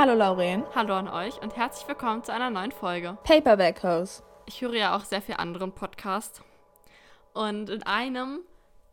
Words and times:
Hallo 0.00 0.14
Lauren. 0.14 0.64
Hallo 0.74 0.94
an 0.94 1.08
euch 1.08 1.42
und 1.42 1.58
herzlich 1.58 1.86
willkommen 1.86 2.24
zu 2.24 2.32
einer 2.32 2.48
neuen 2.48 2.72
Folge. 2.72 3.18
Paperback 3.22 3.82
Hose. 3.82 4.22
Ich 4.46 4.62
höre 4.62 4.74
ja 4.74 4.96
auch 4.96 5.04
sehr 5.04 5.20
viel 5.20 5.34
anderen 5.34 5.72
Podcasts. 5.72 6.40
Und 7.34 7.68
in 7.68 7.82
einem 7.82 8.38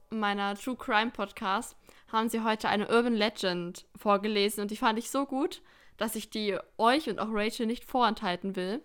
meiner 0.09 0.55
True 0.55 0.75
Crime 0.75 1.11
Podcasts 1.11 1.77
haben 2.11 2.27
sie 2.27 2.43
heute 2.43 2.67
eine 2.67 2.89
Urban 2.89 3.13
Legend 3.13 3.85
vorgelesen 3.95 4.63
und 4.63 4.71
die 4.71 4.75
fand 4.75 4.99
ich 4.99 5.09
so 5.09 5.25
gut, 5.25 5.61
dass 5.95 6.17
ich 6.17 6.29
die 6.29 6.57
euch 6.77 7.09
und 7.09 7.21
auch 7.21 7.29
Rachel 7.31 7.67
nicht 7.67 7.85
vorenthalten 7.85 8.57
will. 8.57 8.81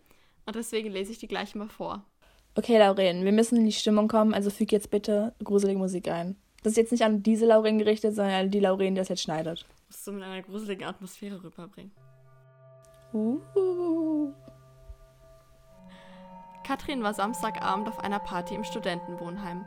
Und 0.47 0.55
deswegen 0.55 0.93
lese 0.93 1.11
ich 1.11 1.19
die 1.19 1.27
gleich 1.27 1.57
mal 1.57 1.69
vor. 1.69 2.05
Okay, 2.55 2.79
Lauren, 2.79 3.25
wir 3.25 3.33
müssen 3.33 3.57
in 3.57 3.67
die 3.67 3.73
Stimmung 3.73 4.07
kommen, 4.07 4.33
also 4.33 4.49
füg 4.49 4.71
jetzt 4.71 4.93
bitte 4.93 5.35
gruselige 5.43 5.81
Musik 5.81 6.07
ein. 6.07 6.37
Das 6.63 6.75
ist 6.75 6.77
jetzt 6.77 6.93
nicht 6.93 7.03
an 7.03 7.25
diese 7.25 7.47
Lauren 7.47 7.81
gerichtet, 7.81 8.15
sondern 8.15 8.45
an 8.45 8.51
die 8.53 8.61
Lauren, 8.61 8.95
die 8.95 9.01
das 9.01 9.09
jetzt 9.09 9.23
schneidet. 9.23 9.67
Musst 9.89 10.07
du 10.07 10.13
mit 10.13 10.23
einer 10.23 10.41
gruseligen 10.41 10.87
Atmosphäre 10.87 11.43
rüberbringen. 11.43 11.91
Uh. 13.13 14.33
Katrin 16.65 17.03
war 17.03 17.13
Samstagabend 17.13 17.89
auf 17.89 17.99
einer 17.99 18.19
Party 18.19 18.55
im 18.55 18.65
Studentenwohnheim. 18.65 19.67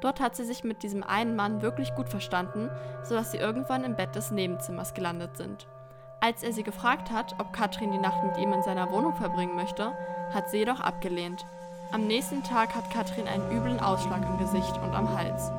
Dort 0.00 0.20
hat 0.20 0.36
sie 0.36 0.44
sich 0.44 0.64
mit 0.64 0.82
diesem 0.82 1.02
einen 1.02 1.36
Mann 1.36 1.60
wirklich 1.60 1.94
gut 1.94 2.08
verstanden, 2.08 2.70
sodass 3.02 3.32
sie 3.32 3.38
irgendwann 3.38 3.84
im 3.84 3.96
Bett 3.96 4.14
des 4.14 4.30
Nebenzimmers 4.30 4.94
gelandet 4.94 5.36
sind. 5.36 5.66
Als 6.20 6.42
er 6.42 6.52
sie 6.52 6.62
gefragt 6.62 7.10
hat, 7.10 7.34
ob 7.38 7.52
Katrin 7.52 7.92
die 7.92 7.98
Nacht 7.98 8.24
mit 8.24 8.38
ihm 8.38 8.52
in 8.52 8.62
seiner 8.62 8.90
Wohnung 8.90 9.14
verbringen 9.14 9.56
möchte, 9.56 9.92
hat 10.32 10.50
sie 10.50 10.58
jedoch 10.58 10.80
abgelehnt. 10.80 11.44
Am 11.92 12.06
nächsten 12.06 12.42
Tag 12.42 12.74
hat 12.74 12.90
Katrin 12.90 13.26
einen 13.26 13.50
üblen 13.50 13.80
Ausschlag 13.80 14.22
im 14.22 14.38
Gesicht 14.38 14.76
und 14.78 14.94
am 14.94 15.16
Hals. 15.16 15.50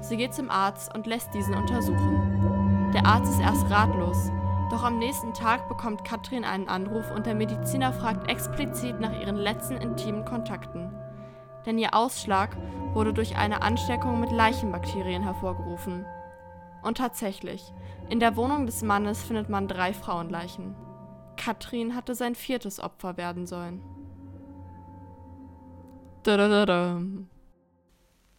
Sie 0.00 0.16
geht 0.16 0.34
zum 0.34 0.50
Arzt 0.50 0.94
und 0.94 1.06
lässt 1.06 1.32
diesen 1.34 1.54
untersuchen. 1.54 2.90
Der 2.94 3.06
Arzt 3.06 3.32
ist 3.32 3.40
erst 3.40 3.70
ratlos, 3.70 4.30
doch 4.70 4.82
am 4.82 4.98
nächsten 4.98 5.34
Tag 5.34 5.68
bekommt 5.68 6.04
Katrin 6.04 6.44
einen 6.44 6.68
Anruf 6.68 7.10
und 7.10 7.26
der 7.26 7.34
Mediziner 7.34 7.92
fragt 7.92 8.30
explizit 8.30 9.00
nach 9.00 9.18
ihren 9.20 9.36
letzten 9.36 9.76
intimen 9.76 10.24
Kontakten. 10.24 10.90
Denn 11.66 11.78
ihr 11.78 11.94
Ausschlag 11.94 12.56
wurde 12.92 13.12
durch 13.12 13.36
eine 13.36 13.62
Ansteckung 13.62 14.20
mit 14.20 14.30
Leichenbakterien 14.30 15.22
hervorgerufen. 15.22 16.04
Und 16.82 16.98
tatsächlich, 16.98 17.72
in 18.08 18.20
der 18.20 18.36
Wohnung 18.36 18.66
des 18.66 18.82
Mannes 18.82 19.22
findet 19.22 19.48
man 19.48 19.68
drei 19.68 19.92
Frauenleichen. 19.92 20.74
Katrin 21.36 21.94
hatte 21.94 22.14
sein 22.14 22.34
viertes 22.34 22.80
Opfer 22.80 23.16
werden 23.16 23.46
sollen. 23.46 23.80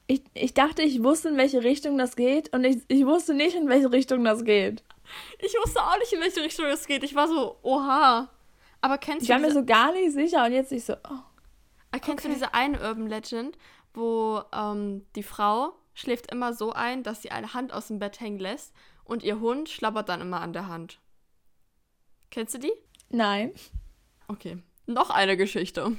Ich, 0.08 0.24
ich 0.34 0.54
dachte, 0.54 0.84
ich 0.84 1.04
wusste, 1.04 1.30
in 1.30 1.38
welche 1.38 1.64
Richtung 1.64 1.98
das 1.98 2.16
geht 2.16 2.54
und 2.54 2.64
ich, 2.64 2.78
ich 2.88 3.06
wusste 3.06 3.34
nicht, 3.34 3.56
in 3.56 3.68
welche 3.70 3.92
Richtung 3.92 4.24
das 4.24 4.44
geht. 4.44 4.84
Ich 5.40 5.54
wusste 5.54 5.82
auch 5.82 5.98
nicht, 5.98 6.12
in 6.14 6.22
welche 6.22 6.42
Richtung 6.42 6.66
es 6.66 6.86
geht. 6.86 7.04
Ich 7.04 7.16
war 7.16 7.28
so, 7.28 7.58
oha. 7.62 8.30
Aber 8.82 8.98
kennst 8.98 9.24
Ich 9.24 9.28
du 9.28 9.34
war 9.34 9.40
mir 9.40 9.48
diese, 9.48 9.60
so 9.60 9.66
gar 9.66 9.92
nicht 9.92 10.14
sicher 10.14 10.46
und 10.46 10.54
jetzt 10.54 10.72
ich 10.72 10.86
so, 10.86 10.94
oh. 10.94 11.20
erkennst 11.92 12.26
du 12.26 12.30
okay. 12.30 12.38
diese 12.38 12.54
eine 12.54 12.80
Urban 12.80 13.08
Legend, 13.08 13.58
wo 13.94 14.42
ähm, 14.54 15.06
die 15.16 15.24
Frau 15.24 15.74
schläft 15.94 16.32
immer 16.32 16.54
so 16.54 16.72
ein, 16.74 17.04
dass 17.04 17.22
sie 17.22 17.32
eine 17.32 17.54
Hand 17.54 17.74
aus 17.74 17.88
dem 17.88 18.00
Bett 18.00 18.20
hängen 18.20 18.40
lässt 18.40 18.74
und 19.04 19.24
ihr 19.24 19.40
Hund 19.40 19.70
schlabbert 19.70 20.10
dann 20.10 20.22
immer 20.22 20.42
an 20.42 20.54
der 20.54 20.68
Hand. 20.68 21.00
Kennst 22.30 22.54
du 22.54 22.60
die? 22.60 22.74
Nein. 23.10 23.54
Okay. 24.28 24.62
Noch 24.86 25.10
eine 25.10 25.38
Geschichte. 25.38 25.96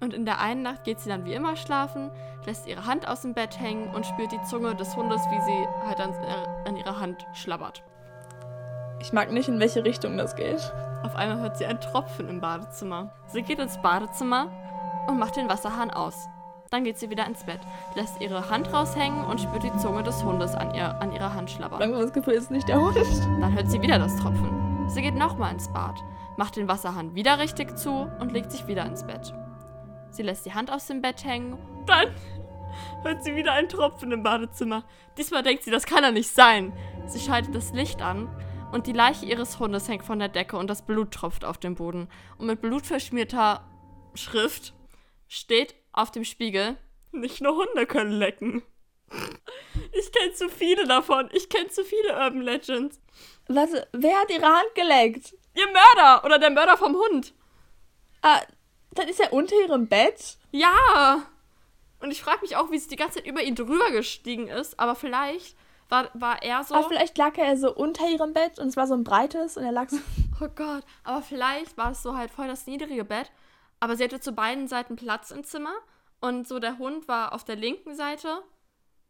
Und 0.00 0.12
in 0.12 0.24
der 0.24 0.40
einen 0.40 0.62
Nacht 0.62 0.84
geht 0.84 1.00
sie 1.00 1.08
dann 1.08 1.24
wie 1.24 1.34
immer 1.34 1.56
schlafen, 1.56 2.10
lässt 2.44 2.66
ihre 2.66 2.84
Hand 2.84 3.08
aus 3.08 3.22
dem 3.22 3.32
Bett 3.32 3.58
hängen 3.58 3.94
und 3.94 4.04
spürt 4.04 4.32
die 4.32 4.42
Zunge 4.42 4.74
des 4.74 4.94
Hundes, 4.96 5.22
wie 5.30 5.40
sie 5.40 5.66
halt 5.86 6.00
an, 6.00 6.12
an 6.66 6.76
ihrer 6.76 7.00
Hand 7.00 7.26
schlabbert. 7.32 7.82
Ich 9.04 9.12
mag 9.12 9.30
nicht, 9.30 9.50
in 9.50 9.60
welche 9.60 9.84
Richtung 9.84 10.16
das 10.16 10.34
geht. 10.34 10.72
Auf 11.02 11.14
einmal 11.14 11.38
hört 11.38 11.58
sie 11.58 11.66
einen 11.66 11.78
Tropfen 11.78 12.26
im 12.26 12.40
Badezimmer. 12.40 13.12
Sie 13.26 13.42
geht 13.42 13.58
ins 13.58 13.76
Badezimmer 13.82 14.48
und 15.06 15.18
macht 15.18 15.36
den 15.36 15.46
Wasserhahn 15.46 15.90
aus. 15.90 16.26
Dann 16.70 16.84
geht 16.84 16.98
sie 16.98 17.10
wieder 17.10 17.26
ins 17.26 17.44
Bett, 17.44 17.60
lässt 17.94 18.22
ihre 18.22 18.48
Hand 18.48 18.72
raushängen 18.72 19.22
und 19.26 19.42
spürt 19.42 19.62
die 19.62 19.76
Zunge 19.76 20.02
des 20.02 20.24
Hundes 20.24 20.54
an, 20.54 20.74
ihr, 20.74 20.98
an 21.02 21.12
ihrer 21.12 21.34
Hand 21.34 21.50
schlabbern. 21.50 21.80
Langsam 21.80 22.00
das 22.00 22.14
Gefühl, 22.14 22.32
ist 22.32 22.50
nicht 22.50 22.66
der 22.66 22.80
Hund. 22.80 22.96
Dann 22.96 23.52
hört 23.52 23.70
sie 23.70 23.82
wieder 23.82 23.98
das 23.98 24.16
Tropfen. 24.16 24.88
Sie 24.88 25.02
geht 25.02 25.16
nochmal 25.16 25.52
ins 25.52 25.68
Bad, 25.68 26.02
macht 26.38 26.56
den 26.56 26.66
Wasserhahn 26.66 27.14
wieder 27.14 27.38
richtig 27.38 27.76
zu 27.76 28.10
und 28.20 28.32
legt 28.32 28.52
sich 28.52 28.66
wieder 28.68 28.86
ins 28.86 29.06
Bett. 29.06 29.34
Sie 30.12 30.22
lässt 30.22 30.46
die 30.46 30.54
Hand 30.54 30.72
aus 30.72 30.86
dem 30.86 31.02
Bett 31.02 31.22
hängen. 31.26 31.58
Dann 31.84 32.08
hört 33.02 33.22
sie 33.22 33.36
wieder 33.36 33.52
einen 33.52 33.68
Tropfen 33.68 34.12
im 34.12 34.22
Badezimmer. 34.22 34.82
Diesmal 35.18 35.42
denkt 35.42 35.62
sie, 35.62 35.70
das 35.70 35.84
kann 35.84 36.02
ja 36.02 36.10
nicht 36.10 36.34
sein. 36.34 36.72
Sie 37.04 37.20
schaltet 37.20 37.54
das 37.54 37.74
Licht 37.74 38.00
an 38.00 38.30
und 38.74 38.88
die 38.88 38.92
Leiche 38.92 39.24
ihres 39.24 39.60
Hundes 39.60 39.88
hängt 39.88 40.04
von 40.04 40.18
der 40.18 40.28
Decke 40.28 40.56
und 40.56 40.68
das 40.68 40.84
Blut 40.84 41.12
tropft 41.12 41.44
auf 41.44 41.58
den 41.58 41.76
Boden. 41.76 42.08
Und 42.38 42.46
mit 42.46 42.60
blutverschmierter 42.60 43.64
Schrift 44.14 44.74
steht 45.28 45.76
auf 45.92 46.10
dem 46.10 46.24
Spiegel, 46.24 46.76
nicht 47.12 47.40
nur 47.40 47.54
Hunde 47.54 47.86
können 47.86 48.10
lecken. 48.10 48.64
Ich 49.92 50.10
kenne 50.10 50.32
zu 50.32 50.48
viele 50.48 50.88
davon. 50.88 51.28
Ich 51.32 51.48
kenne 51.48 51.68
zu 51.68 51.84
viele 51.84 52.14
Urban 52.14 52.40
Legends. 52.40 53.00
Was, 53.46 53.70
wer 53.92 54.16
hat 54.18 54.30
ihre 54.30 54.46
Hand 54.46 54.74
geleckt? 54.74 55.34
Ihr 55.54 55.66
Mörder 55.66 56.24
oder 56.24 56.40
der 56.40 56.50
Mörder 56.50 56.76
vom 56.76 56.96
Hund. 56.96 57.32
Ah, 58.22 58.40
dann 58.90 59.06
ist 59.06 59.20
er 59.20 59.32
unter 59.32 59.54
ihrem 59.54 59.86
Bett? 59.86 60.36
Ja. 60.50 61.28
Und 62.00 62.10
ich 62.10 62.20
frage 62.20 62.40
mich 62.40 62.56
auch, 62.56 62.72
wie 62.72 62.76
es 62.76 62.88
die 62.88 62.96
ganze 62.96 63.18
Zeit 63.18 63.26
über 63.28 63.42
ihn 63.42 63.54
drüber 63.54 63.92
gestiegen 63.92 64.48
ist. 64.48 64.80
Aber 64.80 64.96
vielleicht 64.96 65.56
war, 65.94 66.10
war 66.14 66.42
er 66.42 66.64
so. 66.64 66.74
Aber 66.74 66.88
vielleicht 66.88 67.16
lag 67.18 67.36
er 67.38 67.56
so 67.56 67.74
unter 67.74 68.08
ihrem 68.08 68.32
Bett 68.32 68.58
und 68.58 68.68
es 68.68 68.76
war 68.76 68.86
so 68.86 68.94
ein 68.94 69.04
breites 69.04 69.56
und 69.56 69.64
er 69.64 69.72
lag 69.72 69.88
so. 69.88 69.98
Oh 70.40 70.48
Gott. 70.48 70.82
Aber 71.04 71.22
vielleicht 71.22 71.76
war 71.76 71.92
es 71.92 72.02
so 72.02 72.16
halt 72.16 72.28
voll 72.28 72.48
das 72.48 72.66
niedrige 72.66 73.04
Bett. 73.04 73.30
Aber 73.78 73.96
sie 73.96 74.02
hatte 74.02 74.18
zu 74.18 74.32
beiden 74.32 74.66
Seiten 74.66 74.96
Platz 74.96 75.30
im 75.30 75.44
Zimmer. 75.44 75.74
Und 76.20 76.48
so 76.48 76.58
der 76.58 76.78
Hund 76.78 77.06
war 77.06 77.32
auf 77.32 77.44
der 77.44 77.54
linken 77.54 77.94
Seite. 77.94 78.42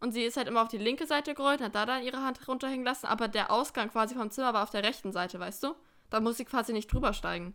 Und 0.00 0.12
sie 0.12 0.22
ist 0.22 0.36
halt 0.36 0.48
immer 0.48 0.60
auf 0.60 0.68
die 0.68 0.76
linke 0.76 1.06
Seite 1.06 1.34
gerollt 1.34 1.60
und 1.60 1.66
hat 1.66 1.74
da 1.74 1.86
dann 1.86 2.02
ihre 2.02 2.22
Hand 2.22 2.46
runterhängen 2.46 2.84
lassen. 2.84 3.06
Aber 3.06 3.26
der 3.26 3.50
Ausgang 3.50 3.88
quasi 3.90 4.14
vom 4.14 4.30
Zimmer 4.30 4.52
war 4.52 4.64
auf 4.64 4.70
der 4.70 4.84
rechten 4.84 5.12
Seite, 5.12 5.40
weißt 5.40 5.62
du? 5.62 5.74
Da 6.10 6.20
muss 6.20 6.36
sie 6.36 6.44
quasi 6.44 6.74
nicht 6.74 6.92
drüber 6.92 7.14
steigen. 7.14 7.54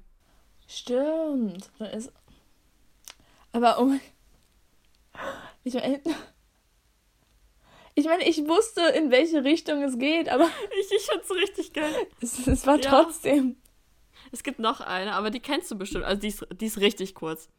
Stimmt. 0.67 1.69
Aber 3.51 3.79
oh 3.79 3.85
mein. 3.85 4.01
Ich 5.63 5.75
meine. 5.75 6.01
Ich 7.99 8.05
meine, 8.05 8.27
ich 8.27 8.47
wusste, 8.47 8.81
in 8.95 9.11
welche 9.11 9.43
Richtung 9.43 9.83
es 9.83 9.97
geht, 9.97 10.29
aber 10.29 10.45
Ich, 10.79 10.91
ich 10.91 11.03
find's 11.05 11.31
richtig 11.31 11.73
geil. 11.73 11.93
es, 12.21 12.47
es 12.47 12.65
war 12.65 12.79
Ja. 12.79 13.03
trotzdem. 13.03 13.57
Es 14.31 14.43
gibt 14.43 14.59
noch 14.59 14.79
eine, 14.81 15.13
aber 15.13 15.29
die 15.31 15.39
kennst 15.39 15.69
du 15.71 15.75
bestimmt. 15.77 16.05
Also 16.05 16.21
die 16.21 16.27
ist, 16.29 16.45
die 16.53 16.65
ist 16.67 16.79
richtig 16.79 17.15
kurz. 17.15 17.49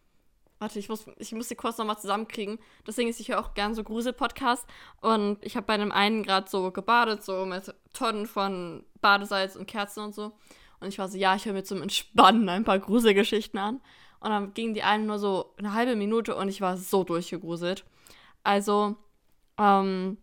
Warte, 0.59 0.79
ich 0.79 0.89
muss, 0.89 1.07
ich 1.19 1.33
muss 1.33 1.49
die 1.49 1.55
kurz 1.55 1.79
nochmal 1.79 1.99
zusammenkriegen. 1.99 2.59
Deswegen 2.87 3.09
ist 3.09 3.19
ich 3.19 3.29
höre 3.31 3.41
auch 3.41 3.55
gern 3.55 3.75
so 3.75 3.83
Grusel-Podcasts. 3.83 4.67
Und 5.01 5.39
ich 5.45 5.57
habe 5.57 5.67
bei 5.67 5.73
einem 5.75 5.91
einen 5.91 6.23
gerade 6.23 6.49
so 6.51 6.71
gebadet, 6.71 7.25
so 7.25 7.47
mit 7.47 7.75
Tonnen 7.95 8.27
von 8.27 8.85
Badesalz 9.01 9.57
und 9.57 9.67
Kerzen 9.67 10.05
und 10.05 10.15
so. 10.15 10.33
Und 10.81 10.89
ich 10.89 10.99
war 10.99 11.09
so, 11.09 11.17
ja, 11.19 11.35
ich 11.35 11.45
höre 11.47 11.55
mir 11.55 11.65
zum 11.65 11.83
Entspannen 11.83 12.49
ein 12.49 12.65
paar 12.65 12.79
Gruselgeschichten 12.79 13.59
an. 13.59 13.81
Und 14.21 14.31
dann 14.31 14.53
ging 14.55 14.75
die 14.75 14.83
eine 14.83 15.05
nur 15.05 15.19
so 15.19 15.55
eine 15.59 15.73
halbe 15.73 15.97
Minute 15.97 16.37
und 16.37 16.49
ich 16.49 16.61
war 16.61 16.77
so 16.77 17.05
durchgegruselt. 17.05 17.85
Also, 18.43 18.97
ähm, 19.59 20.19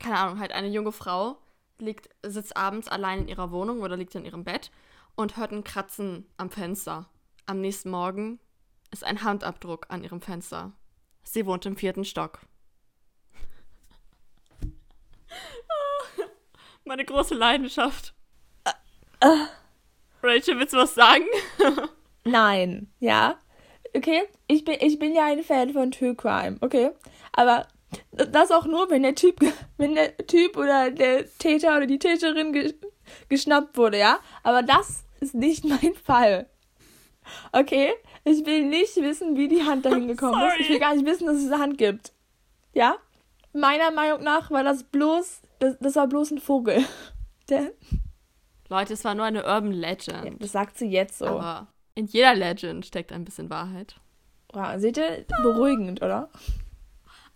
keine 0.00 0.18
Ahnung, 0.18 0.40
halt 0.40 0.52
eine 0.52 0.68
junge 0.68 0.92
Frau 0.92 1.38
liegt, 1.78 2.08
sitzt 2.22 2.56
abends 2.56 2.88
allein 2.88 3.20
in 3.20 3.28
ihrer 3.28 3.50
Wohnung 3.50 3.80
oder 3.82 3.96
liegt 3.96 4.14
in 4.14 4.24
ihrem 4.24 4.44
Bett 4.44 4.70
und 5.14 5.36
hört 5.36 5.52
ein 5.52 5.64
Kratzen 5.64 6.26
am 6.36 6.50
Fenster. 6.50 7.08
Am 7.46 7.60
nächsten 7.60 7.90
Morgen 7.90 8.40
ist 8.90 9.04
ein 9.04 9.22
Handabdruck 9.22 9.86
an 9.88 10.02
ihrem 10.02 10.20
Fenster. 10.20 10.72
Sie 11.22 11.46
wohnt 11.46 11.66
im 11.66 11.76
vierten 11.76 12.04
Stock. 12.04 12.40
Meine 16.84 17.04
große 17.04 17.34
Leidenschaft. 17.34 18.14
Rachel, 20.22 20.58
willst 20.58 20.74
du 20.74 20.78
was 20.78 20.94
sagen? 20.94 21.24
Nein, 22.24 22.92
ja. 23.00 23.38
Okay, 23.94 24.24
ich 24.46 24.64
bin, 24.64 24.76
ich 24.80 24.98
bin 24.98 25.14
ja 25.14 25.24
ein 25.26 25.42
Fan 25.42 25.72
von 25.72 25.90
True 25.90 26.14
Crime, 26.14 26.58
okay? 26.60 26.90
Aber 27.32 27.66
das 28.12 28.50
auch 28.50 28.66
nur, 28.66 28.90
wenn 28.90 29.02
der 29.02 29.14
Typ, 29.14 29.40
wenn 29.76 29.94
der 29.94 30.16
Typ 30.16 30.56
oder 30.56 30.90
der 30.90 31.26
Täter 31.38 31.76
oder 31.76 31.86
die 31.86 31.98
Täterin 31.98 32.52
ge 32.52 32.74
geschnappt 33.28 33.76
wurde, 33.76 33.98
ja? 33.98 34.18
Aber 34.42 34.62
das 34.62 35.04
ist 35.20 35.34
nicht 35.34 35.64
mein 35.64 35.94
Fall. 35.94 36.48
Okay? 37.52 37.92
Ich 38.24 38.44
will 38.46 38.64
nicht 38.64 38.96
wissen, 38.96 39.36
wie 39.36 39.48
die 39.48 39.62
Hand 39.62 39.84
dahin 39.86 40.08
gekommen 40.08 40.40
ist. 40.48 40.54
Ich 40.60 40.68
will 40.68 40.78
Sorry. 40.78 40.78
gar 40.80 40.94
nicht 40.94 41.06
wissen, 41.06 41.26
dass 41.26 41.36
es 41.36 41.42
diese 41.42 41.58
Hand 41.58 41.78
gibt. 41.78 42.12
Ja? 42.72 42.96
Meiner 43.52 43.90
Meinung 43.90 44.22
nach 44.22 44.50
war 44.50 44.64
das 44.64 44.84
bloß, 44.84 45.40
das, 45.60 45.76
das 45.80 45.96
war 45.96 46.08
bloß 46.08 46.32
ein 46.32 46.38
Vogel. 46.38 46.84
Der, 47.48 47.72
Leute, 48.68 48.94
es 48.94 49.04
war 49.04 49.14
nur 49.14 49.24
eine 49.24 49.44
Urban 49.44 49.70
Legend. 49.70 50.42
das 50.42 50.52
sagt 50.52 50.76
sie 50.78 50.88
jetzt 50.88 51.18
so. 51.18 51.26
Aber 51.26 51.68
in 51.94 52.06
jeder 52.06 52.34
Legend 52.34 52.84
steckt 52.84 53.12
ein 53.12 53.24
bisschen 53.24 53.48
Wahrheit. 53.50 53.96
Wow, 54.52 54.78
seht 54.78 54.96
ihr? 54.96 55.24
Beruhigend, 55.42 56.02
oder? 56.02 56.28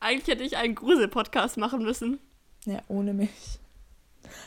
Eigentlich 0.01 0.29
hätte 0.29 0.45
ich 0.45 0.57
einen 0.57 0.75
Grusel-Podcast 0.75 1.57
machen 1.59 1.83
müssen. 1.83 2.19
Ja, 2.65 2.81
ohne 2.89 3.13
mich. 3.15 3.31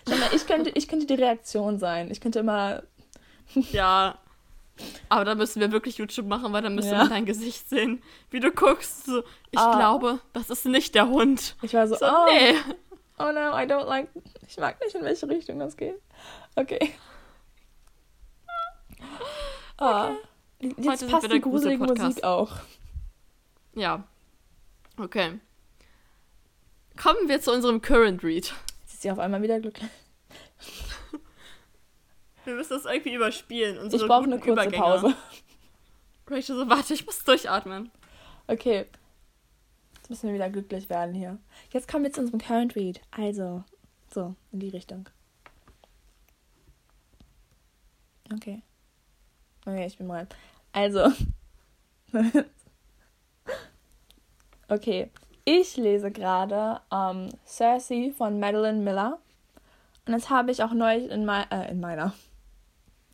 Schau 0.07 0.15
mal, 0.15 0.29
ich 0.33 0.45
könnte, 0.47 0.69
ich 0.71 0.87
könnte 0.87 1.05
die 1.05 1.13
Reaktion 1.15 1.77
sein. 1.79 2.09
Ich 2.11 2.21
könnte 2.21 2.39
immer 2.39 2.83
Ja. 3.71 4.17
Aber 5.07 5.23
da 5.25 5.35
müssen 5.35 5.59
wir 5.59 5.71
wirklich 5.71 5.97
YouTube 5.99 6.25
machen, 6.25 6.51
weil 6.51 6.63
dann 6.63 6.73
müssen 6.73 6.91
Ja. 6.93 7.03
wir 7.03 7.09
dein 7.09 7.25
Gesicht 7.25 7.69
sehen, 7.69 8.01
wie 8.31 8.39
du 8.39 8.51
guckst. 8.51 9.05
So, 9.05 9.19
ich 9.51 9.59
Ah. 9.59 9.77
glaube, 9.77 10.19
das 10.33 10.49
ist 10.49 10.65
nicht 10.65 10.95
der 10.95 11.07
Hund. 11.09 11.55
Ich 11.61 11.75
war 11.75 11.87
so, 11.87 11.95
So, 11.95 12.05
oh, 12.07 12.25
nee. 12.33 12.55
oh 13.19 13.31
no, 13.31 13.51
I 13.55 13.65
don't 13.67 13.85
like. 13.85 14.09
Ich 14.47 14.57
mag 14.57 14.79
nicht, 14.83 14.95
in 14.95 15.03
welche 15.03 15.29
Richtung 15.29 15.59
das 15.59 15.77
geht. 15.77 15.95
Okay. 16.55 16.91
Ah, 19.77 20.09
Heute 20.61 20.81
Jetzt 20.81 20.99
sind 20.99 21.11
passt 21.11 21.29
wir 21.29 21.39
der. 21.39 21.47
Musik 21.47 22.23
auch. 22.23 22.51
Ja. 23.75 24.03
Okay. 24.97 25.39
Kommen 26.95 27.27
wir 27.27 27.41
zu 27.41 27.51
unserem 27.51 27.81
Current 27.81 28.23
Read. 28.23 28.53
Jetzt 28.81 28.93
ist 28.93 29.01
sie 29.01 29.11
auf 29.11 29.19
einmal 29.19 29.41
wieder 29.41 29.59
glücklich. 29.59 29.89
Wir 32.45 32.55
müssen 32.55 32.73
das 32.73 32.85
irgendwie 32.85 33.13
überspielen. 33.13 33.77
Unsere 33.77 34.01
Ich 34.01 34.07
brauche 34.07 34.25
eine 34.25 34.35
kurze 34.35 34.51
Übergänge. 34.51 34.77
Pause. 34.77 35.15
Rachel 36.27 36.57
so, 36.57 36.69
warte, 36.69 36.93
ich 36.93 37.05
muss 37.05 37.23
durchatmen. 37.23 37.89
Okay. 38.47 38.85
Jetzt 39.95 40.09
müssen 40.09 40.27
wir 40.27 40.33
wieder 40.33 40.49
glücklich 40.49 40.89
werden 40.89 41.15
hier. 41.15 41.37
Jetzt 41.71 41.87
kommen 41.87 42.03
wir 42.03 42.11
zu 42.11 42.19
unserem 42.19 42.41
Current 42.41 42.75
Read. 42.75 42.99
Also, 43.11 43.63
so, 44.13 44.35
in 44.51 44.59
die 44.59 44.69
Richtung. 44.69 45.07
Okay. 48.33 48.61
Okay, 49.65 49.85
ich 49.85 49.97
bin 49.97 50.07
bereit. 50.07 50.35
Also. 50.73 51.11
okay. 54.73 55.09
Ich 55.45 55.75
lese 55.77 56.11
gerade 56.11 56.79
ähm, 56.91 57.29
Cersei 57.45 58.13
von 58.17 58.39
Madeline 58.39 58.79
Miller. 58.79 59.19
Und 60.05 60.13
das 60.13 60.29
habe 60.29 60.51
ich 60.51 60.63
auch 60.63 60.73
neulich 60.73 61.09
in, 61.11 61.25
mei 61.25 61.45
äh, 61.51 61.69
in 61.71 61.79
meiner. 61.79 62.13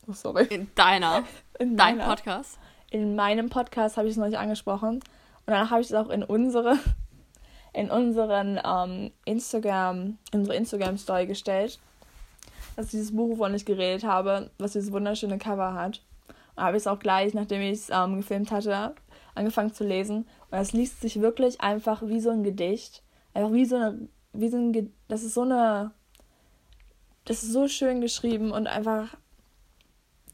Oh, 0.07 0.13
sorry. 0.13 0.45
In 0.45 0.69
deiner, 0.75 1.23
In 1.59 1.75
dein 1.75 1.97
meiner 1.97 2.09
Podcast. 2.09 2.59
in 2.91 3.15
meinem 3.15 3.49
Podcast 3.49 3.97
habe 3.97 4.07
ich 4.07 4.13
es 4.13 4.17
neulich 4.17 4.37
angesprochen. 4.37 4.95
Und 4.95 5.53
dann 5.53 5.69
habe 5.69 5.81
ich 5.81 5.87
es 5.87 5.93
auch 5.93 6.09
in 6.09 6.23
unsere, 6.23 6.77
in 7.73 7.89
unseren 7.89 8.59
ähm, 8.63 9.11
Instagram, 9.25 10.17
in 10.31 10.39
unsere 10.39 10.57
Instagram-Story 10.57 11.25
gestellt. 11.25 11.79
Dass 12.75 12.85
ich 12.85 12.91
dieses 12.91 13.15
Buch, 13.15 13.37
wovon 13.37 13.55
ich 13.55 13.65
geredet 13.65 14.03
habe, 14.03 14.51
was 14.59 14.73
dieses 14.73 14.91
wunderschöne 14.91 15.39
Cover 15.39 15.73
hat. 15.73 16.01
Und 16.55 16.63
habe 16.63 16.77
ich 16.77 16.83
es 16.83 16.87
auch 16.87 16.99
gleich, 16.99 17.33
nachdem 17.33 17.61
ich 17.61 17.71
es 17.71 17.89
ähm, 17.89 18.17
gefilmt 18.17 18.51
hatte, 18.51 18.93
angefangen 19.35 19.73
zu 19.73 19.83
lesen. 19.83 20.27
Und 20.51 20.57
es 20.57 20.73
liest 20.73 21.01
sich 21.01 21.21
wirklich 21.21 21.61
einfach 21.61 22.01
wie 22.05 22.19
so 22.19 22.29
ein 22.29 22.43
Gedicht. 22.43 23.03
Einfach 23.33 23.53
wie 23.53 23.65
so 23.65 23.75
eine, 23.75 24.09
wie 24.33 24.49
so 24.49 24.57
ein, 24.57 24.93
das 25.07 25.23
ist 25.23 25.33
so 25.33 25.41
eine, 25.41 25.91
das 27.25 27.43
ist 27.43 27.51
so 27.51 27.67
schön 27.67 28.01
geschrieben 28.01 28.51
und 28.51 28.67
einfach, 28.67 29.15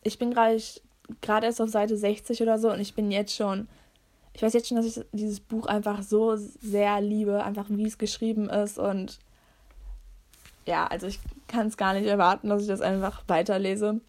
ich 0.04 0.18
bin 0.18 0.32
gerade 0.32 1.46
erst 1.46 1.62
auf 1.62 1.70
Seite 1.70 1.98
60 1.98 2.42
oder 2.42 2.58
so 2.58 2.72
und 2.72 2.80
ich 2.80 2.96
bin 2.96 3.12
jetzt 3.12 3.36
schon, 3.36 3.68
ich 4.34 4.42
weiß 4.42 4.54
jetzt 4.54 4.68
schon, 4.68 4.78
dass 4.78 4.86
ich 4.86 5.06
dieses 5.12 5.40
Buch 5.40 5.66
einfach 5.66 6.04
so 6.04 6.36
sehr 6.36 7.02
liebe, 7.02 7.44
einfach 7.44 7.66
wie 7.70 7.86
es 7.86 7.98
geschrieben 7.98 8.50
ist 8.50 8.78
und 8.78 9.20
ja, 10.66 10.88
also 10.88 11.08
ich 11.08 11.20
kann 11.48 11.68
es 11.68 11.78
gar 11.78 11.94
nicht 11.94 12.08
erwarten, 12.08 12.50
dass 12.50 12.62
ich 12.62 12.68
das 12.68 12.82
einfach 12.82 13.24
weiterlese. 13.28 14.02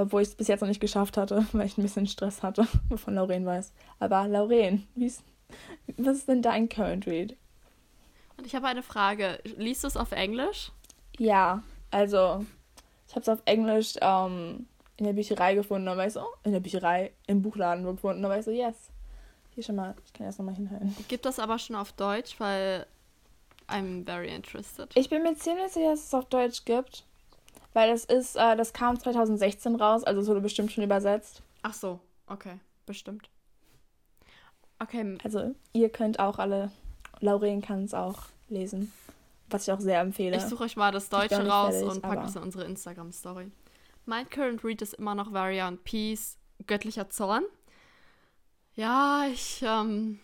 Obwohl 0.00 0.22
ich 0.22 0.28
es 0.28 0.34
bis 0.34 0.48
jetzt 0.48 0.62
noch 0.62 0.68
nicht 0.68 0.80
geschafft 0.80 1.18
hatte, 1.18 1.46
weil 1.52 1.66
ich 1.66 1.76
ein 1.76 1.82
bisschen 1.82 2.06
Stress 2.06 2.42
hatte, 2.42 2.66
wovon 2.88 3.14
Lauren 3.14 3.44
weiß. 3.44 3.72
Aber 3.98 4.26
Lauren, 4.26 4.86
wie 4.94 5.06
ist, 5.06 5.22
was 5.98 6.16
ist 6.16 6.28
denn 6.28 6.40
dein 6.40 6.70
Current 6.70 7.06
Read? 7.06 7.36
Und 8.38 8.46
ich 8.46 8.54
habe 8.54 8.66
eine 8.66 8.82
Frage. 8.82 9.38
Liest 9.58 9.84
du 9.84 9.88
es 9.88 9.98
auf 9.98 10.12
Englisch? 10.12 10.72
Ja, 11.18 11.62
also 11.90 12.46
ich 13.06 13.14
habe 13.14 13.20
es 13.20 13.28
auf 13.28 13.42
Englisch 13.44 13.94
ähm, 14.00 14.66
in 14.96 15.04
der 15.04 15.12
Bücherei 15.12 15.54
gefunden, 15.54 15.86
da 15.86 15.96
war 15.96 16.06
ich 16.06 16.14
so, 16.14 16.20
oh, 16.20 16.34
in 16.44 16.52
der 16.52 16.60
Bücherei, 16.60 17.12
im 17.26 17.42
Buchladen 17.42 17.84
gefunden, 17.84 18.22
da 18.22 18.30
war 18.30 18.38
ich 18.38 18.44
so, 18.44 18.50
yes. 18.50 18.90
Hier 19.54 19.64
schon 19.64 19.76
mal, 19.76 19.94
ich 20.06 20.12
kann 20.14 20.24
erst 20.24 20.38
nochmal 20.38 20.54
hinhalten. 20.54 20.94
Gibt 21.08 21.26
das 21.26 21.38
aber 21.38 21.58
schon 21.58 21.76
auf 21.76 21.92
Deutsch, 21.92 22.38
weil 22.38 22.86
I'm 23.68 24.06
very 24.06 24.34
interested. 24.34 24.90
Ich 24.94 25.10
bin 25.10 25.22
mir 25.22 25.34
ziemlich 25.34 25.72
sicher, 25.72 25.90
dass 25.90 26.04
es 26.04 26.14
auf 26.14 26.26
Deutsch 26.26 26.64
gibt, 26.64 27.04
weil 27.72 27.90
das 27.90 28.04
ist, 28.04 28.36
äh, 28.36 28.56
das 28.56 28.72
kam 28.72 28.98
2016 28.98 29.76
raus, 29.76 30.04
also 30.04 30.20
es 30.20 30.26
wurde 30.28 30.40
bestimmt 30.40 30.72
schon 30.72 30.84
übersetzt. 30.84 31.42
Ach 31.62 31.74
so, 31.74 32.00
okay, 32.26 32.58
bestimmt. 32.86 33.28
Okay, 34.78 35.18
Also 35.24 35.54
ihr 35.72 35.90
könnt 35.90 36.18
auch 36.18 36.38
alle, 36.38 36.70
Lauren 37.20 37.60
kann 37.60 37.84
es 37.84 37.92
auch 37.92 38.24
lesen, 38.48 38.92
was 39.48 39.68
ich 39.68 39.72
auch 39.72 39.80
sehr 39.80 40.00
empfehle. 40.00 40.36
ich 40.36 40.42
suche 40.42 40.64
euch 40.64 40.76
mal 40.76 40.90
das 40.90 41.08
Deutsche 41.08 41.46
raus 41.46 41.74
fertig, 41.74 41.90
und 41.90 42.02
packe 42.02 42.26
es 42.26 42.36
in 42.36 42.42
unsere 42.42 42.64
Instagram-Story. 42.64 43.50
Mein 44.06 44.28
Current 44.30 44.64
Read 44.64 44.80
ist 44.82 44.94
immer 44.94 45.14
noch 45.14 45.32
Variant 45.32 45.84
Peace, 45.84 46.38
Göttlicher 46.66 47.10
Zorn. 47.10 47.44
Ja, 48.74 49.26
ich 49.30 49.62
ähm, 49.62 50.18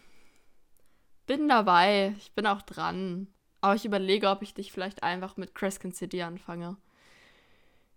bin 1.27 1.49
dabei. 1.49 2.15
Ich 2.19 2.33
bin 2.33 2.47
auch 2.47 2.63
dran. 2.63 3.29
Aber 3.61 3.75
ich 3.75 3.85
überlege, 3.85 4.31
ob 4.31 4.43
ich 4.43 4.55
dich 4.55 4.73
vielleicht 4.73 5.03
einfach 5.03 5.37
mit 5.37 5.55
Crescent 5.55 5.97
City 5.97 6.23
anfange. 6.23 6.77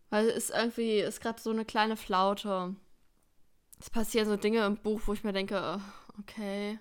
Weil 0.09 0.27
es 0.27 0.49
ist 0.49 0.49
irgendwie, 0.51 0.99
ist 0.99 1.21
gerade 1.21 1.41
so 1.41 1.51
eine 1.51 1.65
kleine 1.65 1.95
Flaute. 1.95 2.75
Es 3.79 3.89
passieren 3.89 4.27
so 4.27 4.35
Dinge 4.35 4.65
im 4.65 4.77
Buch, 4.77 5.01
wo 5.05 5.13
ich 5.13 5.23
mir 5.23 5.33
denke, 5.33 5.55
äh, 5.55 6.19
okay. 6.19 6.79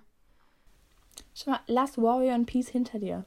Schau 1.34 1.52
mal, 1.52 1.60
lass 1.66 1.98
Warrior 1.98 2.34
and 2.34 2.46
Peace 2.46 2.68
hinter 2.68 2.98
dir. 2.98 3.24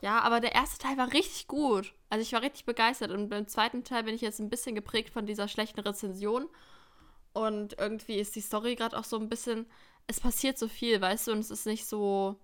Ja, 0.00 0.20
aber 0.20 0.40
der 0.40 0.54
erste 0.54 0.78
Teil 0.78 0.96
war 0.96 1.12
richtig 1.12 1.46
gut. 1.46 1.94
Also 2.08 2.22
ich 2.22 2.32
war 2.32 2.42
richtig 2.42 2.64
begeistert. 2.64 3.10
Und 3.10 3.28
beim 3.28 3.46
zweiten 3.46 3.84
Teil 3.84 4.04
bin 4.04 4.14
ich 4.14 4.20
jetzt 4.20 4.40
ein 4.40 4.50
bisschen 4.50 4.74
geprägt 4.74 5.10
von 5.10 5.26
dieser 5.26 5.48
schlechten 5.48 5.80
Rezension. 5.80 6.48
Und 7.32 7.78
irgendwie 7.78 8.16
ist 8.16 8.34
die 8.34 8.40
Story 8.40 8.74
gerade 8.74 8.98
auch 8.98 9.04
so 9.04 9.18
ein 9.18 9.28
bisschen. 9.28 9.66
Es 10.06 10.18
passiert 10.20 10.58
so 10.58 10.66
viel, 10.68 11.00
weißt 11.00 11.28
du, 11.28 11.32
und 11.32 11.38
es 11.38 11.50
ist 11.50 11.66
nicht 11.66 11.86
so 11.86 12.36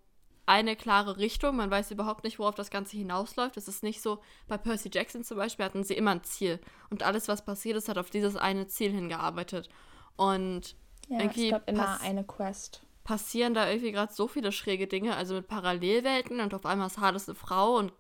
eine 0.49 0.77
klare 0.77 1.19
Richtung. 1.19 1.57
Man 1.57 1.71
weiß 1.71 1.91
überhaupt 1.91 2.25
nicht, 2.25 2.39
worauf 2.39 2.55
das 2.55 2.71
Ganze 2.71 2.97
hinausläuft. 2.97 3.57
Es 3.57 3.69
ist 3.69 3.83
nicht 3.83 4.01
so, 4.03 4.21
bei 4.49 4.59
Percy 4.59 4.91
Jackson 4.93 5.25
zum 5.25 5.37
Beispiel 5.37 5.65
hatten 5.65 5.85
sie 5.85 5.95
immer 5.95 6.13
ein 6.13 6.25
Ziel. 6.25 6.61
Und 6.91 7.03
alles, 7.03 7.29
was 7.29 7.45
passiert 7.45 7.77
ist, 7.77 7.89
hat 7.89 7.99
auf 7.99 8.11
dieses 8.11 8.37
eine 8.37 8.67
Ziel 8.67 8.93
hingearbeitet. 8.93 9.69
Und 10.17 10.75
Ja, 11.09 11.21
Irgendwie 11.21 11.47
es 11.47 11.51
gab 11.53 11.69
immer 11.69 12.01
eine 12.01 12.25
Quest. 12.25 12.83
passieren 13.05 13.55
da 13.55 13.69
irgendwie 13.69 13.93
gerade 13.93 14.13
so 14.13 14.29
viele 14.29 14.53
schräge 14.53 14.87
Dinge, 14.87 15.17
also 15.17 15.35
mit 15.35 15.49
Parallelwelten 15.49 16.41
und 16.41 16.53
auf 16.55 16.67
einmal 16.67 16.89
ist 16.89 16.99
Hades 16.99 17.29
eine 17.29 17.35
Frau 17.37 17.77
und 17.79 17.93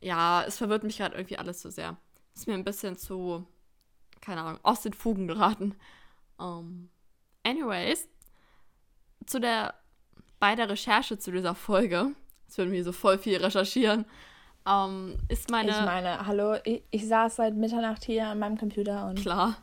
ja, 0.00 0.44
es 0.44 0.58
verwirrt 0.58 0.84
mich 0.84 0.98
gerade 0.98 1.16
irgendwie 1.16 1.38
alles 1.38 1.60
so 1.62 1.70
sehr. 1.70 1.96
Ist 2.34 2.46
mir 2.46 2.54
ein 2.54 2.64
bisschen 2.64 2.96
zu, 2.96 3.46
keine 4.20 4.42
Ahnung, 4.42 4.60
aus 4.62 4.82
den 4.82 4.92
Fugen 4.92 5.26
geraten. 5.28 5.76
Um, 6.38 6.90
anyways, 7.44 8.08
zu 9.26 9.40
der, 9.40 9.74
bei 10.40 10.54
der 10.54 10.68
Recherche 10.68 11.18
zu 11.18 11.30
dieser 11.32 11.54
Folge, 11.54 12.12
jetzt 12.46 12.58
würden 12.58 12.72
wir 12.72 12.84
so 12.84 12.92
voll 12.92 13.18
viel 13.18 13.36
recherchieren, 13.38 14.04
ähm, 14.66 15.16
ist 15.28 15.50
meine, 15.50 15.70
ich 15.70 15.80
meine, 15.80 16.26
hallo, 16.26 16.56
ich, 16.64 16.82
ich 16.90 17.06
saß 17.08 17.36
seit 17.36 17.54
Mitternacht 17.54 18.04
hier 18.04 18.26
an 18.26 18.38
meinem 18.38 18.58
Computer 18.58 19.06
und 19.06 19.20
klar, 19.20 19.56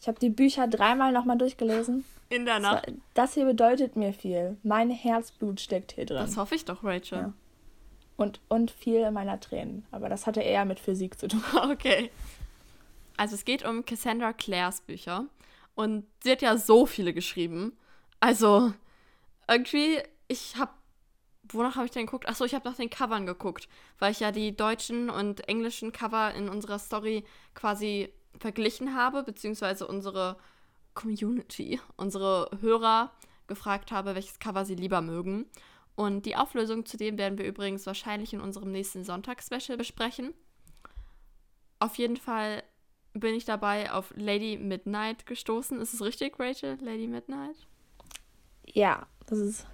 ich 0.00 0.08
habe 0.08 0.18
die 0.18 0.30
Bücher 0.30 0.66
dreimal 0.66 1.12
nochmal 1.12 1.36
durchgelesen. 1.36 2.04
in 2.30 2.44
der 2.46 2.54
Das, 2.60 2.62
Nacht. 2.62 2.92
das 3.14 3.34
hier 3.34 3.44
bedeutet 3.44 3.96
mir 3.96 4.12
viel. 4.14 4.56
Mein 4.62 4.88
Herzblut 4.90 5.60
steckt 5.60 5.92
hier 5.92 6.06
drin. 6.06 6.18
Das 6.18 6.36
hoffe 6.38 6.54
ich 6.54 6.64
doch, 6.64 6.82
Rachel. 6.82 7.18
Ja. 7.18 7.32
Und, 8.16 8.40
und 8.48 8.70
viel 8.70 9.10
meiner 9.10 9.40
Tränen. 9.40 9.84
Aber 9.90 10.08
das 10.08 10.26
hatte 10.26 10.40
eher 10.40 10.64
mit 10.64 10.78
Physik 10.80 11.18
zu 11.18 11.28
tun. 11.28 11.42
Okay. 11.70 12.10
Also 13.16 13.34
es 13.34 13.44
geht 13.44 13.62
um 13.66 13.84
Cassandra 13.84 14.32
Clares 14.32 14.80
Bücher. 14.80 15.24
Und 15.74 16.06
sie 16.22 16.32
hat 16.32 16.40
ja 16.42 16.56
so 16.56 16.86
viele 16.86 17.12
geschrieben. 17.12 17.76
Also 18.20 18.72
irgendwie, 19.50 19.98
ich 20.28 20.56
habe, 20.56 20.72
wonach 21.52 21.76
habe 21.76 21.86
ich 21.86 21.90
denn 21.90 22.06
geguckt? 22.06 22.28
Achso, 22.28 22.44
ich 22.44 22.54
habe 22.54 22.68
nach 22.68 22.76
den 22.76 22.90
Covern 22.90 23.26
geguckt, 23.26 23.68
weil 23.98 24.12
ich 24.12 24.20
ja 24.20 24.32
die 24.32 24.56
deutschen 24.56 25.10
und 25.10 25.48
englischen 25.48 25.92
Cover 25.92 26.32
in 26.34 26.48
unserer 26.48 26.78
Story 26.78 27.24
quasi 27.54 28.12
verglichen 28.38 28.94
habe, 28.94 29.22
beziehungsweise 29.22 29.86
unsere 29.86 30.36
Community, 30.94 31.80
unsere 31.96 32.50
Hörer 32.60 33.12
gefragt 33.46 33.90
habe, 33.90 34.14
welches 34.14 34.38
Cover 34.38 34.64
sie 34.64 34.76
lieber 34.76 35.02
mögen. 35.02 35.46
Und 35.96 36.24
die 36.24 36.36
Auflösung 36.36 36.86
zu 36.86 36.96
dem 36.96 37.18
werden 37.18 37.36
wir 37.36 37.46
übrigens 37.46 37.84
wahrscheinlich 37.86 38.32
in 38.32 38.40
unserem 38.40 38.70
nächsten 38.70 39.04
Sonntagsspecial 39.04 39.76
besprechen. 39.76 40.32
Auf 41.78 41.96
jeden 41.96 42.16
Fall 42.16 42.62
bin 43.12 43.34
ich 43.34 43.44
dabei 43.44 43.92
auf 43.92 44.12
Lady 44.16 44.56
Midnight 44.56 45.26
gestoßen. 45.26 45.80
Ist 45.80 45.94
es 45.94 46.02
richtig, 46.02 46.38
Rachel? 46.38 46.78
Lady 46.80 47.08
Midnight? 47.08 47.66
Ja, 48.72 49.06
das 49.26 49.38
ist 49.38 49.66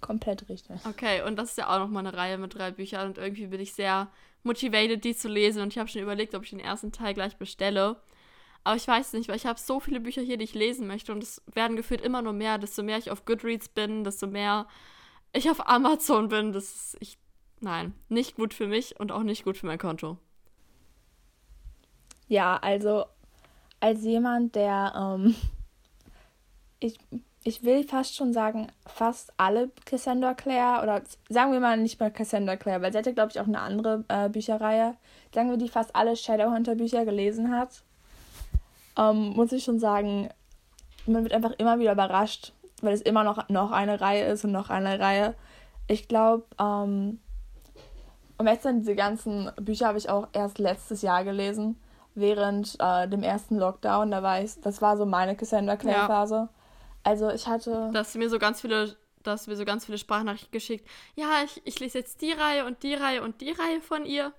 komplett 0.00 0.48
richtig. 0.48 0.80
Okay, 0.86 1.22
und 1.22 1.36
das 1.36 1.50
ist 1.50 1.58
ja 1.58 1.74
auch 1.74 1.78
nochmal 1.78 2.06
eine 2.06 2.16
Reihe 2.16 2.38
mit 2.38 2.54
drei 2.54 2.70
Büchern 2.70 3.08
und 3.08 3.18
irgendwie 3.18 3.46
bin 3.46 3.60
ich 3.60 3.74
sehr 3.74 4.08
motivated, 4.42 5.04
die 5.04 5.14
zu 5.14 5.28
lesen 5.28 5.62
und 5.62 5.72
ich 5.72 5.78
habe 5.78 5.88
schon 5.88 6.02
überlegt, 6.02 6.34
ob 6.34 6.44
ich 6.44 6.50
den 6.50 6.60
ersten 6.60 6.92
Teil 6.92 7.14
gleich 7.14 7.36
bestelle. 7.36 7.96
Aber 8.62 8.76
ich 8.76 8.86
weiß 8.86 9.14
nicht, 9.14 9.28
weil 9.28 9.36
ich 9.36 9.46
habe 9.46 9.58
so 9.58 9.80
viele 9.80 10.00
Bücher 10.00 10.22
hier, 10.22 10.36
die 10.36 10.44
ich 10.44 10.54
lesen 10.54 10.86
möchte 10.86 11.12
und 11.12 11.22
es 11.22 11.42
werden 11.52 11.76
gefühlt 11.76 12.02
immer 12.02 12.22
nur 12.22 12.34
mehr. 12.34 12.58
Desto 12.58 12.82
mehr 12.82 12.98
ich 12.98 13.10
auf 13.10 13.24
Goodreads 13.24 13.68
bin, 13.68 14.04
desto 14.04 14.26
mehr 14.26 14.66
ich 15.32 15.50
auf 15.50 15.66
Amazon 15.66 16.28
bin. 16.28 16.52
Das 16.52 16.64
ist, 16.64 16.96
ich, 17.00 17.18
nein, 17.60 17.94
nicht 18.08 18.36
gut 18.36 18.52
für 18.52 18.66
mich 18.66 19.00
und 19.00 19.12
auch 19.12 19.22
nicht 19.22 19.44
gut 19.44 19.56
für 19.56 19.66
mein 19.66 19.78
Konto. 19.78 20.18
Ja, 22.28 22.58
also 22.58 23.06
als 23.80 24.04
jemand, 24.04 24.54
der, 24.54 24.92
ähm, 24.94 25.34
ich, 26.80 26.98
ich 27.42 27.64
will 27.64 27.84
fast 27.84 28.16
schon 28.16 28.32
sagen, 28.32 28.68
fast 28.86 29.32
alle 29.36 29.70
Cassandra 29.86 30.34
Clare, 30.34 30.82
oder 30.82 31.02
sagen 31.28 31.52
wir 31.52 31.60
mal 31.60 31.76
nicht 31.78 31.98
mal 31.98 32.10
Cassandra 32.10 32.56
Clare, 32.56 32.82
weil 32.82 32.92
sie 32.92 32.98
hat 32.98 33.06
ja, 33.06 33.12
glaube 33.12 33.30
ich, 33.32 33.40
auch 33.40 33.46
eine 33.46 33.60
andere 33.60 34.04
äh, 34.08 34.28
Bücherreihe, 34.28 34.94
sagen 35.34 35.48
wir, 35.48 35.56
die 35.56 35.68
fast 35.68 35.96
alle 35.96 36.16
Shadowhunter-Bücher 36.16 37.04
gelesen 37.04 37.56
hat, 37.56 37.82
ähm, 38.98 39.30
muss 39.30 39.52
ich 39.52 39.64
schon 39.64 39.78
sagen, 39.78 40.28
man 41.06 41.22
wird 41.22 41.32
einfach 41.32 41.52
immer 41.52 41.78
wieder 41.78 41.92
überrascht, 41.92 42.52
weil 42.82 42.92
es 42.92 43.00
immer 43.00 43.24
noch, 43.24 43.48
noch 43.48 43.70
eine 43.72 44.00
Reihe 44.00 44.24
ist 44.24 44.44
und 44.44 44.52
noch 44.52 44.68
eine 44.68 45.00
Reihe. 45.00 45.34
Ich 45.88 46.08
glaube, 46.08 46.44
ähm, 46.58 47.20
jetzt 48.44 48.64
dann 48.64 48.80
diese 48.80 48.94
ganzen 48.94 49.50
Bücher 49.56 49.88
habe 49.88 49.98
ich 49.98 50.10
auch 50.10 50.28
erst 50.32 50.58
letztes 50.58 51.02
Jahr 51.02 51.24
gelesen, 51.24 51.80
während 52.14 52.76
äh, 52.80 53.08
dem 53.08 53.22
ersten 53.22 53.58
Lockdown. 53.58 54.10
Da 54.10 54.22
war 54.22 54.42
ich, 54.42 54.60
das 54.60 54.82
war 54.82 54.96
so 54.96 55.06
meine 55.06 55.36
Cassandra 55.36 55.76
Clare 55.76 56.06
Phase. 56.06 56.34
Ja. 56.34 56.48
Also 57.02 57.30
ich 57.30 57.46
hatte. 57.46 57.90
Dass 57.92 58.14
mir 58.14 58.28
so 58.28 58.38
ganz 58.38 58.60
viele, 58.60 58.96
dass 59.22 59.46
mir 59.46 59.56
so 59.56 59.64
ganz 59.64 59.86
viele 59.86 59.98
Sprachnachrichten 59.98 60.52
geschickt. 60.52 60.88
Ja, 61.14 61.42
ich, 61.44 61.60
ich 61.64 61.78
lese 61.80 61.98
jetzt 61.98 62.20
die 62.20 62.32
Reihe 62.32 62.66
und 62.66 62.82
die 62.82 62.94
Reihe 62.94 63.22
und 63.22 63.40
die 63.40 63.50
Reihe 63.50 63.80
von 63.80 64.04
ihr. 64.04 64.32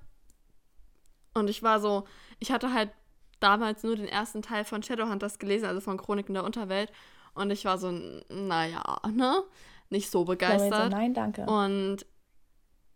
Und 1.34 1.50
ich 1.50 1.64
war 1.64 1.80
so, 1.80 2.06
ich 2.40 2.52
hatte 2.52 2.74
halt 2.74 2.92
damals 3.40 3.84
nur 3.84 3.96
den 3.96 4.08
ersten 4.08 4.42
Teil 4.42 4.66
von 4.66 4.84
Shadowhunters 4.84 5.40
gelesen, 5.40 5.66
also 5.66 5.82
von 5.82 5.98
Chroniken 5.98 6.34
der 6.34 6.44
Unterwelt. 6.44 6.92
Und 7.34 7.50
ich 7.52 7.66
war 7.66 7.78
so, 7.78 7.92
naja, 8.30 9.02
ne? 9.10 9.44
Nicht 9.90 10.12
so 10.12 10.26
begeistert. 10.26 10.92
So, 10.92 10.98
nein, 10.98 11.14
danke. 11.14 11.46
Und 11.46 12.06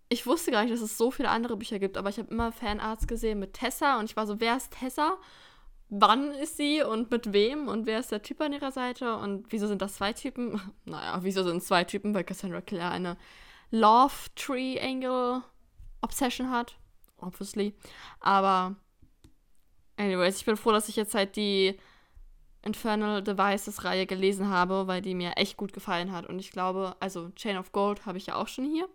ich 0.10 0.26
wusste 0.28 0.52
gar 0.52 0.64
nicht, 0.64 0.74
dass 0.74 0.82
es 0.82 0.98
so 0.98 1.12
viele 1.12 1.30
andere 1.30 1.58
Bücher 1.58 1.80
gibt, 1.80 1.98
aber 1.98 2.10
ich 2.10 2.20
habe 2.20 2.32
immer 2.32 2.52
Fanarts 2.52 3.08
gesehen 3.08 3.40
mit 3.40 3.54
Tessa 3.54 4.00
und 4.00 4.06
ich 4.06 4.16
war 4.16 4.28
so, 4.28 4.40
wer 4.40 4.56
ist 4.56 4.72
Tessa? 4.72 5.18
Wann 5.90 6.32
ist 6.32 6.58
sie 6.58 6.82
und 6.82 7.12
mit 7.12 7.32
wem 7.32 7.68
und 7.68 7.86
wer 7.86 8.00
ist 8.00 8.12
der 8.12 8.22
Typ 8.22 8.42
an 8.42 8.54
ihrer 8.54 8.72
Seite 8.72 9.16
und 9.18 9.52
wieso 9.52 9.68
sind 9.68 9.82
das 9.82 9.96
zwei 9.96 10.14
Typen? 10.14 10.60
Naja, 10.86 11.20
wieso 11.22 11.44
sind 11.44 11.58
es 11.58 11.66
zwei 11.68 11.84
Typen, 11.84 12.14
weil 12.14 12.24
Cassandra 12.24 12.62
Clare 12.62 12.92
eine 12.92 13.18
Love 13.72 14.14
Triangle 14.36 15.44
Obsession 16.02 16.50
hat, 16.50 16.78
obviously. 17.18 17.74
Aber 18.20 18.76
anyways, 19.98 20.38
ich 20.38 20.46
bin 20.46 20.58
froh, 20.58 20.72
dass 20.72 20.90
ich 20.90 20.96
jetzt 20.96 21.14
halt 21.14 21.36
die 21.36 21.78
Infernal 22.64 23.22
Devices 23.22 23.84
Reihe 23.84 24.08
gelesen 24.08 24.50
habe, 24.50 24.88
weil 24.88 25.02
die 25.02 25.14
mir 25.14 25.34
echt 25.36 25.56
gut 25.56 25.72
gefallen 25.72 26.12
hat 26.12 26.28
und 26.28 26.40
ich 26.40 26.52
glaube, 26.52 26.96
also 27.00 27.30
Chain 27.30 27.58
of 27.58 27.72
Gold 27.72 28.06
habe 28.08 28.18
ich 28.18 28.28
ja 28.28 28.36
auch 28.36 28.48
schon 28.48 28.66
hier. 28.66 28.90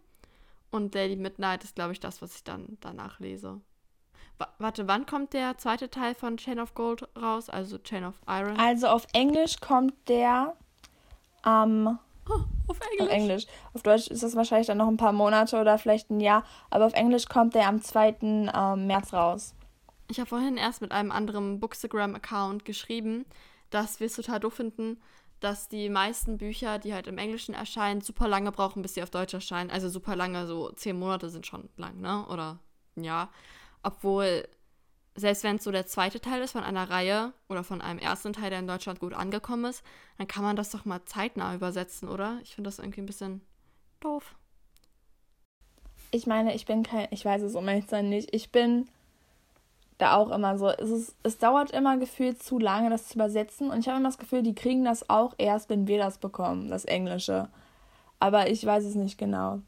Und 0.70 0.94
Lady 0.94 1.16
Midnight 1.16 1.64
ist, 1.64 1.74
glaube 1.74 1.92
ich, 1.92 2.00
das, 2.00 2.22
was 2.22 2.36
ich 2.36 2.44
dann 2.44 2.78
danach 2.80 3.18
lese. 3.18 3.60
Warte, 4.58 4.88
wann 4.88 5.06
kommt 5.06 5.32
der 5.32 5.58
zweite 5.58 5.90
Teil 5.90 6.14
von 6.14 6.36
Chain 6.36 6.60
of 6.60 6.74
Gold 6.74 7.08
raus? 7.20 7.48
Also 7.50 7.78
Chain 7.78 8.04
of 8.04 8.14
Iron? 8.26 8.58
Also 8.58 8.88
auf 8.88 9.06
Englisch 9.12 9.60
kommt 9.60 9.94
der 10.08 10.54
am. 11.42 11.88
Ähm, 11.88 11.98
oh, 12.28 12.40
auf 12.68 12.78
Englisch. 12.80 13.00
Auf 13.00 13.08
Englisch. 13.08 13.46
Auf 13.74 13.82
Deutsch 13.82 14.08
ist 14.08 14.22
das 14.22 14.36
wahrscheinlich 14.36 14.66
dann 14.66 14.78
noch 14.78 14.88
ein 14.88 14.96
paar 14.96 15.12
Monate 15.12 15.60
oder 15.60 15.78
vielleicht 15.78 16.10
ein 16.10 16.20
Jahr. 16.20 16.44
Aber 16.70 16.86
auf 16.86 16.94
Englisch 16.94 17.26
kommt 17.26 17.54
der 17.54 17.68
am 17.68 17.82
2. 17.82 18.16
Ähm, 18.22 18.86
März 18.86 19.12
raus. 19.12 19.54
Ich 20.08 20.18
habe 20.18 20.28
vorhin 20.28 20.56
erst 20.56 20.80
mit 20.80 20.90
einem 20.90 21.12
anderen 21.12 21.60
Bookstagram-Account 21.60 22.64
geschrieben, 22.64 23.26
dass 23.70 24.00
wir 24.00 24.06
es 24.06 24.16
total 24.16 24.40
doof 24.40 24.54
finden, 24.54 25.00
dass 25.38 25.68
die 25.68 25.88
meisten 25.88 26.36
Bücher, 26.36 26.78
die 26.78 26.92
halt 26.92 27.06
im 27.06 27.16
Englischen 27.16 27.54
erscheinen, 27.54 28.00
super 28.00 28.28
lange 28.28 28.52
brauchen, 28.52 28.82
bis 28.82 28.94
sie 28.94 29.02
auf 29.02 29.10
Deutsch 29.10 29.34
erscheinen. 29.34 29.70
Also 29.70 29.88
super 29.88 30.16
lange, 30.16 30.46
so 30.46 30.70
zehn 30.72 30.98
Monate 30.98 31.30
sind 31.30 31.46
schon 31.46 31.68
lang, 31.76 32.00
ne? 32.00 32.26
Oder 32.28 32.58
ein 32.96 33.04
Jahr. 33.04 33.30
Obwohl, 33.82 34.46
selbst 35.14 35.44
wenn 35.44 35.56
es 35.56 35.64
so 35.64 35.70
der 35.70 35.86
zweite 35.86 36.20
Teil 36.20 36.42
ist 36.42 36.52
von 36.52 36.64
einer 36.64 36.88
Reihe 36.88 37.32
oder 37.48 37.64
von 37.64 37.80
einem 37.80 37.98
ersten 37.98 38.32
Teil, 38.32 38.50
der 38.50 38.58
in 38.58 38.66
Deutschland 38.66 39.00
gut 39.00 39.14
angekommen 39.14 39.64
ist, 39.66 39.82
dann 40.18 40.28
kann 40.28 40.44
man 40.44 40.56
das 40.56 40.70
doch 40.70 40.84
mal 40.84 41.04
zeitnah 41.04 41.54
übersetzen, 41.54 42.08
oder? 42.08 42.38
Ich 42.42 42.54
finde 42.54 42.68
das 42.68 42.78
irgendwie 42.78 43.00
ein 43.00 43.06
bisschen 43.06 43.40
doof. 44.00 44.34
Ich 46.10 46.26
meine, 46.26 46.54
ich 46.54 46.66
bin 46.66 46.82
kein, 46.82 47.08
ich 47.10 47.24
weiß 47.24 47.42
es 47.42 47.54
um 47.54 47.68
ehrlich 47.68 47.86
sein 47.88 48.08
nicht, 48.08 48.34
ich 48.34 48.50
bin 48.50 48.88
da 50.00 50.16
auch 50.16 50.30
immer 50.30 50.58
so. 50.58 50.68
Es, 50.68 50.90
ist, 50.90 51.16
es 51.22 51.38
dauert 51.38 51.70
immer 51.70 51.96
gefühlt 51.98 52.42
zu 52.42 52.58
lange, 52.58 52.90
das 52.90 53.08
zu 53.08 53.14
übersetzen. 53.14 53.70
Und 53.70 53.80
ich 53.80 53.88
habe 53.88 53.98
immer 53.98 54.08
das 54.08 54.18
Gefühl, 54.18 54.42
die 54.42 54.54
kriegen 54.54 54.84
das 54.84 55.08
auch 55.08 55.34
erst, 55.38 55.68
wenn 55.68 55.86
wir 55.86 55.98
das 55.98 56.18
bekommen, 56.18 56.68
das 56.68 56.84
Englische. 56.84 57.48
Aber 58.18 58.50
ich 58.50 58.64
weiß 58.64 58.84
es 58.84 58.94
nicht 58.94 59.18
genau. 59.18 59.60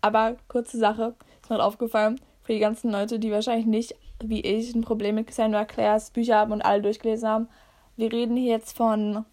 Aber 0.00 0.36
kurze 0.48 0.78
Sache, 0.78 1.14
ist 1.42 1.50
mir 1.50 1.62
aufgefallen, 1.62 2.20
für 2.50 2.54
die 2.54 2.60
ganzen 2.60 2.90
Leute, 2.90 3.20
die 3.20 3.30
wahrscheinlich 3.30 3.66
nicht, 3.66 3.94
wie 4.20 4.40
ich, 4.40 4.74
ein 4.74 4.80
Problem 4.80 5.14
mit 5.14 5.28
Cassandra 5.28 5.64
Clares 5.64 6.10
Bücher 6.10 6.38
haben 6.38 6.50
und 6.50 6.62
alle 6.62 6.82
durchgelesen 6.82 7.28
haben. 7.28 7.48
Wir 7.96 8.12
reden 8.12 8.36
hier 8.36 8.50
jetzt 8.50 8.76
von 8.76 9.24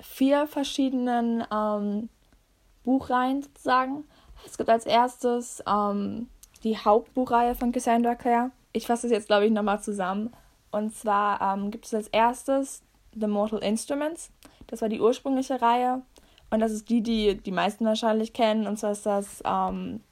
vier 0.00 0.46
verschiedenen 0.46 1.42
ähm, 1.52 2.08
Buchreihen 2.84 3.42
sozusagen. 3.42 4.04
Es 4.46 4.56
gibt 4.56 4.70
als 4.70 4.86
erstes 4.86 5.64
ähm, 5.68 6.28
die 6.62 6.78
Hauptbuchreihe 6.78 7.56
von 7.56 7.72
Cassandra 7.72 8.14
Clare 8.14 8.52
ich 8.72 8.86
fasse 8.86 9.08
es 9.08 9.12
jetzt, 9.12 9.26
glaube 9.26 9.46
ich, 9.46 9.50
nochmal 9.50 9.82
zusammen. 9.82 10.32
Und 10.70 10.94
zwar 10.94 11.40
ähm, 11.40 11.72
gibt 11.72 11.86
es 11.86 11.92
als 11.92 12.06
erstes 12.06 12.84
The 13.18 13.26
Mortal 13.26 13.58
Instruments. 13.64 14.30
Das 14.68 14.80
war 14.80 14.88
die 14.88 15.00
ursprüngliche 15.00 15.60
Reihe. 15.60 16.02
Und 16.50 16.60
das 16.60 16.70
ist 16.70 16.88
die, 16.88 17.02
die 17.02 17.36
die 17.36 17.50
meisten 17.50 17.84
wahrscheinlich 17.84 18.32
kennen. 18.32 18.68
Und 18.68 18.78
zwar 18.78 18.92
ist 18.92 19.06
das 19.06 19.42
ähm, 19.44 20.04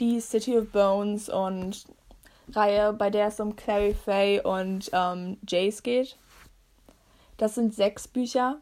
die 0.00 0.20
City 0.20 0.58
of 0.58 0.70
Bones 0.70 1.28
und 1.28 1.84
Reihe, 2.52 2.92
bei 2.92 3.10
der 3.10 3.28
es 3.28 3.40
um 3.40 3.56
Clary 3.56 3.94
Fay 3.94 4.40
und 4.40 4.90
ähm, 4.92 5.38
Jace 5.48 5.82
geht. 5.82 6.16
Das 7.36 7.54
sind 7.54 7.74
sechs 7.74 8.06
Bücher. 8.06 8.58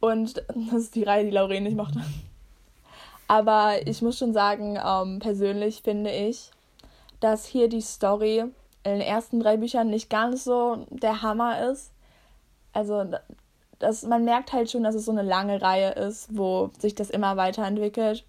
Und 0.00 0.36
das 0.70 0.82
ist 0.82 0.94
die 0.94 1.04
Reihe, 1.04 1.24
die 1.24 1.30
Lauren 1.30 1.64
nicht 1.64 1.76
mochte. 1.76 2.02
Aber 3.28 3.86
ich 3.86 4.02
muss 4.02 4.18
schon 4.18 4.32
sagen, 4.32 4.78
ähm, 4.84 5.18
persönlich 5.18 5.82
finde 5.82 6.10
ich, 6.10 6.50
dass 7.20 7.46
hier 7.46 7.68
die 7.68 7.80
Story 7.80 8.44
in 8.84 8.92
den 8.92 9.00
ersten 9.00 9.40
drei 9.40 9.56
Büchern 9.56 9.90
nicht 9.90 10.10
ganz 10.10 10.44
so 10.44 10.86
der 10.90 11.22
Hammer 11.22 11.70
ist. 11.70 11.90
Also 12.72 13.04
das, 13.78 14.02
man 14.04 14.24
merkt 14.24 14.52
halt 14.52 14.70
schon, 14.70 14.84
dass 14.84 14.94
es 14.94 15.06
so 15.06 15.10
eine 15.10 15.22
lange 15.22 15.60
Reihe 15.60 15.92
ist, 15.92 16.36
wo 16.36 16.70
sich 16.78 16.94
das 16.94 17.10
immer 17.10 17.36
weiterentwickelt 17.36 18.24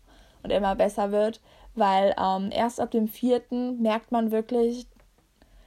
und 0.48 0.56
immer 0.56 0.76
besser 0.76 1.12
wird, 1.12 1.42
weil 1.76 2.16
ähm, 2.18 2.50
erst 2.52 2.80
ab 2.80 2.92
dem 2.92 3.08
vierten 3.08 3.82
merkt 3.82 4.12
man 4.12 4.32
wirklich, 4.32 4.88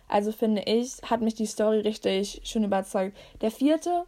also 0.08 0.32
finde 0.32 0.62
ich, 0.62 0.96
hat 1.02 1.20
mich 1.20 1.34
die 1.34 1.46
Story 1.46 1.80
richtig 1.80 2.40
schön 2.44 2.64
überzeugt. 2.64 3.16
Der 3.42 3.50
vierte 3.50 4.04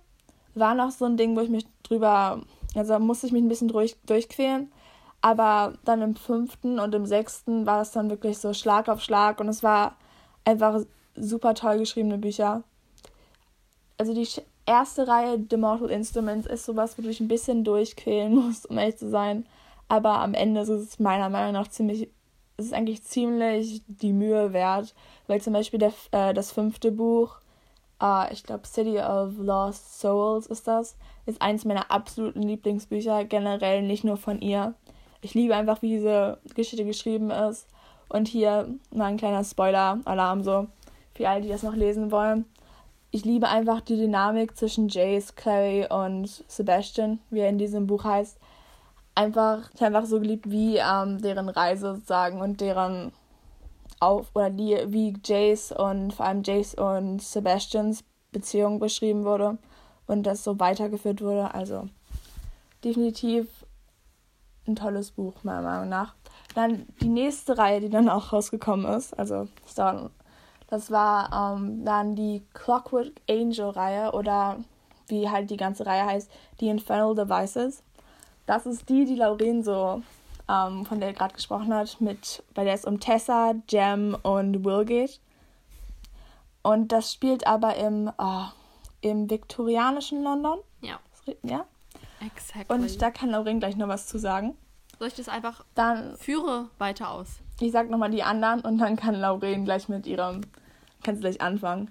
war 0.55 0.75
noch 0.75 0.91
so 0.91 1.05
ein 1.05 1.17
Ding, 1.17 1.37
wo 1.37 1.41
ich 1.41 1.50
mich 1.50 1.67
drüber, 1.83 2.43
also 2.75 2.99
musste 2.99 3.26
ich 3.26 3.33
mich 3.33 3.43
ein 3.43 3.49
bisschen 3.49 3.69
durch, 3.69 3.97
durchquälen, 4.07 4.73
aber 5.21 5.75
dann 5.85 6.02
im 6.02 6.17
fünften 6.17 6.79
und 6.79 6.95
im 6.95 7.07
sechsten 7.07 7.67
war 7.67 7.83
es 7.83 7.93
dann 7.93 8.11
wirklich 8.11 8.38
so 8.38 8.55
Schlag 8.55 8.88
auf 8.88 9.02
Schlag 9.02 9.41
und 9.41 9.49
es 9.49 9.62
war 9.62 9.97
einfach 10.45 10.81
super 11.14 11.55
toll 11.55 11.79
geschriebene 11.79 12.19
Bücher. 12.19 12.64
Also 13.99 14.14
die 14.14 14.26
erste 14.67 15.07
Reihe 15.07 15.38
The 15.50 15.57
Mortal 15.57 15.91
Instruments 15.91 16.47
ist 16.47 16.64
sowas, 16.64 16.97
wo 16.97 17.02
du 17.02 17.09
dich 17.09 17.21
ein 17.21 17.29
bisschen 17.29 17.62
durchquälen 17.62 18.35
musst, 18.47 18.69
um 18.69 18.79
ehrlich 18.79 18.97
zu 18.97 19.11
sein. 19.11 19.47
Aber 19.92 20.20
am 20.20 20.34
Ende 20.34 20.62
ist 20.62 20.68
es 20.68 20.99
meiner 20.99 21.28
Meinung 21.28 21.52
nach 21.52 21.68
ziemlich, 21.68 22.08
ist 22.56 22.66
es 22.66 22.72
eigentlich 22.72 23.02
ziemlich 23.02 23.82
die 23.87 24.12
Mühe 24.12 24.52
wert, 24.52 24.94
weil 25.26 25.40
zum 25.40 25.52
Beispiel 25.52 25.78
der, 25.78 25.92
äh, 26.12 26.32
das 26.32 26.52
fünfte 26.52 26.92
Buch, 26.92 27.40
äh, 28.00 28.32
ich 28.32 28.44
glaube 28.44 28.66
City 28.66 28.99
of 28.99 29.38
Lost 29.38 30.00
Souls 30.00 30.46
ist 30.46 30.66
das, 30.66 30.96
ist 31.26 31.42
eins 31.42 31.64
meiner 31.64 31.90
absoluten 31.90 32.42
Lieblingsbücher, 32.42 33.25
generell 33.25 33.82
nicht 33.82 34.04
nur 34.04 34.16
von 34.16 34.40
ihr 34.40 34.75
ich 35.22 35.34
liebe 35.34 35.54
einfach, 35.54 35.80
wie 35.80 35.88
diese 35.88 36.38
Geschichte 36.54 36.84
geschrieben 36.84 37.30
ist. 37.30 37.66
Und 38.08 38.28
hier 38.28 38.68
mal 38.92 39.06
ein 39.06 39.16
kleiner 39.16 39.42
Spoiler-Alarm 39.42 40.42
so 40.42 40.66
für 41.14 41.28
alle, 41.28 41.40
die 41.40 41.49
das 41.49 41.62
noch 41.62 41.75
lesen 41.75 42.11
wollen. 42.11 42.44
Ich 43.11 43.25
liebe 43.25 43.49
einfach 43.49 43.80
die 43.80 43.96
Dynamik 43.96 44.56
zwischen 44.56 44.88
Jace, 44.88 45.34
Clary 45.34 45.87
und 45.88 46.44
Sebastian, 46.49 47.20
wie 47.30 47.40
er 47.40 47.49
in 47.49 47.58
diesem 47.58 47.87
Buch 47.87 48.04
heißt. 48.04 48.38
Einfach, 49.14 49.71
einfach 49.78 50.07
so 50.07 50.21
geliebt, 50.21 50.50
wie 50.50 50.78
ähm, 50.78 51.21
deren 51.21 51.49
Reise 51.49 51.95
sozusagen 51.95 52.40
und 52.40 52.61
deren 52.61 53.12
auf 54.00 54.31
oder 54.35 54.50
die, 54.50 54.76
wie 54.88 55.14
Jace 55.25 55.73
und 55.73 56.12
vor 56.12 56.26
allem 56.26 56.42
Jace 56.42 56.75
und 56.75 57.23
Sebastians 57.23 58.04
Beziehung 58.33 58.78
beschrieben 58.81 59.25
wurde 59.25 59.59
und 60.07 60.25
das 60.25 60.42
so 60.42 60.59
weitergeführt 60.59 61.21
wurde. 61.21 61.54
Also 61.54 61.88
definitiv 62.83 63.47
ein 64.66 64.76
tolles 64.76 65.11
Buch, 65.12 65.35
meiner 65.42 65.62
Meinung 65.62 65.88
nach. 65.88 66.14
Dann 66.54 66.87
die 67.00 67.09
nächste 67.09 67.59
Reihe, 67.59 67.81
die 67.81 67.90
dann 67.90 68.09
auch 68.09 68.33
rausgekommen 68.33 68.87
ist, 68.87 69.19
also 69.19 69.49
das 70.69 70.90
war 70.90 71.54
ähm, 71.54 71.85
dann 71.85 72.16
die 72.16 72.47
Clockwork 72.54 73.12
Angel 73.28 73.71
Reihe 73.71 74.12
oder 74.12 74.59
wie 75.09 75.28
halt 75.28 75.50
die 75.50 75.57
ganze 75.57 75.85
Reihe 75.85 76.07
heißt, 76.07 76.31
die 76.61 76.69
Infernal 76.69 77.14
Devices. 77.14 77.83
Das 78.46 78.66
ist 78.66 78.88
die, 78.88 79.04
die 79.04 79.14
Lauren 79.14 79.62
so, 79.62 80.02
ähm, 80.49 80.84
von 80.84 81.00
der 81.00 81.11
er 81.11 81.14
gerade 81.14 81.34
gesprochen 81.34 81.72
hat, 81.72 82.00
mit, 82.00 82.42
bei 82.54 82.64
der 82.64 82.75
es 82.75 82.84
um 82.84 83.00
Tessa, 83.00 83.54
Jem 83.68 84.16
und 84.22 84.64
Will 84.64 84.84
geht. 84.84 85.20
Und 86.62 86.92
das 86.92 87.12
spielt 87.12 87.46
aber 87.46 87.76
im, 87.76 88.11
oh, 88.18 88.44
im 89.00 89.28
viktorianischen 89.28 90.22
London. 90.22 90.58
Ja. 90.80 90.99
Ja. 91.42 91.64
Exactly. 92.25 92.75
Und 92.75 93.02
da 93.02 93.11
kann 93.11 93.30
Lauren 93.30 93.58
gleich 93.58 93.76
noch 93.76 93.88
was 93.88 94.06
zu 94.06 94.18
sagen. 94.18 94.56
Soll 94.99 95.08
ich 95.08 95.14
das 95.14 95.28
einfach 95.28 95.64
Dann, 95.75 96.16
führe 96.16 96.68
weiter 96.78 97.11
aus? 97.11 97.40
ich 97.61 97.72
sag 97.72 97.90
nochmal 97.90 98.11
die 98.11 98.22
anderen 98.22 98.61
und 98.61 98.78
dann 98.78 98.96
kann 98.96 99.14
Lauren 99.14 99.64
gleich 99.64 99.88
mit 99.88 100.06
ihrem, 100.06 100.42
kannst 101.02 101.22
du 101.22 101.28
gleich 101.28 101.40
anfangen. 101.40 101.90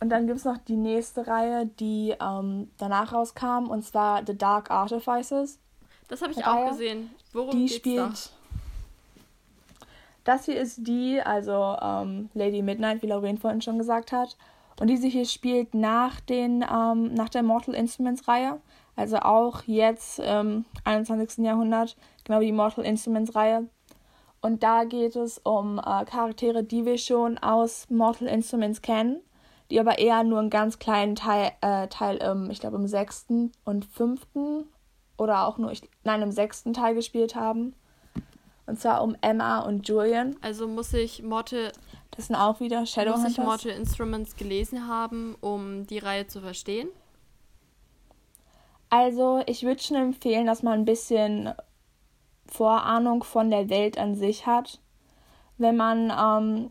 Und 0.00 0.10
dann 0.10 0.26
gibt 0.26 0.38
es 0.38 0.44
noch 0.44 0.58
die 0.58 0.76
nächste 0.76 1.26
Reihe, 1.26 1.66
die 1.66 2.14
ähm, 2.20 2.70
danach 2.78 3.12
rauskam, 3.12 3.68
und 3.68 3.84
zwar 3.84 4.24
The 4.24 4.36
Dark 4.36 4.70
Artifices. 4.70 5.58
Das 6.08 6.22
habe 6.22 6.32
ich 6.32 6.38
Reihe, 6.38 6.66
auch 6.66 6.70
gesehen. 6.70 7.10
Worum 7.32 7.50
die 7.50 7.66
geht's 7.66 7.76
spielt. 7.76 8.30
Das 10.24 10.44
hier 10.44 10.60
ist 10.60 10.86
die, 10.86 11.20
also 11.20 11.76
ähm, 11.80 12.28
Lady 12.34 12.62
Midnight, 12.62 13.02
wie 13.02 13.06
Lauren 13.06 13.38
vorhin 13.38 13.62
schon 13.62 13.78
gesagt 13.78 14.12
hat. 14.12 14.36
Und 14.78 14.88
diese 14.88 15.08
hier 15.08 15.24
spielt 15.24 15.74
nach, 15.74 16.20
den, 16.20 16.64
ähm, 16.70 17.14
nach 17.14 17.28
der 17.28 17.42
Mortal 17.42 17.74
Instruments 17.74 18.28
Reihe. 18.28 18.60
Also 18.94 19.16
auch 19.18 19.62
jetzt 19.64 20.18
im 20.18 20.64
21. 20.84 21.44
Jahrhundert, 21.44 21.96
genau 22.24 22.40
wie 22.40 22.46
die 22.46 22.52
Mortal 22.52 22.84
Instruments 22.84 23.34
Reihe. 23.34 23.68
Und 24.40 24.62
da 24.62 24.84
geht 24.84 25.16
es 25.16 25.38
um 25.38 25.78
äh, 25.78 26.04
Charaktere, 26.04 26.62
die 26.62 26.84
wir 26.84 26.98
schon 26.98 27.38
aus 27.38 27.86
Mortal 27.90 28.28
Instruments 28.28 28.82
kennen, 28.82 29.20
die 29.70 29.80
aber 29.80 29.98
eher 29.98 30.24
nur 30.24 30.38
einen 30.38 30.50
ganz 30.50 30.78
kleinen 30.78 31.14
Teil, 31.14 31.52
äh, 31.60 31.88
Teil 31.88 32.16
im, 32.18 32.50
ich 32.50 32.60
glaube, 32.60 32.76
im 32.76 32.86
sechsten 32.86 33.52
und 33.64 33.84
fünften 33.84 34.64
oder 35.16 35.46
auch 35.46 35.58
nur, 35.58 35.72
ich, 35.72 35.82
nein, 36.04 36.22
im 36.22 36.32
sechsten 36.32 36.72
Teil 36.72 36.94
gespielt 36.94 37.34
haben. 37.34 37.74
Und 38.66 38.78
zwar 38.80 39.02
um 39.02 39.16
Emma 39.20 39.60
und 39.60 39.88
Julian. 39.88 40.36
Also 40.42 40.68
muss 40.68 40.92
ich 40.92 41.22
Mortal, 41.22 41.72
Das 42.10 42.26
sind 42.26 42.36
auch 42.36 42.60
wieder 42.60 42.80
muss 42.80 42.90
ich 42.90 42.94
Shadowhunters. 42.94 43.38
Mortal 43.38 43.72
Instruments 43.72 44.36
gelesen 44.36 44.88
haben, 44.88 45.36
um 45.40 45.86
die 45.86 45.98
Reihe 45.98 46.26
zu 46.26 46.40
verstehen? 46.40 46.88
Also, 48.90 49.42
ich 49.46 49.64
würde 49.64 49.82
schon 49.82 49.96
empfehlen, 49.96 50.46
dass 50.46 50.62
man 50.62 50.80
ein 50.80 50.84
bisschen 50.86 51.52
Vorahnung 52.46 53.22
von 53.22 53.50
der 53.50 53.68
Welt 53.68 53.98
an 53.98 54.14
sich 54.14 54.46
hat, 54.46 54.80
wenn 55.58 55.76
man 55.76 56.10
ähm, 56.10 56.70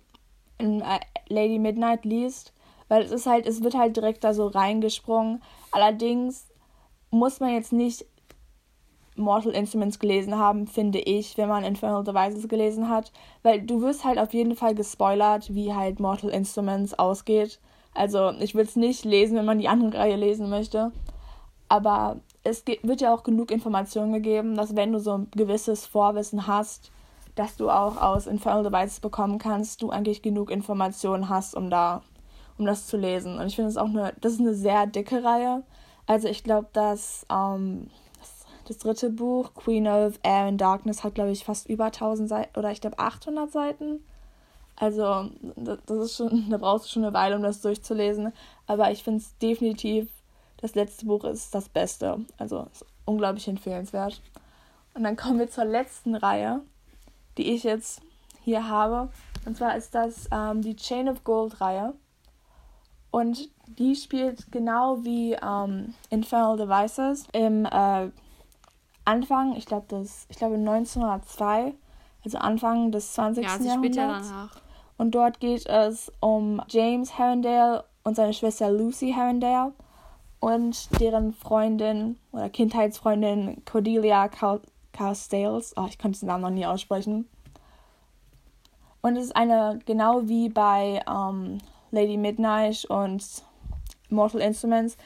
in, 0.58 0.82
äh, 0.82 1.00
Lady 1.30 1.60
Midnight 1.60 2.06
liest, 2.06 2.54
weil 2.88 3.04
es 3.04 3.12
ist 3.12 3.26
halt, 3.26 3.46
es 3.46 3.64
wird 3.64 3.76
halt 3.76 3.96
direkt 3.96 4.24
da 4.24 4.34
so 4.34 4.48
reingesprungen. 4.48 5.42
Allerdings 5.72 6.48
muss 7.10 7.40
man 7.40 7.54
jetzt 7.54 7.74
nicht 7.74 8.06
Mortal 9.16 9.54
Instruments 9.54 10.00
gelesen 10.00 10.38
haben, 10.38 10.68
finde 10.68 11.00
ich, 11.00 11.38
wenn 11.38 11.50
man 11.50 11.64
Infernal 11.64 12.04
Devices 12.04 12.48
gelesen 12.48 12.90
hat, 12.90 13.12
weil 13.42 13.62
du 13.62 13.82
wirst 13.82 14.06
halt 14.06 14.20
auf 14.20 14.34
jeden 14.34 14.56
Fall 14.56 14.76
gespoilert, 14.76 15.54
wie 15.54 15.74
halt 15.74 16.00
Mortal 16.00 16.30
Instruments 16.30 16.94
ausgeht. 16.94 17.60
Also, 17.94 18.30
ich 18.40 18.54
will 18.54 18.66
es 18.66 18.76
nicht 18.76 19.06
lesen, 19.06 19.38
wenn 19.38 19.46
man 19.46 19.58
die 19.58 19.68
andere 19.68 19.98
Reihe 19.98 20.16
lesen 20.16 20.50
möchte. 20.50 20.92
Aber 21.68 22.18
es 22.44 22.64
wird 22.84 23.02
ja 23.02 23.14
auch 23.14 23.24
genug 23.24 23.52
Informationen 23.52 24.14
gegeben, 24.14 24.56
dass 24.56 24.76
wenn 24.76 24.94
du 24.94 25.00
so 25.00 25.18
ein 25.18 25.28
gewisses 25.32 25.86
Vorwissen 25.86 26.48
hast, 26.48 26.92
dass 27.36 27.56
du 27.56 27.70
auch 27.70 27.98
aus 27.98 28.28
Infernal 28.28 28.64
Devices 28.64 29.00
bekommen 29.00 29.38
kannst, 29.38 29.82
du 29.82 29.90
eigentlich 29.90 30.22
genug 30.22 30.50
Informationen 30.50 31.28
hast, 31.30 31.56
um 31.56 31.70
da, 31.70 32.04
um 32.58 32.66
das 32.66 32.88
zu 32.88 32.98
lesen. 32.98 33.38
Und 33.40 33.48
ich 33.48 33.56
finde 33.56 33.70
es 33.70 33.78
auch 33.78 33.88
eine, 33.88 34.14
das 34.22 34.34
ist 34.34 34.40
eine 34.40 34.54
sehr 34.54 34.88
dicke 34.88 35.24
Reihe. 35.24 35.64
Also 36.06 36.28
ich 36.28 36.44
glaube, 36.44 36.68
dass 36.74 37.26
ähm, 37.32 37.90
das, 38.68 38.78
dritte 38.78 39.10
Buch, 39.10 39.54
Queen 39.54 39.88
of 39.88 40.20
Air 40.24 40.46
and 40.46 40.62
Darkness, 40.62 41.04
hat 41.04 41.16
glaube 41.16 41.32
ich 41.32 41.46
fast 41.46 41.70
über 41.70 41.86
1000 41.86 42.30
Seiten 42.30 42.58
oder 42.60 42.72
ich 42.72 42.82
glaube 42.82 43.00
800 43.00 43.52
Seiten. 43.52 44.04
Also 44.76 45.30
da- 45.56 45.78
das 45.86 45.98
ist 45.98 46.16
schon, 46.18 46.50
da 46.50 46.58
brauchst 46.58 46.86
du 46.86 46.90
schon 46.92 47.04
eine 47.04 47.14
Weile, 47.14 47.36
um 47.36 47.44
das 47.44 47.62
durchzulesen. 47.62 48.32
Aber 48.68 48.92
ich 48.92 49.04
finde 49.04 49.20
es 49.20 49.38
definitiv 49.40 50.10
das 50.60 50.74
letzte 50.76 51.06
Buch 51.06 51.24
ist 51.24 51.54
das 51.54 51.70
Beste. 51.70 52.20
Also 52.38 52.68
ist 52.72 52.86
unglaublich 53.06 53.48
empfehlenswert. 53.48 54.22
Und 54.96 55.04
dann 55.04 55.16
kommen 55.16 55.38
wir 55.40 55.50
zur 55.50 55.66
letzten 55.66 56.16
Reihe, 56.16 56.62
die 57.38 57.54
ich 57.54 57.64
jetzt 57.64 58.02
hier 58.44 58.68
habe. 58.68 59.10
Und 59.46 59.56
zwar 59.58 59.78
ist 59.78 59.94
das 59.94 60.28
ähm, 60.32 60.62
die 60.62 60.76
Chain 60.76 61.10
of 61.10 61.24
Gold 61.24 61.62
Reihe. 61.62 61.94
Und 63.12 63.50
die 63.68 63.96
spielt 63.96 64.52
genau 64.52 65.04
wie 65.04 65.34
ähm, 65.34 65.94
Infernal 66.10 66.58
Devices 66.58 67.26
im 67.34 67.66
äh, 67.66 68.10
Anfang, 69.06 69.56
ich 69.56 69.66
glaube 69.66 69.86
das, 69.88 70.26
ich 70.30 70.38
glaube 70.38 70.56
1902, 70.56 71.74
also 72.26 72.38
Anfang 72.40 72.92
des 72.92 73.14
20. 73.14 73.44
Ja, 73.44 73.56
ja 73.58 73.64
Jahrhunderts. 73.66 74.30
danach. 74.30 74.62
Und 74.98 75.16
dort 75.16 75.40
geht 75.40 75.66
es 75.68 76.12
um 76.20 76.62
James 76.68 77.18
Herondale 77.18 77.86
und 78.04 78.16
seine 78.16 78.34
Schwester 78.34 78.72
Lucy 78.72 79.14
Herondale 79.14 79.74
und 80.40 80.90
deren 81.00 81.34
Freundin 81.34 82.18
oder 82.32 82.50
Kindheitsfreundin 82.50 83.64
Cordelia 83.66 84.28
Cal 84.28 84.62
Carstales. 84.94 85.74
Oh, 85.78 85.86
ich 85.88 86.00
konnte 86.00 86.20
den 86.20 86.28
Namen 86.28 86.42
noch 86.42 86.50
nie 86.50 86.66
aussprechen. 86.66 87.28
Und 89.02 89.16
es 89.16 89.26
ist 89.26 89.36
eine, 89.36 89.80
genau 89.86 90.28
wie 90.28 90.50
bei 90.50 91.04
ähm, 91.08 91.60
Lady 91.92 92.18
Midnight 92.18 92.86
und 92.86 93.24
Mortal 94.10 94.42
Instruments, 94.42 94.98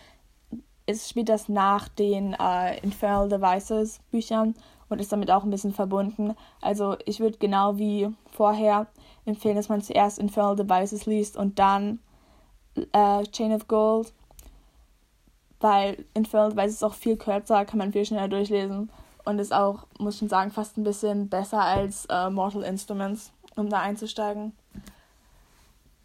es 0.86 1.10
spielt 1.10 1.30
das 1.30 1.50
nach 1.50 1.88
den 1.88 2.34
äh, 2.34 2.80
Infernal 2.80 3.30
Devices 3.30 4.00
Büchern 4.12 4.56
und 4.89 5.00
ist 5.00 5.12
damit 5.12 5.32
auch 5.32 5.44
ein 5.44 5.50
bisschen 5.50 5.74
verbunden. 5.74 6.36
Also 6.60 6.98
ich 7.06 7.20
würde 7.20 7.38
genau 7.38 7.78
wie 7.78 8.10
vorher 8.30 8.88
empfehlen, 9.26 9.56
dass 9.56 9.70
man 9.70 9.82
zuerst 9.82 10.20
Infernal 10.20 10.56
Devices 10.56 11.06
liest 11.06 11.38
und 11.38 11.60
dann 11.60 12.00
äh, 12.76 13.24
Chain 13.24 13.54
of 13.54 13.67
Gold, 13.67 14.13
weil 15.60 16.06
Infernal 16.13 16.52
Devices 16.52 16.76
ist 16.76 16.84
auch 16.84 16.94
viel 16.94 17.17
kürzer, 17.17 17.65
kann 17.65 17.78
man 17.78 17.91
viel 17.91 18.06
schneller 18.06 18.28
durchlesen 18.28 18.91
und 19.24 19.39
ist 19.39 19.54
auch, 19.54 19.86
muss 20.00 20.22
ich 20.22 20.30
sagen, 20.30 20.52
fast 20.52 20.78
ein 20.78 20.84
bisschen 20.84 21.30
besser 21.30 21.62
als 21.62 22.06
äh, 22.08 22.30
Mortal 22.30 22.63
Instruments, 22.63 23.32
um 23.56 23.70
da 23.70 23.80
einzusteigen. 23.80 24.54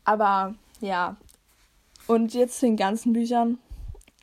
Aber 0.05 0.55
ja, 0.87 1.17
und 2.07 2.35
jetzt 2.35 2.61
zu 2.61 2.67
den 2.67 2.77
ganzen 2.77 3.13
Büchern. 3.13 3.59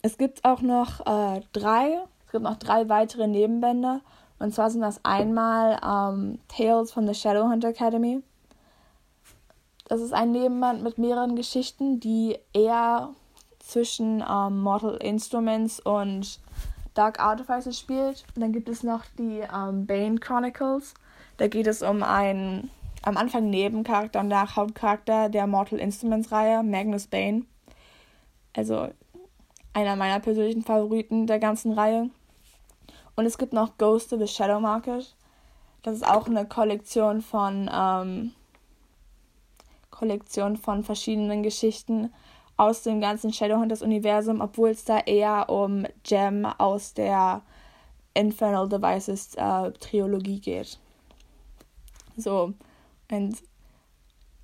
Es 0.01 0.17
gibt 0.17 0.43
auch 0.45 0.61
noch 0.61 1.05
äh, 1.05 1.41
drei, 1.51 1.99
es 2.25 2.31
gibt 2.31 2.43
noch 2.43 2.57
drei 2.57 2.89
weitere 2.89 3.27
Nebenbände. 3.27 4.01
Und 4.39 4.53
zwar 4.53 4.69
sind 4.69 4.81
das 4.81 5.03
einmal 5.03 5.79
ähm, 5.83 6.39
Tales 6.47 6.91
from 6.91 7.07
the 7.07 7.13
Shadowhunter 7.13 7.69
Academy. 7.69 8.21
Das 9.87 10.01
ist 10.01 10.13
ein 10.13 10.31
Nebenband 10.31 10.81
mit 10.81 10.97
mehreren 10.97 11.35
Geschichten, 11.35 11.99
die 11.99 12.37
eher 12.53 13.09
zwischen 13.59 14.23
ähm, 14.27 14.59
Mortal 14.61 14.95
Instruments 14.97 15.79
und 15.79 16.39
Dark 16.93 17.19
Artifices 17.19 17.79
spielt. 17.79 18.25
Und 18.35 18.41
dann 18.41 18.51
gibt 18.53 18.69
es 18.69 18.83
noch 18.83 19.03
die 19.17 19.43
ähm, 19.53 19.85
Bane 19.85 20.19
Chronicles. 20.19 20.93
Da 21.37 21.47
geht 21.47 21.67
es 21.67 21.81
um 21.81 22.03
einen 22.03 22.69
am 23.03 23.17
Anfang 23.17 23.49
Nebencharakter 23.49 24.21
und 24.21 24.29
nach 24.29 24.55
Hauptcharakter 24.55 25.29
der 25.29 25.45
Mortal 25.45 25.79
Instruments 25.79 26.31
Reihe, 26.31 26.63
Magnus 26.63 27.07
Bane. 27.07 27.45
Also 28.55 28.87
einer 29.73 29.95
meiner 29.95 30.19
persönlichen 30.19 30.63
Favoriten 30.63 31.27
der 31.27 31.39
ganzen 31.39 31.73
Reihe. 31.73 32.09
Und 33.15 33.25
es 33.25 33.37
gibt 33.37 33.53
noch 33.53 33.77
Ghost 33.77 34.13
of 34.13 34.19
the 34.19 34.27
Shadow 34.27 34.59
Market. 34.59 35.15
Das 35.83 35.95
ist 35.95 36.07
auch 36.07 36.27
eine 36.27 36.47
Kollektion 36.47 37.21
von 37.21 37.69
ähm, 37.71 38.31
Kollektion 39.91 40.55
von 40.57 40.83
verschiedenen 40.83 41.43
Geschichten 41.43 42.11
aus 42.55 42.83
dem 42.83 43.01
ganzen 43.01 43.33
Shadowhunters-Universum, 43.33 44.39
obwohl 44.39 44.69
es 44.69 44.85
da 44.85 44.99
eher 44.99 45.49
um 45.49 45.85
Gem 46.03 46.45
aus 46.45 46.93
der 46.93 47.41
Infernal 48.13 48.69
Devices 48.69 49.35
äh, 49.35 49.71
Trilogie 49.71 50.39
geht. 50.39 50.79
So, 52.15 52.53
und 53.13 53.37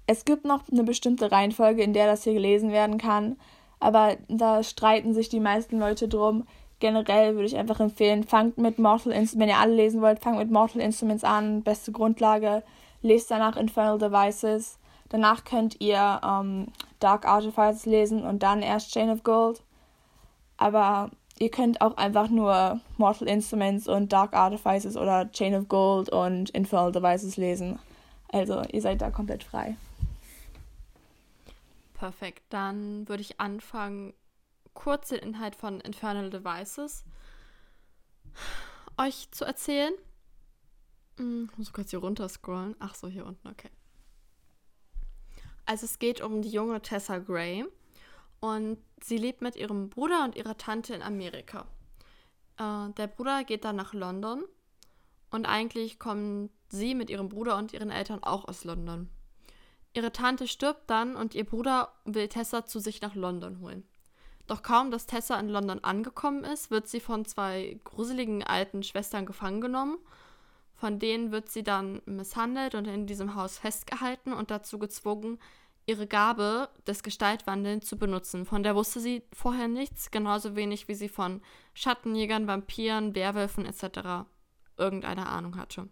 es 0.07 0.25
gibt 0.25 0.45
noch 0.45 0.61
eine 0.71 0.83
bestimmte 0.83 1.31
Reihenfolge, 1.31 1.83
in 1.83 1.93
der 1.93 2.07
das 2.07 2.23
hier 2.23 2.33
gelesen 2.33 2.71
werden 2.71 2.97
kann, 2.97 3.37
aber 3.79 4.17
da 4.27 4.63
streiten 4.63 5.13
sich 5.13 5.29
die 5.29 5.39
meisten 5.39 5.79
Leute 5.79 6.07
drum. 6.07 6.47
Generell 6.79 7.35
würde 7.35 7.45
ich 7.45 7.57
einfach 7.57 7.79
empfehlen, 7.79 8.23
fangt 8.23 8.57
mit 8.57 8.79
Mortal 8.79 9.11
Instruments, 9.11 9.37
wenn 9.39 9.49
ihr 9.49 9.59
alle 9.59 9.75
lesen 9.75 10.01
wollt, 10.01 10.19
fangt 10.19 10.37
mit 10.37 10.49
Mortal 10.49 10.81
Instruments 10.81 11.23
an, 11.23 11.61
beste 11.61 11.91
Grundlage, 11.91 12.63
lest 13.01 13.29
danach 13.29 13.57
Infernal 13.57 13.97
Devices. 13.97 14.79
Danach 15.09 15.43
könnt 15.43 15.79
ihr 15.81 16.21
ähm, 16.23 16.67
Dark 16.99 17.25
Artifices 17.27 17.85
lesen 17.85 18.23
und 18.23 18.43
dann 18.43 18.61
erst 18.61 18.91
Chain 18.91 19.09
of 19.09 19.23
Gold. 19.23 19.61
Aber 20.57 21.11
ihr 21.39 21.49
könnt 21.49 21.81
auch 21.81 21.97
einfach 21.97 22.29
nur 22.29 22.79
Mortal 22.97 23.27
Instruments 23.27 23.87
und 23.87 24.13
Dark 24.13 24.33
Artifices 24.33 24.97
oder 24.97 25.31
Chain 25.31 25.55
of 25.55 25.67
Gold 25.67 26.09
und 26.09 26.49
Infernal 26.51 26.91
Devices 26.91 27.37
lesen. 27.37 27.79
Also 28.31 28.63
ihr 28.71 28.81
seid 28.81 29.01
da 29.01 29.11
komplett 29.11 29.43
frei. 29.43 29.75
Perfekt. 31.93 32.43
Dann 32.49 33.07
würde 33.09 33.21
ich 33.21 33.39
anfangen, 33.39 34.13
kurz 34.73 35.09
den 35.09 35.19
Inhalt 35.19 35.55
von 35.55 35.81
Infernal 35.81 36.29
Devices 36.29 37.03
euch 38.97 39.29
zu 39.31 39.45
erzählen. 39.45 39.93
Hm, 41.17 41.49
Ich 41.51 41.57
muss 41.57 41.73
kurz 41.73 41.89
hier 41.89 41.99
runter 41.99 42.29
scrollen. 42.29 42.75
Ach 42.79 42.95
so, 42.95 43.07
hier 43.07 43.25
unten, 43.25 43.47
okay. 43.47 43.69
Also 45.65 45.85
es 45.85 45.99
geht 45.99 46.21
um 46.21 46.41
die 46.41 46.49
junge 46.49 46.81
Tessa 46.81 47.19
Gray 47.19 47.65
und 48.39 48.77
sie 49.01 49.17
lebt 49.17 49.41
mit 49.41 49.55
ihrem 49.55 49.89
Bruder 49.89 50.23
und 50.23 50.35
ihrer 50.35 50.57
Tante 50.57 50.95
in 50.95 51.01
Amerika. 51.01 51.65
Äh, 52.57 52.89
der 52.93 53.07
Bruder 53.07 53.43
geht 53.43 53.65
dann 53.65 53.75
nach 53.75 53.93
London 53.93 54.43
und 55.31 55.45
eigentlich 55.45 55.99
kommen 55.99 56.49
sie 56.71 56.95
mit 56.95 57.09
ihrem 57.09 57.29
Bruder 57.29 57.57
und 57.57 57.73
ihren 57.73 57.91
Eltern 57.91 58.23
auch 58.23 58.47
aus 58.47 58.63
London. 58.63 59.09
Ihre 59.93 60.11
Tante 60.11 60.47
stirbt 60.47 60.89
dann 60.89 61.15
und 61.15 61.35
ihr 61.35 61.45
Bruder 61.45 61.93
will 62.05 62.27
Tessa 62.27 62.65
zu 62.65 62.79
sich 62.79 63.01
nach 63.01 63.15
London 63.15 63.59
holen. 63.59 63.83
Doch 64.47 64.63
kaum, 64.63 64.91
dass 64.91 65.05
Tessa 65.05 65.39
in 65.39 65.49
London 65.49 65.83
angekommen 65.83 66.43
ist, 66.43 66.71
wird 66.71 66.87
sie 66.87 66.99
von 66.99 67.25
zwei 67.25 67.79
gruseligen 67.83 68.43
alten 68.43 68.81
Schwestern 68.81 69.25
gefangen 69.25 69.61
genommen. 69.61 69.97
Von 70.73 70.97
denen 70.97 71.31
wird 71.31 71.49
sie 71.49 71.63
dann 71.63 72.01
misshandelt 72.05 72.73
und 72.73 72.87
in 72.87 73.05
diesem 73.05 73.35
Haus 73.35 73.57
festgehalten 73.57 74.33
und 74.33 74.49
dazu 74.49 74.79
gezwungen, 74.79 75.39
ihre 75.85 76.07
Gabe 76.07 76.69
des 76.87 77.03
Gestaltwandelns 77.03 77.85
zu 77.85 77.97
benutzen. 77.97 78.45
Von 78.45 78.63
der 78.63 78.75
wusste 78.75 78.99
sie 78.99 79.23
vorher 79.33 79.67
nichts, 79.67 80.11
genauso 80.11 80.55
wenig 80.55 80.87
wie 80.87 80.95
sie 80.95 81.09
von 81.09 81.41
Schattenjägern, 81.73 82.47
Vampiren, 82.47 83.15
Werwölfen 83.15 83.65
etc. 83.65 84.29
irgendeine 84.77 85.27
Ahnung 85.27 85.57
hatte. 85.57 85.89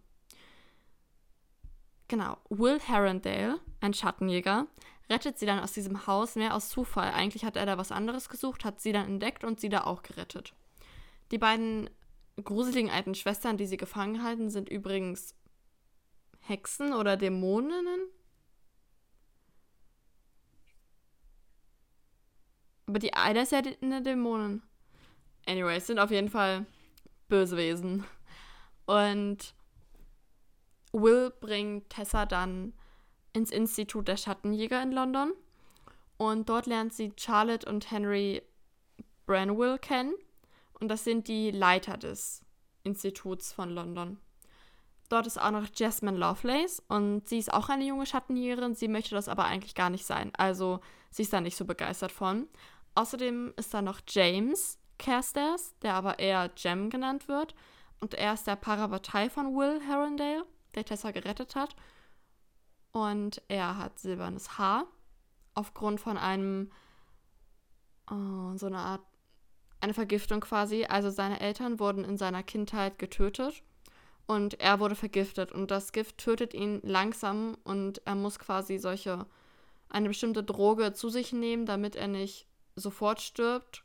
Genau, 2.08 2.38
Will 2.50 2.80
Herondale, 2.80 3.60
ein 3.82 3.94
Schattenjäger, 3.94 4.68
rettet 5.10 5.38
sie 5.38 5.46
dann 5.46 5.60
aus 5.60 5.74
diesem 5.74 6.08
Haus 6.08 6.36
mehr 6.36 6.56
aus 6.56 6.70
Zufall. 6.70 7.12
Eigentlich 7.12 7.44
hat 7.44 7.58
er 7.58 7.66
da 7.66 7.78
was 7.78 7.92
anderes 7.92 8.30
gesucht, 8.30 8.64
hat 8.64 8.80
sie 8.80 8.92
dann 8.92 9.08
entdeckt 9.08 9.44
und 9.44 9.60
sie 9.60 9.70
da 9.70 9.84
auch 9.84 10.04
gerettet. 10.04 10.54
Die 11.32 11.38
beiden 11.38 11.90
gruseligen 12.44 12.90
alten 12.90 13.16
Schwestern, 13.16 13.58
die 13.58 13.66
sie 13.66 13.78
gefangen 13.78 14.24
halten, 14.24 14.50
sind 14.50 14.70
übrigens 14.70 15.36
Hexen 16.40 16.94
oder 16.94 17.18
Dämoninnen. 17.18 18.00
Aber 22.88 23.00
die 23.00 23.14
eine 23.14 23.42
ist 23.42 23.52
ja 23.52 23.62
eine 23.82 24.02
Dämonin. 24.02 24.62
Anyway, 25.46 25.76
es 25.76 25.88
sind 25.88 26.00
auf 26.00 26.12
jeden 26.12 26.30
Fall 26.30 26.66
böse 27.28 27.58
Wesen. 27.58 28.06
Und 28.86 29.54
Will 30.92 31.32
bringt 31.40 31.90
Tessa 31.90 32.26
dann 32.26 32.74
ins 33.34 33.52
Institut 33.52 34.08
der 34.08 34.18
Schattenjäger 34.18 34.82
in 34.82 34.92
London. 34.92 35.34
Und 36.18 36.50
dort 36.50 36.66
lernt 36.66 36.94
sie 36.94 37.14
Charlotte 37.16 37.70
und 37.70 37.92
Henry 37.92 38.42
Branwell 39.26 39.78
kennen. 39.78 40.14
Und 40.80 40.90
das 40.90 41.04
sind 41.04 41.28
die 41.28 41.52
Leiter 41.52 41.98
des 41.98 42.42
Instituts 42.84 43.54
von 43.54 43.70
London. 43.70 44.18
Dort 45.10 45.28
ist 45.28 45.40
auch 45.40 45.52
noch 45.52 45.68
Jasmine 45.74 46.18
Lovelace 46.18 46.84
und 46.90 47.28
sie 47.30 47.38
ist 47.38 47.54
auch 47.54 47.70
eine 47.70 47.86
junge 47.86 48.06
Schattenjägerin. 48.06 48.76
Sie 48.76 48.90
möchte 48.90 49.16
das 49.16 49.30
aber 49.30 49.46
eigentlich 49.46 49.74
gar 49.74 49.90
nicht 49.90 50.06
sein. 50.06 50.32
Also 50.38 50.82
sie 51.12 51.22
ist 51.22 51.32
da 51.32 51.40
nicht 51.40 51.56
so 51.56 51.64
begeistert 51.66 52.12
von. 52.12 52.48
Außerdem 52.96 53.54
ist 53.56 53.74
da 53.74 53.82
noch 53.82 54.02
James 54.08 54.80
Carstairs, 54.98 55.76
der 55.82 55.94
aber 55.94 56.20
eher 56.20 56.52
Jem 56.58 56.90
genannt 56.90 57.28
wird. 57.28 57.56
Und 58.00 58.16
er 58.16 58.34
ist 58.34 58.48
der 58.48 58.58
Parabatei 58.58 59.30
von 59.30 59.56
Will 59.56 59.80
Herondale 59.82 60.46
der 60.78 60.86
Tessa 60.86 61.12
gerettet 61.12 61.56
hat. 61.56 61.76
Und 62.92 63.42
er 63.48 63.78
hat 63.78 64.00
silbernes 64.00 64.58
Haar 64.58 64.86
aufgrund 65.54 66.00
von 66.00 66.18
einem, 66.18 66.72
oh, 68.10 68.56
so 68.56 68.68
eine 68.68 68.78
Art, 68.78 69.02
eine 69.82 69.94
Vergiftung 69.94 70.40
quasi. 70.40 70.86
Also 70.86 71.10
seine 71.10 71.40
Eltern 71.40 71.80
wurden 71.80 72.04
in 72.04 72.18
seiner 72.18 72.44
Kindheit 72.44 72.98
getötet 73.00 73.64
und 74.28 74.60
er 74.60 74.80
wurde 74.80 74.96
vergiftet. 74.96 75.52
Und 75.52 75.72
das 75.72 75.92
Gift 75.92 76.18
tötet 76.18 76.54
ihn 76.54 76.80
langsam 76.84 77.58
und 77.64 78.02
er 78.06 78.16
muss 78.16 78.40
quasi 78.40 78.78
solche, 78.78 79.26
eine 79.90 80.10
bestimmte 80.10 80.44
Droge 80.44 80.94
zu 80.94 81.10
sich 81.10 81.34
nehmen, 81.34 81.66
damit 81.66 81.96
er 81.96 82.08
nicht 82.08 82.48
sofort 82.76 83.22
stirbt. 83.22 83.84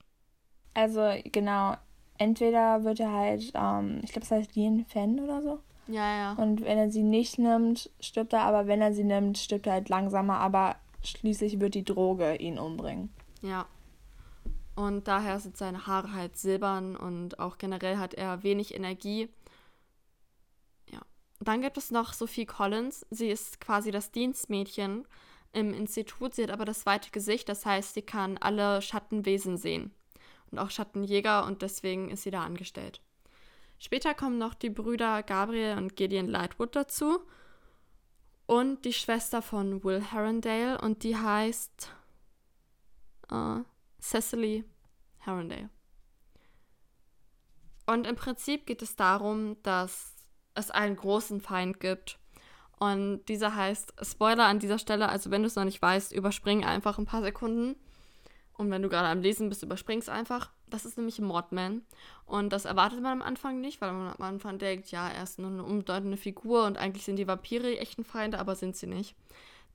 Also 0.75 1.15
genau, 1.25 1.77
entweder 2.19 2.85
wird 2.85 3.01
er 3.01 3.13
halt, 3.13 3.53
ähm, 3.55 4.01
ich 4.03 4.13
glaube, 4.13 4.25
es 4.25 4.31
heißt 4.31 4.55
Lien 4.55 4.85
Fan 4.87 5.21
oder 5.21 5.43
so. 5.43 5.61
Ja, 5.93 6.17
ja. 6.17 6.33
Und 6.33 6.63
wenn 6.63 6.79
er 6.79 6.91
sie 6.91 7.03
nicht 7.03 7.39
nimmt, 7.39 7.91
stirbt 8.01 8.33
er, 8.33 8.45
aber 8.45 8.67
wenn 8.67 8.81
er 8.81 8.95
sie 8.95 9.05
nimmt, 9.05 9.37
stirbt 9.37 9.67
er 9.67 9.75
halt 9.75 9.91
langsamer, 9.91 10.39
aber 10.39 10.77
schließlich 11.05 11.61
wird 11.61 11.75
die 11.75 11.85
Droge 11.85 12.37
ihn 12.37 12.59
umbringen. 12.59 13.13
Ja. 13.43 13.67
Und 14.75 15.07
daher 15.07 15.39
sind 15.39 15.59
seine 15.59 15.87
Haare 15.87 16.15
halt 16.15 16.39
silbern 16.39 16.97
und 16.97 17.39
auch 17.39 17.59
generell 17.59 17.99
hat 17.99 18.15
er 18.15 18.43
wenig 18.43 18.75
Energie. 18.75 19.29
Ja. 20.91 21.01
Dann 21.41 21.61
gibt 21.61 21.77
es 21.77 21.91
noch 21.91 22.15
Sophie 22.15 22.47
Collins. 22.47 23.05
Sie 23.11 23.29
ist 23.29 23.61
quasi 23.61 23.91
das 23.91 24.13
Dienstmädchen 24.13 25.07
im 25.53 25.75
Institut. 25.75 26.35
Sie 26.35 26.43
hat 26.43 26.51
aber 26.51 26.65
das 26.65 26.81
zweite 26.81 27.11
Gesicht, 27.11 27.51
das 27.51 27.67
heißt, 27.67 27.93
sie 27.93 28.03
kann 28.03 28.39
alle 28.39 28.81
Schattenwesen 28.81 29.59
sehen. 29.59 29.93
Und 30.51 30.59
auch 30.59 30.71
Schattenjäger 30.71 31.45
und 31.45 31.61
deswegen 31.61 32.11
ist 32.11 32.23
sie 32.23 32.31
da 32.31 32.43
angestellt. 32.43 33.03
Später 33.85 34.15
kommen 34.15 34.39
noch 34.39 34.55
die 34.55 34.71
Brüder 34.71 35.25
Gabriel 35.25 35.77
und 35.77 35.97
Gideon 35.97 36.29
Lightwood 36.29 36.77
dazu 36.77 37.19
und 38.47 38.85
die 38.85 38.93
Schwester 38.93 39.43
von 39.43 39.83
Will 39.83 40.01
Herondale 40.01 40.81
und 40.81 41.03
die 41.03 41.17
heißt 41.17 41.93
äh, 43.33 43.57
Cecily 44.01 44.65
Herondale. 45.19 45.69
Und 47.85 48.07
im 48.07 48.15
Prinzip 48.15 48.67
geht 48.67 48.83
es 48.83 48.95
darum, 48.95 49.61
dass 49.65 50.15
es 50.55 50.71
einen 50.71 50.95
großen 50.95 51.41
Feind 51.41 51.81
gibt. 51.81 52.21
Und 52.79 53.25
dieser 53.25 53.57
heißt, 53.57 53.95
Spoiler 54.01 54.45
an 54.45 54.61
dieser 54.61 54.79
Stelle, 54.79 55.09
also 55.09 55.33
wenn 55.33 55.43
du 55.43 55.49
es 55.49 55.57
noch 55.57 55.65
nicht 55.65 55.83
weißt, 55.83 56.13
überspring 56.13 56.65
einfach 56.65 57.01
ein 57.01 57.07
paar 57.07 57.23
Sekunden. 57.23 57.75
Und 58.53 58.71
wenn 58.71 58.83
du 58.83 58.89
gerade 58.89 59.09
am 59.09 59.23
Lesen 59.23 59.49
bist, 59.49 59.65
überspring 59.65 59.99
es 59.99 60.09
einfach. 60.09 60.53
Das 60.73 60.87
ist 60.87 60.97
nämlich 60.97 61.21
Mordman. 61.21 61.83
Und 62.25 62.51
das 62.51 62.65
erwartet 62.65 63.03
man 63.03 63.21
am 63.21 63.23
Anfang 63.23 63.61
nicht, 63.61 63.83
weil 63.83 63.93
man 63.93 64.15
am 64.15 64.23
Anfang 64.23 64.59
denkt, 64.59 64.91
ja, 64.91 65.07
er 65.07 65.23
ist 65.23 65.39
nur 65.39 65.51
eine 65.51 65.63
unbedeutende 65.63 66.17
Figur 66.17 66.65
und 66.65 66.79
eigentlich 66.79 67.05
sind 67.05 67.17
die 67.17 67.29
Vampire 67.29 67.71
die 67.71 67.77
echten 67.77 68.05
Feinde, 68.05 68.39
aber 68.39 68.57
sind 68.57 68.75
sie 68.75 68.87
nicht. 68.87 69.15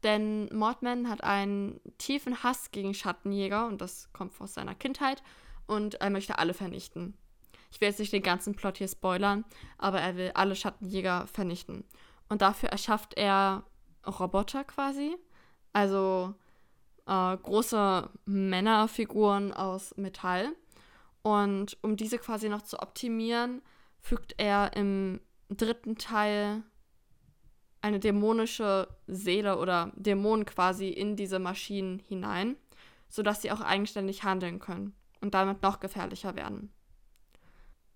Denn 0.01 0.49
Mordman 0.51 1.07
hat 1.07 1.23
einen 1.23 1.79
tiefen 1.99 2.41
Hass 2.41 2.71
gegen 2.71 2.95
Schattenjäger 2.95 3.67
und 3.67 3.79
das 3.79 4.11
kommt 4.11 4.41
aus 4.41 4.55
seiner 4.55 4.73
Kindheit 4.73 5.21
und 5.67 6.01
er 6.01 6.09
möchte 6.09 6.39
alle 6.39 6.55
vernichten. 6.55 7.13
Ich 7.71 7.79
will 7.79 7.89
jetzt 7.89 7.99
nicht 7.99 8.13
den 8.13 8.23
ganzen 8.23 8.55
Plot 8.55 8.79
hier 8.79 8.87
spoilern, 8.87 9.45
aber 9.77 10.01
er 10.01 10.15
will 10.15 10.31
alle 10.33 10.55
Schattenjäger 10.55 11.27
vernichten. 11.27 11.83
Und 12.27 12.41
dafür 12.41 12.69
erschafft 12.69 13.13
er 13.17 13.65
Roboter 14.03 14.63
quasi. 14.63 15.15
Also 15.73 16.33
äh, 17.05 17.37
große 17.37 18.09
Männerfiguren 18.25 19.53
aus 19.53 19.95
Metall 19.95 20.53
und 21.27 21.77
um 21.81 21.97
diese 21.97 22.19
quasi 22.19 22.47
noch 22.47 22.61
zu 22.61 22.79
optimieren, 22.79 23.61
fügt 23.99 24.35
er 24.37 24.71
im 24.77 25.19
dritten 25.49 25.97
Teil 25.97 26.63
eine 27.81 27.99
dämonische 27.99 28.87
Seele 29.07 29.57
oder 29.57 29.91
Dämonen 29.97 30.45
quasi 30.45 30.87
in 30.87 31.17
diese 31.17 31.39
Maschinen 31.39 31.99
hinein, 31.99 32.55
sodass 33.09 33.41
sie 33.41 33.51
auch 33.51 33.59
eigenständig 33.59 34.23
handeln 34.23 34.59
können 34.59 34.95
und 35.19 35.33
damit 35.33 35.61
noch 35.63 35.81
gefährlicher 35.81 36.37
werden. 36.37 36.71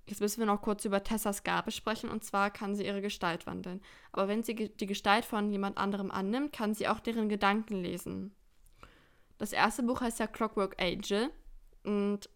Jetzt 0.08 0.20
müssen 0.20 0.40
wir 0.40 0.46
noch 0.46 0.62
kurz 0.62 0.84
über 0.84 1.02
Tessas 1.02 1.44
Gabe 1.44 1.72
sprechen 1.72 2.10
und 2.10 2.26
zwar 2.26 2.52
kann 2.52 2.76
sie 2.76 2.86
ihre 2.86 3.02
Gestalt 3.02 3.48
wandeln. 3.48 3.82
Aber 4.12 4.28
wenn 4.28 4.44
sie 4.44 4.56
die 4.56 4.88
Gestalt 4.88 5.24
von 5.24 5.50
jemand 5.50 5.78
anderem 5.78 6.12
annimmt, 6.12 6.52
kann 6.52 6.74
sie 6.74 6.90
auch 6.90 7.00
deren 7.00 7.30
Gedanken 7.30 7.82
lesen. 7.82 8.36
Das 9.38 9.54
erste 9.54 9.84
Buch 9.84 10.02
heißt 10.02 10.20
ja 10.20 10.28
Clockwork 10.28 10.82
Angel 10.82 11.32
und 11.86 12.30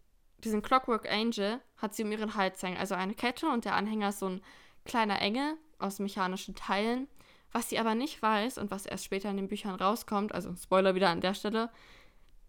diesen 0.44 0.62
Clockwork 0.62 1.10
Angel 1.10 1.60
hat 1.76 1.94
sie 1.94 2.04
um 2.04 2.12
ihren 2.12 2.34
Hals 2.34 2.62
hängen. 2.62 2.76
Also 2.76 2.94
eine 2.94 3.14
Kette 3.14 3.48
und 3.48 3.64
der 3.64 3.74
Anhänger 3.74 4.10
ist 4.10 4.18
so 4.18 4.28
ein 4.28 4.42
kleiner 4.84 5.20
Engel 5.20 5.56
aus 5.78 5.98
mechanischen 5.98 6.54
Teilen. 6.54 7.08
Was 7.52 7.70
sie 7.70 7.78
aber 7.78 7.94
nicht 7.94 8.20
weiß 8.20 8.58
und 8.58 8.70
was 8.70 8.86
erst 8.86 9.04
später 9.04 9.30
in 9.30 9.36
den 9.36 9.48
Büchern 9.48 9.74
rauskommt, 9.76 10.34
also 10.34 10.54
Spoiler 10.56 10.94
wieder 10.94 11.08
an 11.08 11.20
der 11.20 11.34
Stelle, 11.34 11.70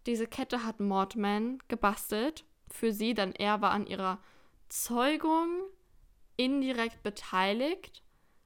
diese 0.06 0.28
Kette 0.28 0.66
hat 0.66 0.80
Mordman 0.80 1.60
gebastelt 1.68 2.46
für 2.70 2.92
sie, 2.92 3.14
denn 3.14 3.34
er 3.34 3.62
war 3.62 3.72
an 3.72 3.88
ihrer 3.88 4.20
Zeugung 4.70 5.48
indirekt 6.36 7.04
beteiligt, 7.04 8.04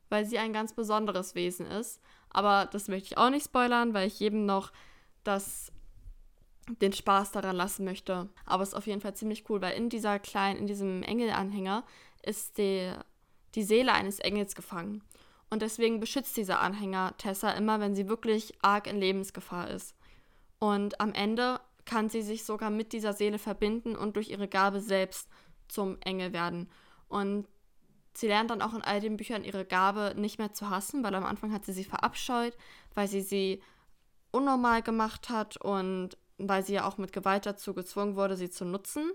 weil 0.10 0.26
sie 0.26 0.40
ein 0.40 0.54
ganz 0.54 0.74
besonderes 0.74 1.36
Wesen 1.36 1.66
ist. 1.66 2.02
Aber 2.30 2.66
das 2.66 2.88
möchte 2.88 3.08
ich 3.08 3.18
auch 3.18 3.30
nicht 3.30 3.46
spoilern, 3.46 3.94
weil 3.94 4.08
ich 4.08 4.20
jedem 4.20 4.46
noch 4.46 4.72
das 5.24 5.72
den 6.82 6.94
Spaß 6.94 7.32
daran 7.32 7.56
lassen 7.56 7.86
möchte. 7.86 8.30
Aber 8.46 8.64
es 8.64 8.70
ist 8.70 8.76
auf 8.76 8.88
jeden 8.88 9.02
Fall 9.02 9.16
ziemlich 9.16 9.50
cool, 9.50 9.62
weil 9.62 9.76
in 9.76 9.90
dieser 9.90 10.20
kleinen, 10.20 10.60
in 10.60 10.68
diesem 10.68 11.04
Engelanhänger 11.04 11.84
ist 12.24 12.58
die, 12.58 12.92
die 13.56 13.64
Seele 13.64 13.94
eines 13.94 14.20
Engels 14.20 14.56
gefangen. 14.56 15.04
Und 15.50 15.62
deswegen 15.62 16.00
beschützt 16.00 16.38
dieser 16.38 16.62
Anhänger 16.62 17.16
Tessa 17.18 17.52
immer, 17.52 17.80
wenn 17.80 17.96
sie 17.96 18.08
wirklich 18.08 18.54
arg 18.62 18.88
in 18.88 19.00
Lebensgefahr 19.00 19.70
ist. 19.70 19.96
Und 20.60 21.02
am 21.02 21.14
Ende 21.14 21.60
kann 21.86 22.10
sie 22.10 22.22
sich 22.22 22.46
sogar 22.46 22.70
mit 22.70 22.94
dieser 22.94 23.14
Seele 23.14 23.40
verbinden 23.40 23.96
und 23.96 24.16
durch 24.16 24.30
ihre 24.30 24.48
Gabe 24.48 24.80
selbst 24.80 25.28
zum 25.68 25.98
Engel 26.02 26.32
werden. 26.32 26.70
Und 27.10 27.48
sie 28.14 28.28
lernt 28.28 28.52
dann 28.52 28.62
auch 28.62 28.74
in 28.74 28.82
all 28.82 29.02
den 29.02 29.18
Büchern 29.18 29.44
ihre 29.44 29.66
Gabe 29.66 30.14
nicht 30.16 30.38
mehr 30.38 30.54
zu 30.54 30.70
hassen, 30.70 31.04
weil 31.04 31.16
am 31.16 31.26
Anfang 31.26 31.52
hat 31.52 31.66
sie 31.66 31.74
sie 31.74 31.84
verabscheut, 31.84 32.56
weil 32.94 33.08
sie 33.08 33.22
sie 33.22 33.62
unnormal 34.32 34.82
gemacht 34.82 35.30
hat 35.30 35.58
und 35.58 36.18
weil 36.48 36.64
sie 36.66 36.74
ja 36.74 36.86
auch 36.86 36.98
mit 36.98 37.14
Gewalt 37.14 37.46
dazu 37.46 37.74
gezwungen 37.74 38.16
wurde, 38.16 38.36
sie 38.36 38.50
zu 38.50 38.66
nutzen. 38.66 39.12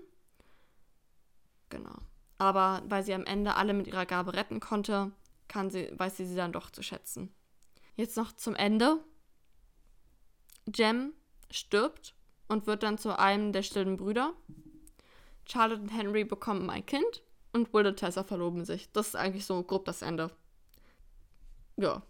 Genau. 1.69 1.95
Aber 2.37 2.83
weil 2.87 3.03
sie 3.03 3.13
am 3.13 3.25
Ende 3.25 3.55
alle 3.55 3.73
mit 3.73 3.87
ihrer 3.87 4.05
Gabe 4.05 4.33
retten 4.33 4.59
konnte, 4.59 5.11
kann 5.47 5.69
sie, 5.69 5.91
weiß 5.97 6.17
sie 6.17 6.25
sie 6.25 6.35
dann 6.35 6.51
doch 6.51 6.69
zu 6.69 6.83
schätzen. 6.83 7.33
Jetzt 7.95 8.17
noch 8.17 8.31
zum 8.33 8.55
Ende. 8.55 9.03
Jem 10.73 11.13
stirbt 11.49 12.13
und 12.47 12.67
wird 12.67 12.83
dann 12.83 12.97
zu 12.97 13.17
einem 13.17 13.53
der 13.53 13.63
stillen 13.63 13.97
Brüder. 13.97 14.33
Charlotte 15.47 15.81
und 15.81 15.89
Henry 15.89 16.25
bekommen 16.25 16.69
ein 16.69 16.85
Kind 16.85 17.23
und 17.53 17.73
Will 17.73 17.87
und 17.87 17.97
Tessa 17.97 18.23
verloben 18.23 18.65
sich. 18.65 18.91
Das 18.91 19.07
ist 19.07 19.15
eigentlich 19.15 19.45
so 19.45 19.63
grob 19.63 19.85
das 19.85 20.01
Ende. 20.01 20.29
Ja. 21.77 22.03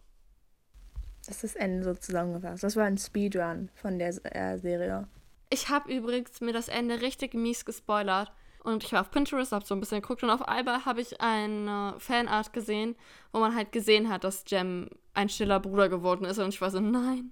Das 1.27 1.43
ist 1.43 1.55
das 1.55 1.61
Ende 1.61 1.83
so 1.83 1.93
zusammengefasst. 1.93 2.63
Das 2.63 2.75
war 2.77 2.85
ein 2.85 2.97
Speedrun 2.97 3.69
von 3.75 3.99
der 3.99 4.09
äh, 4.33 4.57
Serie. 4.57 5.07
Ich 5.49 5.69
habe 5.69 5.93
übrigens 5.93 6.39
mir 6.39 6.53
das 6.53 6.69
Ende 6.69 7.01
richtig 7.01 7.33
mies 7.33 7.65
gespoilert. 7.65 8.31
Und 8.63 8.83
ich 8.83 8.91
war 8.91 9.01
auf 9.01 9.11
Pinterest, 9.11 9.51
habe 9.51 9.65
so 9.65 9.75
ein 9.75 9.79
bisschen 9.79 10.01
geguckt 10.01 10.23
und 10.23 10.29
auf 10.29 10.45
Alba 10.45 10.85
habe 10.85 10.99
ich 10.99 11.21
eine 11.21 11.95
Fanart 11.99 12.51
gesehen, 12.51 12.95
wo 13.31 13.39
man 13.39 13.55
halt 13.55 13.71
gesehen 13.71 14.09
hat, 14.09 14.25
dass 14.25 14.43
Jem 14.47 14.89
ein 15.13 15.29
stiller 15.29 15.59
Bruder 15.59 15.87
geworden 15.87 16.25
ist. 16.25 16.37
Und 16.37 16.49
ich 16.49 16.59
war 16.59 16.71
so, 16.71 16.79
nein. 16.79 17.31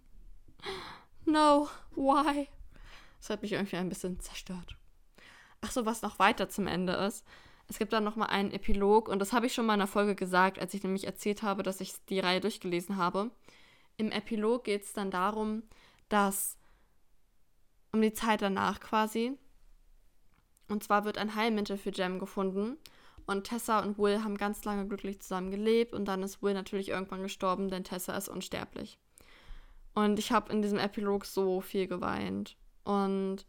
No, 1.26 1.68
why? 1.96 2.48
Das 3.20 3.30
hat 3.30 3.42
mich 3.42 3.54
irgendwie 3.54 3.78
ein 3.78 3.90
bisschen 3.90 4.20
zerstört. 4.20 4.78
Ach 5.62 5.72
so, 5.72 5.86
was 5.86 6.02
noch 6.02 6.20
weiter 6.20 6.48
zum 6.48 6.68
Ende 6.68 6.94
ist. 6.94 7.26
Es 7.68 7.80
gibt 7.80 7.92
dann 7.92 8.04
nochmal 8.04 8.30
einen 8.30 8.52
Epilog 8.52 9.10
und 9.10 9.20
das 9.20 9.34
habe 9.34 9.48
ich 9.48 9.54
schon 9.54 9.66
mal 9.66 9.74
in 9.74 9.82
einer 9.82 9.88
Folge 9.88 10.16
gesagt, 10.16 10.60
als 10.60 10.74
ich 10.74 10.84
nämlich 10.84 11.06
erzählt 11.06 11.42
habe, 11.42 11.64
dass 11.64 11.82
ich 11.82 11.94
die 12.10 12.20
Reihe 12.20 12.40
durchgelesen 12.40 12.98
habe. 12.98 13.32
Im 13.98 14.12
Epilog 14.12 14.64
geht 14.64 14.84
es 14.84 14.94
dann 14.94 15.12
darum, 15.12 15.64
dass 16.10 16.58
um 17.92 18.02
die 18.02 18.14
Zeit 18.14 18.42
danach 18.42 18.80
quasi. 18.80 19.38
Und 20.68 20.84
zwar 20.84 21.06
wird 21.06 21.18
ein 21.18 21.36
Heilmittel 21.36 21.78
für 21.78 21.92
Jem 21.92 22.20
gefunden. 22.20 22.78
Und 23.26 23.46
Tessa 23.46 23.80
und 23.80 23.98
Will 23.98 24.24
haben 24.24 24.38
ganz 24.38 24.64
lange 24.66 24.88
glücklich 24.88 25.22
zusammen 25.22 25.50
gelebt. 25.50 25.94
Und 25.94 26.06
dann 26.06 26.22
ist 26.22 26.44
Will 26.44 26.54
natürlich 26.54 26.90
irgendwann 26.90 27.24
gestorben, 27.24 27.70
denn 27.70 27.84
Tessa 27.84 28.16
ist 28.16 28.30
unsterblich. 28.30 29.00
Und 29.94 30.20
ich 30.20 30.32
habe 30.32 30.52
in 30.52 30.62
diesem 30.62 30.78
Epilog 30.78 31.26
so 31.26 31.62
viel 31.62 31.88
geweint. 31.88 32.58
Und 32.84 33.46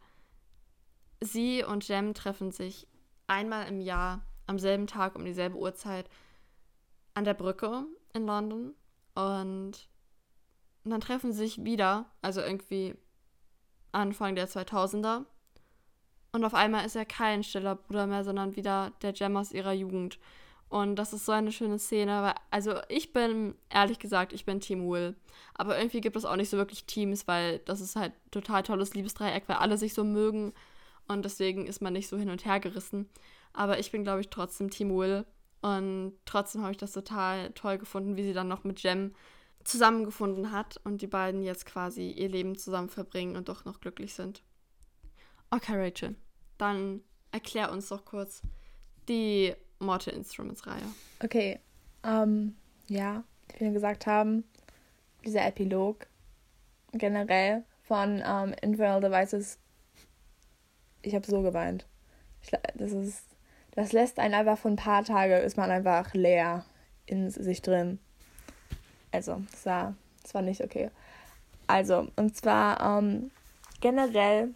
sie 1.21 1.63
und 1.63 1.87
Jem 1.87 2.13
treffen 2.13 2.51
sich 2.51 2.87
einmal 3.27 3.67
im 3.67 3.81
Jahr 3.81 4.23
am 4.47 4.57
selben 4.57 4.87
Tag 4.87 5.15
um 5.15 5.25
dieselbe 5.25 5.57
Uhrzeit 5.57 6.09
an 7.13 7.25
der 7.25 7.33
Brücke 7.33 7.85
in 8.13 8.25
London. 8.25 8.73
Und 9.13 9.89
dann 10.89 11.01
treffen 11.01 11.31
sie 11.31 11.39
sich 11.39 11.63
wieder, 11.63 12.05
also 12.21 12.41
irgendwie 12.41 12.95
Anfang 13.91 14.35
der 14.35 14.47
2000er. 14.47 15.25
Und 16.31 16.43
auf 16.43 16.53
einmal 16.53 16.85
ist 16.85 16.95
er 16.95 17.05
kein 17.05 17.43
stiller 17.43 17.75
Bruder 17.75 18.05
mehr, 18.05 18.23
sondern 18.23 18.55
wieder 18.55 18.91
der 19.01 19.13
Gem 19.13 19.37
aus 19.37 19.51
ihrer 19.51 19.73
Jugend. 19.73 20.19
Und 20.69 20.97
das 20.97 21.13
ist 21.13 21.25
so 21.25 21.31
eine 21.31 21.51
schöne 21.51 21.79
Szene, 21.79 22.21
weil, 22.21 22.35
also 22.51 22.75
ich 22.89 23.13
bin, 23.13 23.55
ehrlich 23.69 23.99
gesagt, 23.99 24.33
ich 24.33 24.45
bin 24.45 24.59
Team 24.59 24.87
Will. 24.89 25.15
Aber 25.53 25.77
irgendwie 25.77 26.01
gibt 26.01 26.15
es 26.17 26.25
auch 26.25 26.35
nicht 26.35 26.49
so 26.49 26.57
wirklich 26.57 26.85
Teams, 26.85 27.27
weil 27.27 27.59
das 27.59 27.79
ist 27.79 27.95
halt 27.95 28.13
total 28.31 28.63
tolles 28.63 28.93
Liebesdreieck, 28.93 29.47
weil 29.47 29.55
alle 29.57 29.77
sich 29.77 29.93
so 29.93 30.03
mögen. 30.03 30.53
Und 31.07 31.23
deswegen 31.23 31.67
ist 31.67 31.81
man 31.81 31.93
nicht 31.93 32.09
so 32.09 32.17
hin 32.17 32.29
und 32.29 32.45
her 32.45 32.59
gerissen. 32.59 33.09
Aber 33.53 33.79
ich 33.79 33.91
bin, 33.91 34.03
glaube 34.03 34.21
ich, 34.21 34.29
trotzdem 34.29 34.69
Team 34.69 34.89
Will. 34.89 35.25
Und 35.61 36.13
trotzdem 36.25 36.61
habe 36.61 36.71
ich 36.71 36.77
das 36.77 36.91
total 36.91 37.51
toll 37.53 37.77
gefunden, 37.77 38.17
wie 38.17 38.23
sie 38.23 38.33
dann 38.33 38.49
noch 38.49 38.65
mit 38.65 38.83
Jem 38.83 39.15
zusammengefunden 39.67 40.51
hat 40.51 40.79
und 40.83 41.01
die 41.01 41.07
beiden 41.07 41.43
jetzt 41.43 41.65
quasi 41.65 42.11
ihr 42.11 42.29
Leben 42.29 42.57
zusammen 42.57 42.89
verbringen 42.89 43.35
und 43.35 43.49
doch 43.49 43.65
noch 43.65 43.81
glücklich 43.81 44.13
sind. 44.13 44.41
Okay, 45.49 45.73
Rachel, 45.75 46.15
dann 46.57 47.01
erklär 47.31 47.71
uns 47.71 47.89
doch 47.89 48.05
kurz 48.05 48.41
die 49.09 49.53
Mortal 49.79 50.13
Instruments 50.13 50.65
Reihe. 50.65 50.83
Okay, 51.23 51.59
ähm, 52.03 52.55
ja, 52.87 53.23
wie 53.57 53.65
wir 53.65 53.71
gesagt 53.71 54.07
haben, 54.07 54.45
dieser 55.25 55.45
Epilog 55.45 56.07
generell 56.93 57.63
von 57.83 58.23
ähm, 58.25 58.55
Infernal 58.61 59.01
Devices, 59.01 59.59
ich 61.01 61.13
habe 61.13 61.25
so 61.25 61.41
geweint. 61.41 61.85
Ich, 62.41 62.51
das 62.75 62.91
ist, 62.93 63.25
das 63.71 63.91
lässt 63.91 64.19
einen 64.19 64.33
einfach 64.33 64.57
von 64.57 64.73
ein 64.73 64.77
paar 64.77 65.03
Tage 65.03 65.35
ist 65.35 65.57
man 65.57 65.71
einfach 65.71 66.13
leer 66.13 66.65
in 67.05 67.29
sich 67.29 67.61
drin. 67.61 67.99
Also, 69.11 69.41
das 69.51 69.65
war, 69.65 69.93
das 70.23 70.33
war 70.33 70.41
nicht 70.41 70.63
okay. 70.63 70.89
Also, 71.67 72.07
und 72.15 72.35
zwar 72.35 72.99
ähm, 72.99 73.31
generell 73.81 74.53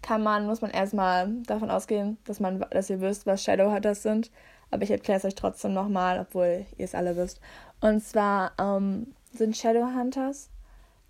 kann 0.00 0.22
man, 0.22 0.46
muss 0.46 0.60
man 0.60 0.70
erstmal 0.70 1.28
davon 1.46 1.70
ausgehen, 1.70 2.18
dass 2.24 2.40
man, 2.40 2.64
dass 2.70 2.90
ihr 2.90 3.00
wisst, 3.00 3.26
was 3.26 3.44
Shadowhunters 3.44 4.02
sind. 4.02 4.30
Aber 4.70 4.82
ich 4.82 4.90
erkläre 4.90 5.18
es 5.18 5.24
euch 5.24 5.34
trotzdem 5.34 5.74
nochmal, 5.74 6.18
obwohl 6.18 6.66
ihr 6.78 6.84
es 6.84 6.94
alle 6.94 7.16
wisst. 7.16 7.40
Und 7.80 8.02
zwar 8.02 8.52
ähm, 8.58 9.14
sind 9.32 9.56
Shadowhunters 9.56 10.48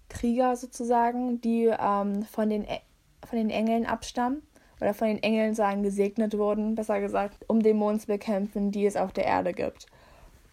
Krieger 0.08 0.56
sozusagen, 0.56 1.40
die 1.40 1.72
ähm, 1.78 2.24
von, 2.24 2.50
den, 2.50 2.64
e, 2.64 2.80
von 3.26 3.38
den 3.38 3.50
Engeln 3.50 3.86
abstammen 3.86 4.42
oder 4.80 4.94
von 4.94 5.08
den 5.08 5.22
Engeln 5.22 5.54
sagen 5.54 5.82
gesegnet 5.82 6.36
wurden, 6.36 6.74
besser 6.74 7.00
gesagt, 7.00 7.44
um 7.48 7.62
Dämonen 7.62 8.00
zu 8.00 8.08
bekämpfen, 8.08 8.72
die 8.72 8.84
es 8.84 8.96
auf 8.96 9.12
der 9.12 9.24
Erde 9.24 9.52
gibt. 9.52 9.86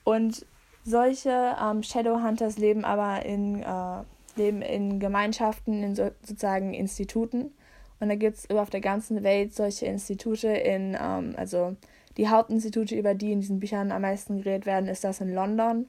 Und 0.03 0.45
solche 0.89 1.55
ähm, 1.61 1.83
Shadowhunters 1.83 2.57
leben 2.57 2.83
aber 2.83 3.25
in, 3.25 3.61
äh, 3.61 4.03
leben 4.35 4.61
in 4.61 4.99
Gemeinschaften, 4.99 5.83
in 5.83 5.95
so, 5.95 6.11
sozusagen 6.21 6.73
Instituten. 6.73 7.51
Und 7.99 8.09
da 8.09 8.15
gibt 8.15 8.37
es 8.37 8.49
auf 8.49 8.69
der 8.69 8.81
ganzen 8.81 9.23
Welt 9.23 9.53
solche 9.53 9.85
Institute 9.85 10.47
in, 10.47 10.97
ähm, 10.99 11.35
also 11.37 11.75
die 12.17 12.29
Hauptinstitute, 12.29 12.95
über 12.95 13.13
die 13.13 13.31
in 13.31 13.41
diesen 13.41 13.59
Büchern 13.59 13.91
am 13.91 14.01
meisten 14.01 14.37
geredet 14.37 14.65
werden, 14.65 14.89
ist 14.89 15.03
das 15.03 15.21
in 15.21 15.33
London 15.33 15.87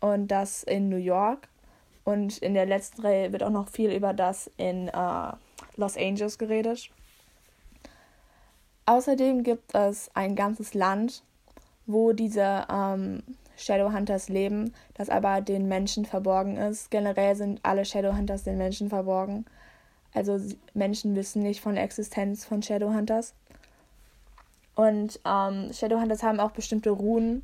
und 0.00 0.28
das 0.28 0.62
in 0.62 0.88
New 0.88 0.96
York. 0.96 1.48
Und 2.04 2.38
in 2.38 2.54
der 2.54 2.66
letzten 2.66 3.02
Reihe 3.02 3.32
wird 3.32 3.42
auch 3.42 3.50
noch 3.50 3.68
viel 3.68 3.92
über 3.92 4.14
das 4.14 4.50
in 4.56 4.88
äh, 4.88 5.32
Los 5.76 5.96
Angeles 5.96 6.38
geredet. 6.38 6.90
Außerdem 8.86 9.42
gibt 9.42 9.74
es 9.74 10.10
ein 10.14 10.34
ganzes 10.34 10.72
Land, 10.72 11.22
wo 11.86 12.12
diese 12.14 12.66
ähm, 12.72 13.22
Shadowhunters 13.58 14.28
leben, 14.28 14.72
das 14.94 15.10
aber 15.10 15.40
den 15.40 15.68
Menschen 15.68 16.06
verborgen 16.06 16.56
ist. 16.56 16.90
Generell 16.90 17.36
sind 17.36 17.60
alle 17.64 17.84
Shadowhunters 17.84 18.44
den 18.44 18.56
Menschen 18.56 18.88
verborgen. 18.88 19.44
Also 20.14 20.38
Menschen 20.74 21.14
wissen 21.16 21.42
nicht 21.42 21.60
von 21.60 21.74
der 21.74 21.84
Existenz 21.84 22.44
von 22.44 22.62
Shadowhunters. 22.62 23.34
Und 24.74 25.20
ähm, 25.26 25.72
Shadowhunters 25.72 26.22
haben 26.22 26.40
auch 26.40 26.52
bestimmte 26.52 26.90
Runen, 26.90 27.42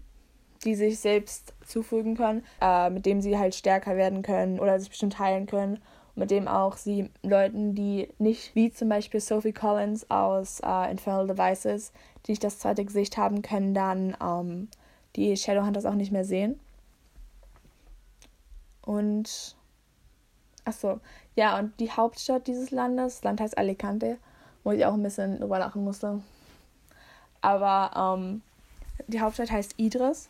die 0.65 0.77
sich 0.77 1.01
selbst 1.01 1.53
zufügen 1.67 2.17
können, 2.17 2.45
äh, 2.61 2.89
mit 2.91 3.07
dem 3.07 3.21
sie 3.21 3.37
halt 3.37 3.55
stärker 3.55 3.97
werden 3.97 4.23
können 4.23 4.61
oder 4.61 4.79
sich 4.79 4.89
bestimmt 4.89 5.19
heilen 5.19 5.47
können. 5.47 5.81
mit 6.17 6.31
dem 6.31 6.47
auch 6.47 6.77
sie 6.77 7.11
Leuten, 7.23 7.75
die 7.75 8.09
nicht, 8.19 8.55
wie 8.55 8.71
zum 8.73 8.89
Beispiel 8.89 9.19
Sophie 9.21 9.53
Collins 9.53 10.09
aus 10.11 10.61
äh, 10.61 10.91
Infernal 10.91 11.27
Devices, 11.27 11.93
die 12.25 12.33
nicht 12.33 12.45
das 12.45 12.61
zweite 12.61 12.85
Gesicht 12.85 13.17
haben 13.17 13.43
können, 13.43 13.75
dann 13.75 14.17
ähm, 14.23 14.69
die 15.17 15.37
Shadowhunters 15.37 15.87
auch 15.87 15.95
nicht 15.95 16.13
mehr 16.13 16.25
sehen. 16.25 16.59
Und 18.83 19.57
achso, 20.65 21.01
ja, 21.37 21.59
und 21.59 21.79
die 21.81 21.91
Hauptstadt 21.91 22.47
dieses 22.47 22.71
Landes, 22.71 23.17
das 23.17 23.25
Land 23.25 23.41
heißt 23.41 23.59
Alicante, 23.59 24.19
wo 24.63 24.73
ich 24.73 24.85
auch 24.85 24.95
ein 24.95 25.03
bisschen 25.03 25.41
drüber 25.41 25.59
lachen 25.59 25.85
musste. 25.85 26.21
Aber 27.41 28.19
ähm, 28.19 28.43
die 29.07 29.21
Hauptstadt 29.21 29.51
heißt 29.51 29.75
Idris. 29.77 30.29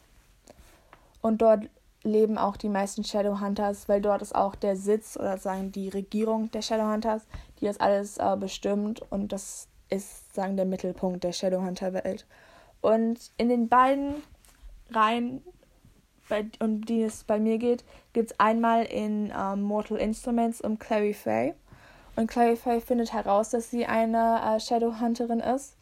Und 1.20 1.42
dort 1.42 1.68
leben 2.02 2.36
auch 2.36 2.56
die 2.56 2.68
meisten 2.68 3.02
Shadowhunters, 3.02 3.88
weil 3.88 4.00
dort 4.00 4.20
ist 4.20 4.34
auch 4.34 4.54
der 4.54 4.76
Sitz 4.76 5.16
oder 5.16 5.38
sagen 5.38 5.72
die 5.72 5.88
Regierung 5.88 6.50
der 6.50 6.62
Shadowhunters, 6.62 7.22
die 7.60 7.64
das 7.64 7.80
alles 7.80 8.18
äh, 8.18 8.36
bestimmt. 8.38 9.00
Und 9.10 9.32
das 9.32 9.68
ist, 9.88 10.34
sagen, 10.34 10.56
der 10.56 10.66
Mittelpunkt 10.66 11.24
der 11.24 11.32
Shadowhunter-Welt. 11.32 12.26
Und 12.80 13.30
in 13.38 13.48
den 13.48 13.68
beiden 13.68 14.22
rein, 14.90 15.42
bei, 16.28 16.46
um 16.60 16.84
die 16.84 17.02
es 17.02 17.24
bei 17.24 17.38
mir 17.38 17.58
geht, 17.58 17.84
gibt 18.12 18.32
es 18.32 18.40
einmal 18.40 18.84
in 18.84 19.32
ähm, 19.36 19.62
Mortal 19.62 19.98
Instruments 19.98 20.60
um 20.60 20.78
Clary 20.78 21.12
Fay. 21.12 21.54
Und 22.16 22.28
Clary 22.28 22.56
Fay 22.56 22.80
findet 22.80 23.12
heraus, 23.12 23.50
dass 23.50 23.70
sie 23.70 23.86
eine 23.86 24.40
äh, 24.44 24.60
Shadowhunterin 24.60 25.40
ist. 25.40 25.76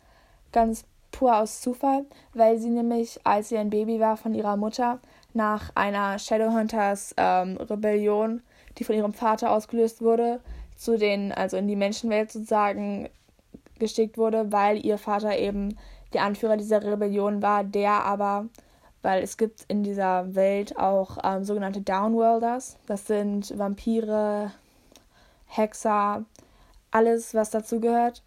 Ganz 0.50 0.84
pur 1.10 1.36
aus 1.36 1.60
Zufall, 1.60 2.06
weil 2.34 2.58
sie 2.58 2.70
nämlich, 2.70 3.20
als 3.24 3.50
sie 3.50 3.58
ein 3.58 3.70
Baby 3.70 4.00
war 4.00 4.16
von 4.16 4.34
ihrer 4.34 4.56
Mutter, 4.56 4.98
nach 5.34 5.70
einer 5.74 6.18
Shadowhunters 6.18 7.14
ähm, 7.16 7.56
Rebellion, 7.58 8.42
die 8.78 8.84
von 8.84 8.96
ihrem 8.96 9.12
Vater 9.12 9.50
ausgelöst 9.50 10.02
wurde, 10.02 10.40
zu 10.76 10.98
den, 10.98 11.32
also 11.32 11.56
in 11.56 11.68
die 11.68 11.76
Menschenwelt 11.76 12.32
sozusagen 12.32 13.08
geschickt 13.78 14.18
wurde, 14.18 14.52
weil 14.52 14.84
ihr 14.84 14.98
Vater 14.98 15.38
eben 15.38 15.76
der 16.12 16.24
Anführer 16.24 16.56
dieser 16.56 16.82
Rebellion 16.82 17.42
war, 17.42 17.64
der 17.64 18.04
aber 18.04 18.46
weil 19.02 19.22
es 19.22 19.36
gibt 19.36 19.64
in 19.68 19.82
dieser 19.82 20.34
Welt 20.34 20.78
auch 20.78 21.18
ähm, 21.24 21.44
sogenannte 21.44 21.80
Downworlders. 21.80 22.76
Das 22.86 23.06
sind 23.06 23.56
Vampire, 23.58 24.52
Hexer, 25.46 26.24
alles, 26.90 27.34
was 27.34 27.50
dazu 27.50 27.80
gehört. 27.80 28.22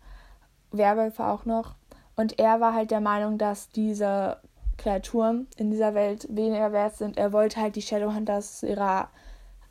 Werwölfe 0.71 1.25
auch 1.25 1.45
noch. 1.45 1.75
Und 2.15 2.39
er 2.39 2.59
war 2.59 2.73
halt 2.73 2.91
der 2.91 3.01
Meinung, 3.01 3.38
dass 3.38 3.69
diese 3.69 4.38
Kreaturen 4.77 5.47
in 5.57 5.71
dieser 5.71 5.93
Welt 5.93 6.27
weniger 6.29 6.71
wert 6.71 6.97
sind. 6.97 7.17
Er 7.17 7.31
wollte 7.31 7.61
halt 7.61 7.75
die 7.75 7.81
Shadowhunters 7.81 8.63
ihrer 8.63 9.09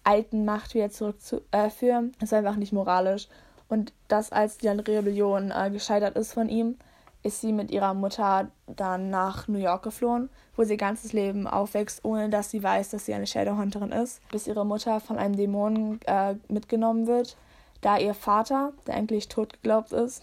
alten 0.02 0.44
Macht 0.44 0.74
wieder 0.74 0.90
zurückführen. 0.90 2.08
Äh, 2.08 2.20
das 2.20 2.30
ist 2.30 2.32
einfach 2.32 2.56
nicht 2.56 2.72
moralisch. 2.72 3.28
Und 3.68 3.92
das, 4.08 4.32
als 4.32 4.58
die 4.58 4.68
Rebellion 4.68 5.50
äh, 5.50 5.70
gescheitert 5.70 6.16
ist 6.16 6.32
von 6.32 6.48
ihm, 6.48 6.76
ist 7.24 7.40
sie 7.40 7.52
mit 7.52 7.70
ihrer 7.70 7.94
Mutter 7.94 8.50
dann 8.66 9.10
nach 9.10 9.48
New 9.48 9.58
York 9.58 9.82
geflohen, 9.82 10.28
wo 10.56 10.62
sie 10.62 10.74
ihr 10.74 10.78
ganzes 10.78 11.14
Leben 11.14 11.46
aufwächst, 11.46 12.04
ohne 12.04 12.28
dass 12.28 12.50
sie 12.50 12.62
weiß, 12.62 12.90
dass 12.90 13.06
sie 13.06 13.14
eine 13.14 13.26
Shadowhunterin 13.26 13.92
ist, 13.92 14.20
bis 14.28 14.46
ihre 14.46 14.64
Mutter 14.64 15.00
von 15.00 15.16
einem 15.16 15.34
Dämonen 15.34 16.00
äh, 16.06 16.36
mitgenommen 16.48 17.06
wird, 17.06 17.36
da 17.80 17.96
ihr 17.96 18.14
Vater, 18.14 18.72
der 18.86 18.94
eigentlich 18.94 19.28
tot 19.28 19.54
geglaubt 19.54 19.92
ist, 19.92 20.22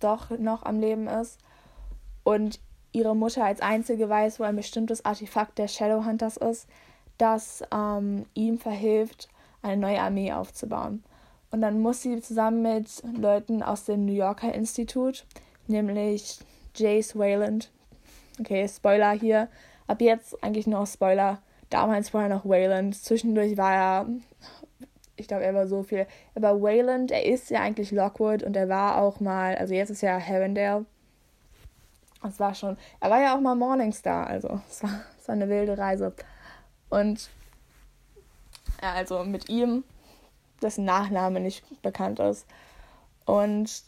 doch 0.00 0.30
noch 0.30 0.64
am 0.64 0.80
Leben 0.80 1.06
ist 1.06 1.38
und 2.24 2.60
ihre 2.92 3.14
Mutter 3.14 3.44
als 3.44 3.60
einzige 3.60 4.08
weiß, 4.08 4.40
wo 4.40 4.44
ein 4.44 4.56
bestimmtes 4.56 5.04
Artefakt 5.04 5.58
der 5.58 5.68
Shadowhunters 5.68 6.36
ist, 6.36 6.66
das 7.16 7.62
ähm, 7.72 8.26
ihm 8.34 8.58
verhilft, 8.58 9.28
eine 9.62 9.76
neue 9.76 10.00
Armee 10.00 10.32
aufzubauen. 10.32 11.04
Und 11.50 11.62
dann 11.62 11.80
muss 11.80 12.02
sie 12.02 12.20
zusammen 12.20 12.62
mit 12.62 13.02
Leuten 13.16 13.62
aus 13.62 13.84
dem 13.84 14.04
New 14.04 14.12
Yorker 14.12 14.52
Institut, 14.52 15.24
nämlich 15.68 16.38
Jace 16.74 17.16
Wayland, 17.16 17.70
okay, 18.40 18.68
Spoiler 18.68 19.12
hier, 19.12 19.48
ab 19.86 20.00
jetzt 20.00 20.42
eigentlich 20.42 20.66
nur 20.66 20.86
Spoiler, 20.86 21.42
damals 21.70 22.12
war 22.14 22.24
er 22.24 22.28
noch 22.28 22.44
Wayland, 22.44 22.94
zwischendurch 22.94 23.56
war 23.56 23.74
er, 23.74 24.06
ich 25.16 25.28
glaube, 25.28 25.44
er 25.44 25.54
war 25.54 25.66
so 25.66 25.82
viel, 25.82 26.06
aber 26.34 26.60
Wayland, 26.60 27.10
er 27.10 27.24
ist 27.24 27.50
ja 27.50 27.60
eigentlich 27.60 27.90
Lockwood 27.90 28.42
und 28.42 28.56
er 28.56 28.68
war 28.68 29.00
auch 29.00 29.20
mal, 29.20 29.56
also 29.56 29.74
jetzt 29.74 29.90
ist 29.90 30.02
ja 30.02 30.16
Herondale, 30.16 30.86
es 32.26 32.40
war 32.40 32.54
schon, 32.54 32.76
er 33.00 33.10
war 33.10 33.20
ja 33.20 33.36
auch 33.36 33.40
mal 33.40 33.54
Morningstar, 33.54 34.26
also 34.26 34.60
es 34.70 34.82
war, 34.82 35.00
es 35.20 35.28
war 35.28 35.34
eine 35.34 35.48
wilde 35.48 35.76
Reise. 35.76 36.12
Und 36.88 37.28
ja, 38.82 38.92
also 38.94 39.24
mit 39.24 39.48
ihm, 39.48 39.84
dessen 40.62 40.84
Nachname 40.84 41.40
nicht 41.40 41.64
bekannt 41.82 42.18
ist. 42.20 42.46
Und 43.24 43.84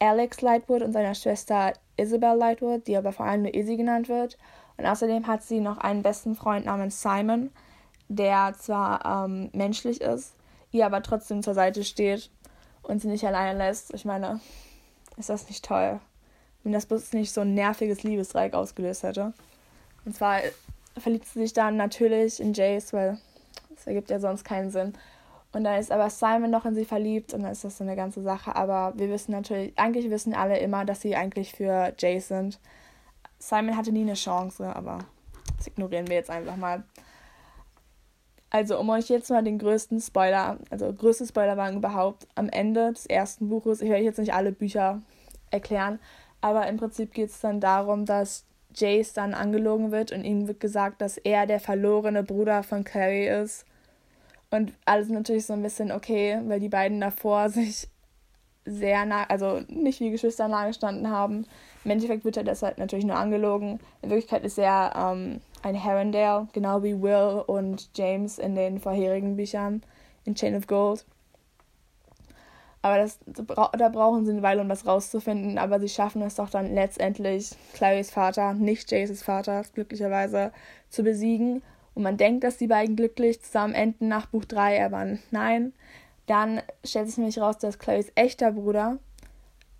Alex 0.00 0.40
Lightwood 0.40 0.82
und 0.82 0.92
seiner 0.92 1.14
Schwester 1.14 1.72
Isabel 1.96 2.36
Lightwood, 2.36 2.86
die 2.86 2.96
aber 2.96 3.12
vor 3.12 3.26
allem 3.26 3.42
nur 3.42 3.54
Izzy 3.54 3.76
genannt 3.76 4.08
wird. 4.08 4.38
Und 4.76 4.86
außerdem 4.86 5.26
hat 5.26 5.42
sie 5.42 5.60
noch 5.60 5.78
einen 5.78 6.02
besten 6.02 6.36
Freund 6.36 6.66
namens 6.66 7.02
Simon, 7.02 7.50
der 8.08 8.54
zwar 8.58 9.24
ähm, 9.24 9.50
menschlich 9.52 10.00
ist, 10.00 10.34
ihr 10.70 10.86
aber 10.86 11.02
trotzdem 11.02 11.42
zur 11.42 11.54
Seite 11.54 11.84
steht 11.84 12.30
und 12.82 13.02
sie 13.02 13.08
nicht 13.08 13.26
alleine 13.26 13.58
lässt. 13.58 13.92
Ich 13.92 14.04
meine, 14.04 14.40
ist 15.16 15.28
das 15.28 15.48
nicht 15.48 15.64
toll, 15.64 16.00
wenn 16.62 16.72
das 16.72 16.86
bloß 16.86 17.12
nicht 17.12 17.32
so 17.32 17.40
ein 17.40 17.54
nerviges 17.54 18.04
Liebesdreieck 18.04 18.54
ausgelöst 18.54 19.02
hätte. 19.02 19.32
Und 20.04 20.14
zwar 20.14 20.40
verliebt 20.96 21.26
sie 21.26 21.40
sich 21.40 21.52
dann 21.52 21.76
natürlich 21.76 22.40
in 22.40 22.54
Jace, 22.54 22.92
weil 22.92 23.18
das 23.74 23.86
ergibt 23.86 24.10
ja 24.10 24.20
sonst 24.20 24.44
keinen 24.44 24.70
Sinn. 24.70 24.94
Und 25.52 25.64
dann 25.64 25.78
ist 25.78 25.90
aber 25.90 26.10
Simon 26.10 26.50
noch 26.50 26.66
in 26.66 26.74
sie 26.74 26.84
verliebt 26.84 27.32
und 27.32 27.42
dann 27.42 27.52
ist 27.52 27.64
das 27.64 27.78
so 27.78 27.84
eine 27.84 27.96
ganze 27.96 28.22
Sache. 28.22 28.54
Aber 28.54 28.92
wir 28.96 29.08
wissen 29.08 29.32
natürlich, 29.32 29.72
eigentlich 29.78 30.10
wissen 30.10 30.34
alle 30.34 30.58
immer, 30.58 30.84
dass 30.84 31.00
sie 31.00 31.16
eigentlich 31.16 31.52
für 31.52 31.94
Jace 31.98 32.28
sind. 32.28 32.60
Simon 33.38 33.76
hatte 33.76 33.92
nie 33.92 34.02
eine 34.02 34.14
Chance, 34.14 34.74
aber 34.74 34.98
das 35.56 35.66
ignorieren 35.66 36.08
wir 36.08 36.16
jetzt 36.16 36.30
einfach 36.30 36.56
mal. 36.56 36.84
Also, 38.50 38.78
um 38.78 38.88
euch 38.90 39.08
jetzt 39.08 39.30
mal 39.30 39.44
den 39.44 39.58
größten 39.58 40.00
Spoiler, 40.00 40.58
also 40.70 40.92
größte 40.92 41.26
Spoilerwagen 41.26 41.78
überhaupt, 41.78 42.26
am 42.34 42.48
Ende 42.48 42.92
des 42.92 43.04
ersten 43.04 43.48
Buches, 43.48 43.82
ich 43.82 43.90
werde 43.90 44.04
jetzt 44.04 44.18
nicht 44.18 44.32
alle 44.32 44.52
Bücher 44.52 45.02
erklären, 45.50 45.98
aber 46.40 46.66
im 46.66 46.78
Prinzip 46.78 47.12
geht 47.12 47.30
es 47.30 47.40
dann 47.40 47.60
darum, 47.60 48.06
dass 48.06 48.44
Jace 48.74 49.12
dann 49.12 49.34
angelogen 49.34 49.90
wird 49.90 50.12
und 50.12 50.24
ihm 50.24 50.46
wird 50.48 50.60
gesagt, 50.60 51.00
dass 51.00 51.18
er 51.18 51.46
der 51.46 51.60
verlorene 51.60 52.22
Bruder 52.22 52.62
von 52.62 52.84
Carrie 52.84 53.26
ist. 53.26 53.66
Und 54.50 54.72
alles 54.84 55.08
natürlich 55.08 55.46
so 55.46 55.52
ein 55.52 55.62
bisschen 55.62 55.92
okay, 55.92 56.40
weil 56.46 56.60
die 56.60 56.68
beiden 56.68 57.00
davor 57.00 57.50
sich 57.50 57.88
sehr 58.64 59.06
nah, 59.06 59.24
also 59.24 59.60
nicht 59.68 60.00
wie 60.00 60.10
Geschwister 60.10 60.48
nahe 60.48 60.68
gestanden 60.68 61.10
haben. 61.10 61.46
Im 61.84 61.90
Endeffekt 61.90 62.24
wird 62.24 62.36
er 62.36 62.44
deshalb 62.44 62.78
natürlich 62.78 63.04
nur 63.04 63.16
angelogen. 63.16 63.80
In 64.02 64.10
Wirklichkeit 64.10 64.44
ist 64.44 64.58
er 64.58 64.92
ähm, 64.94 65.40
ein 65.62 65.74
Herondale, 65.74 66.48
genau 66.52 66.82
wie 66.82 67.00
Will 67.00 67.42
und 67.46 67.90
James 67.94 68.38
in 68.38 68.54
den 68.54 68.78
vorherigen 68.78 69.36
Büchern 69.36 69.82
in 70.24 70.34
Chain 70.34 70.54
of 70.54 70.66
Gold. 70.66 71.04
Aber 72.80 72.98
das, 72.98 73.18
da 73.26 73.88
brauchen 73.88 74.24
sie 74.24 74.32
eine 74.32 74.42
Weile, 74.42 74.60
um 74.60 74.68
das 74.68 74.86
rauszufinden. 74.86 75.58
Aber 75.58 75.80
sie 75.80 75.88
schaffen 75.88 76.22
es 76.22 76.36
doch 76.36 76.48
dann 76.48 76.74
letztendlich, 76.74 77.50
Clarys 77.74 78.10
Vater, 78.10 78.54
nicht 78.54 78.90
Jaces 78.90 79.22
Vater, 79.22 79.62
glücklicherweise, 79.74 80.52
zu 80.88 81.02
besiegen. 81.02 81.62
Und 81.98 82.04
man 82.04 82.16
denkt, 82.16 82.44
dass 82.44 82.58
die 82.58 82.68
beiden 82.68 82.94
glücklich 82.94 83.42
zusammen 83.42 83.74
enden 83.74 84.06
nach 84.06 84.26
Buch 84.26 84.44
3, 84.44 84.84
aber 84.84 85.18
nein. 85.32 85.72
Dann 86.26 86.62
stellt 86.84 87.08
sich 87.08 87.18
nämlich 87.18 87.40
raus, 87.40 87.58
dass 87.58 87.80
Clarys 87.80 88.12
echter 88.14 88.52
Bruder, 88.52 89.00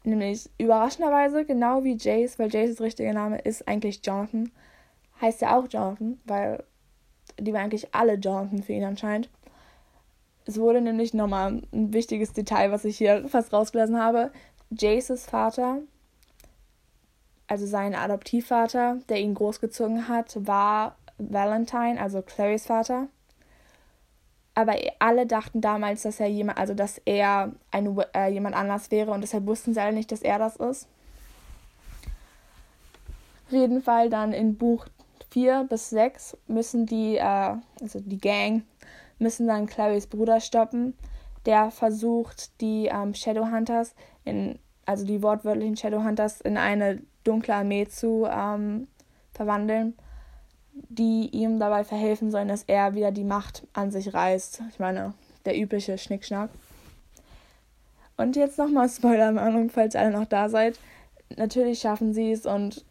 nämlich 0.02 0.50
überraschenderweise 0.58 1.44
genau 1.44 1.84
wie 1.84 1.96
Jace, 1.96 2.40
weil 2.40 2.52
Jaces 2.52 2.80
richtiger 2.80 3.12
Name 3.12 3.38
ist 3.38 3.68
eigentlich 3.68 4.00
Jonathan, 4.04 4.50
heißt 5.20 5.42
er 5.42 5.56
auch 5.56 5.68
Jonathan, 5.70 6.18
weil 6.24 6.64
die 7.38 7.52
waren 7.52 7.62
eigentlich 7.62 7.94
alle 7.94 8.14
Jonathan 8.14 8.64
für 8.64 8.72
ihn 8.72 8.82
anscheinend. 8.82 9.30
Es 10.44 10.58
wurde 10.58 10.80
nämlich 10.80 11.14
nochmal 11.14 11.62
ein 11.72 11.92
wichtiges 11.92 12.32
Detail, 12.32 12.72
was 12.72 12.84
ich 12.84 12.98
hier 12.98 13.28
fast 13.28 13.52
rausgelassen 13.52 14.02
habe. 14.02 14.32
Jaces 14.70 15.24
Vater, 15.24 15.82
also 17.46 17.64
sein 17.64 17.94
Adoptivvater, 17.94 18.98
der 19.08 19.20
ihn 19.20 19.34
großgezogen 19.34 20.08
hat, 20.08 20.36
war 20.48 20.97
Valentine, 21.18 22.00
also 22.00 22.22
Clarys 22.22 22.66
Vater. 22.66 23.08
Aber 24.54 24.74
alle 24.98 25.26
dachten 25.26 25.60
damals, 25.60 26.02
dass 26.02 26.18
er 26.18 26.26
jemand, 26.26 26.58
also 26.58 26.74
dass 26.74 27.00
er 27.04 27.52
ein, 27.70 27.96
äh, 28.14 28.28
jemand 28.28 28.56
anders 28.56 28.90
wäre 28.90 29.12
und 29.12 29.20
deshalb 29.20 29.46
wussten 29.46 29.72
sie 29.72 29.80
alle 29.80 29.92
nicht, 29.92 30.10
dass 30.10 30.22
er 30.22 30.38
das 30.38 30.56
ist. 30.56 30.88
Auf 33.46 33.52
jeden 33.52 33.82
Fall 33.82 34.10
dann 34.10 34.32
in 34.32 34.56
Buch 34.58 34.86
4 35.30 35.66
bis 35.68 35.90
6 35.90 36.36
müssen 36.48 36.86
die, 36.86 37.16
äh, 37.16 37.54
also 37.80 38.00
die 38.00 38.18
Gang, 38.18 38.62
müssen 39.18 39.46
dann 39.46 39.66
Clarys 39.66 40.06
Bruder 40.06 40.40
stoppen. 40.40 40.94
Der 41.46 41.70
versucht, 41.70 42.60
die 42.60 42.86
ähm, 42.86 43.14
Shadowhunters, 43.14 43.94
in, 44.24 44.58
also 44.86 45.06
die 45.06 45.22
wortwörtlichen 45.22 45.76
Shadowhunters, 45.76 46.40
in 46.40 46.56
eine 46.56 47.00
dunkle 47.24 47.54
Armee 47.54 47.86
zu 47.86 48.26
ähm, 48.30 48.88
verwandeln, 49.32 49.96
die 50.88 51.28
ihm 51.32 51.58
dabei 51.58 51.84
verhelfen 51.84 52.30
sollen, 52.30 52.48
dass 52.48 52.64
er 52.64 52.94
wieder 52.94 53.12
die 53.12 53.24
Macht 53.24 53.66
an 53.72 53.90
sich 53.90 54.12
reißt. 54.14 54.62
Ich 54.70 54.78
meine, 54.78 55.14
der 55.44 55.58
übliche 55.58 55.98
Schnickschnack. 55.98 56.50
Und 58.16 58.36
jetzt 58.36 58.58
nochmal 58.58 58.88
Spoilerwarnung, 58.88 59.70
falls 59.70 59.94
ihr 59.94 60.00
alle 60.00 60.10
noch 60.10 60.26
da 60.26 60.48
seid. 60.48 60.78
Natürlich 61.36 61.78
schaffen 61.78 62.12
sie 62.12 62.32
es 62.32 62.46
und 62.46 62.84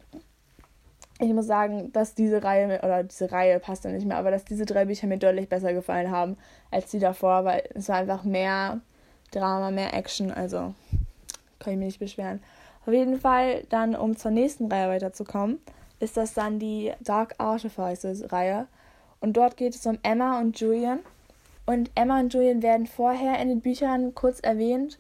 ich 1.20 1.34
muss 1.34 1.48
sagen, 1.48 1.92
dass 1.94 2.14
diese 2.14 2.44
Reihe, 2.44 2.80
oder 2.84 3.04
diese 3.04 3.32
Reihe 3.32 3.60
passt 3.60 3.84
ja 3.84 3.92
nicht 3.92 4.06
mehr, 4.06 4.18
aber 4.18 4.32
dass 4.32 4.46
diese 4.46 4.66
drei 4.66 4.86
Bücher 4.86 5.08
mir 5.08 5.18
deutlich 5.18 5.50
besser 5.50 5.74
gefallen 5.74 6.12
haben 6.12 6.38
als 6.70 6.92
die 6.92 7.00
davor, 7.00 7.44
weil 7.44 7.64
es 7.74 7.90
war 7.90 7.98
einfach 7.98 8.24
mehr 8.24 8.82
Drama, 9.32 9.72
mehr 9.72 9.94
Action, 9.94 10.32
also 10.32 10.74
kann 11.60 11.74
ich 11.74 11.80
mich 11.80 11.88
nicht 11.88 12.00
beschweren. 12.00 12.42
Auf 12.86 12.94
jeden 12.94 13.20
Fall, 13.20 13.64
dann 13.70 13.96
um 13.96 14.16
zur 14.16 14.32
nächsten 14.32 14.72
Reihe 14.72 14.90
weiterzukommen, 14.90 15.60
ist 16.00 16.18
das 16.18 16.34
dann 16.34 16.60
die 16.60 16.94
Dark 17.00 17.36
Artifices 17.38 18.32
Reihe. 18.32 18.68
Und 19.20 19.34
dort 19.34 19.58
geht 19.58 19.76
es 19.76 19.86
um 19.86 19.98
Emma 20.04 20.40
und 20.40 20.60
Julian. 20.60 21.00
Und 21.66 21.92
Emma 21.96 22.20
und 22.20 22.34
Julian 22.34 22.62
werden 22.62 22.88
vorher 22.88 23.40
in 23.40 23.50
den 23.50 23.62
Büchern 23.62 24.14
kurz 24.16 24.40
erwähnt 24.40 24.98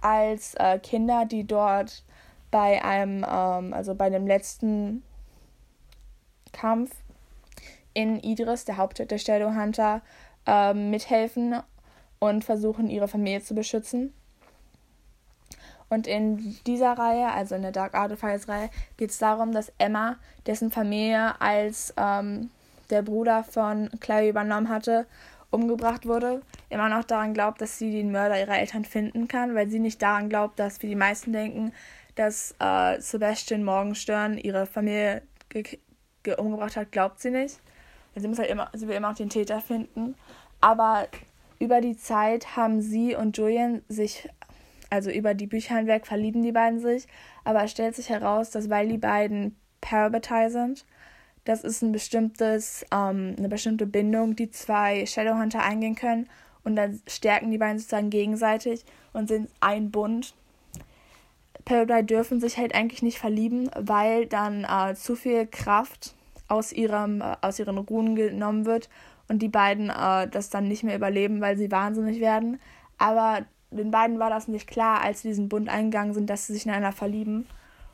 als 0.00 0.54
äh, 0.54 0.78
Kinder, 0.78 1.24
die 1.24 1.44
dort 1.44 2.04
bei 2.50 2.84
einem, 2.84 3.24
ähm, 3.28 3.72
also 3.72 3.94
bei 3.94 4.10
dem 4.10 4.26
letzten 4.26 5.02
Kampf 6.52 6.90
in 7.94 8.20
Idris, 8.20 8.64
der 8.64 8.76
Hauptstadt 8.76 9.10
der 9.10 9.18
Shadowhunter, 9.18 10.02
ähm, 10.46 10.90
mithelfen 10.90 11.60
und 12.18 12.44
versuchen, 12.44 12.88
ihre 12.88 13.08
Familie 13.08 13.42
zu 13.42 13.54
beschützen. 13.54 14.12
Und 15.92 16.06
in 16.06 16.56
dieser 16.66 16.94
Reihe, 16.94 17.30
also 17.32 17.54
in 17.54 17.60
der 17.60 17.70
Dark 17.70 17.94
Artifice 17.94 18.48
Reihe, 18.48 18.70
geht 18.96 19.10
es 19.10 19.18
darum, 19.18 19.52
dass 19.52 19.70
Emma, 19.76 20.16
dessen 20.46 20.70
Familie 20.70 21.38
als 21.38 21.92
ähm, 21.98 22.48
der 22.88 23.02
Bruder 23.02 23.44
von 23.44 23.90
Clary 24.00 24.30
übernommen 24.30 24.70
hatte, 24.70 25.06
umgebracht 25.50 26.06
wurde, 26.06 26.40
immer 26.70 26.88
noch 26.88 27.04
daran 27.04 27.34
glaubt, 27.34 27.60
dass 27.60 27.76
sie 27.76 27.90
den 27.90 28.10
Mörder 28.10 28.40
ihrer 28.40 28.58
Eltern 28.58 28.86
finden 28.86 29.28
kann, 29.28 29.54
weil 29.54 29.68
sie 29.68 29.80
nicht 29.80 30.00
daran 30.00 30.30
glaubt, 30.30 30.58
dass, 30.58 30.80
wie 30.80 30.86
die 30.86 30.96
meisten 30.96 31.30
denken, 31.34 31.74
dass 32.14 32.54
äh, 32.58 32.98
Sebastian 32.98 33.62
Morgenstern 33.62 34.38
ihre 34.38 34.64
Familie 34.64 35.20
umgebracht 36.38 36.76
hat, 36.76 36.90
glaubt 36.90 37.20
sie 37.20 37.32
nicht. 37.32 37.60
Sie 38.16 38.28
muss 38.28 38.38
halt 38.38 38.48
immer, 38.48 38.70
sie 38.72 38.88
will 38.88 38.96
immer 38.96 39.10
auch 39.10 39.14
den 39.14 39.28
Täter 39.28 39.60
finden. 39.60 40.14
Aber 40.62 41.06
über 41.58 41.82
die 41.82 41.98
Zeit 41.98 42.56
haben 42.56 42.80
sie 42.80 43.14
und 43.14 43.36
Julian 43.36 43.82
sich, 43.90 44.26
also 44.92 45.10
über 45.10 45.32
die 45.32 45.46
Bücher 45.46 45.76
hinweg, 45.76 46.06
verlieben 46.06 46.42
die 46.42 46.52
beiden 46.52 46.78
sich. 46.78 47.06
Aber 47.44 47.64
es 47.64 47.70
stellt 47.70 47.96
sich 47.96 48.10
heraus, 48.10 48.50
dass 48.50 48.68
weil 48.68 48.88
die 48.88 48.98
beiden 48.98 49.56
Parabatai 49.80 50.50
sind, 50.50 50.84
das 51.44 51.64
ist 51.64 51.82
ein 51.82 51.92
bestimmtes, 51.92 52.84
ähm, 52.92 53.34
eine 53.38 53.48
bestimmte 53.48 53.86
Bindung, 53.86 54.36
die 54.36 54.50
zwei 54.50 55.06
Shadowhunter 55.06 55.62
eingehen 55.62 55.94
können. 55.94 56.28
Und 56.62 56.76
dann 56.76 57.00
stärken 57.08 57.50
die 57.50 57.58
beiden 57.58 57.78
sozusagen 57.78 58.10
gegenseitig 58.10 58.84
und 59.14 59.28
sind 59.28 59.48
ein 59.60 59.90
Bund. 59.90 60.34
Parabatai 61.64 62.02
dürfen 62.02 62.40
sich 62.40 62.58
halt 62.58 62.74
eigentlich 62.74 63.02
nicht 63.02 63.18
verlieben, 63.18 63.70
weil 63.74 64.26
dann 64.26 64.64
äh, 64.64 64.94
zu 64.94 65.16
viel 65.16 65.46
Kraft 65.46 66.14
aus, 66.48 66.70
ihrem, 66.70 67.22
äh, 67.22 67.36
aus 67.40 67.58
ihren 67.58 67.78
Runen 67.78 68.14
genommen 68.14 68.66
wird 68.66 68.90
und 69.28 69.40
die 69.40 69.48
beiden 69.48 69.88
äh, 69.88 70.28
das 70.28 70.50
dann 70.50 70.68
nicht 70.68 70.84
mehr 70.84 70.96
überleben, 70.96 71.40
weil 71.40 71.56
sie 71.56 71.70
wahnsinnig 71.70 72.20
werden. 72.20 72.60
Aber 72.98 73.46
den 73.72 73.90
beiden 73.90 74.18
war 74.18 74.30
das 74.30 74.48
nicht 74.48 74.66
klar, 74.66 75.00
als 75.02 75.22
sie 75.22 75.28
diesen 75.28 75.48
Bund 75.48 75.68
eingegangen 75.68 76.14
sind, 76.14 76.28
dass 76.30 76.46
sie 76.46 76.52
sich 76.52 76.66
in 76.66 76.72
einer 76.72 76.92
verlieben. 76.92 77.46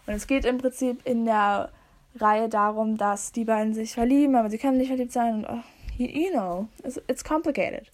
Und 0.07 0.15
es 0.15 0.27
geht 0.27 0.45
im 0.45 0.59
Prinzip 0.59 1.01
in 1.05 1.25
der 1.25 1.71
Reihe 2.17 2.49
darum, 2.49 2.97
dass 2.97 3.33
die 3.33 3.45
beiden 3.45 3.75
sich 3.75 3.95
verlieben, 3.95 4.37
aber 4.37 4.51
sie 4.51 4.59
können 4.59 4.79
nicht 4.79 4.89
verliebt 4.89 5.13
sein 5.13 5.35
und 5.35 5.47
oh, 5.47 5.61
you, 5.97 6.31
know, 6.31 6.69
it's, 6.83 7.01
it's 7.09 7.25
complicated. 7.25 7.91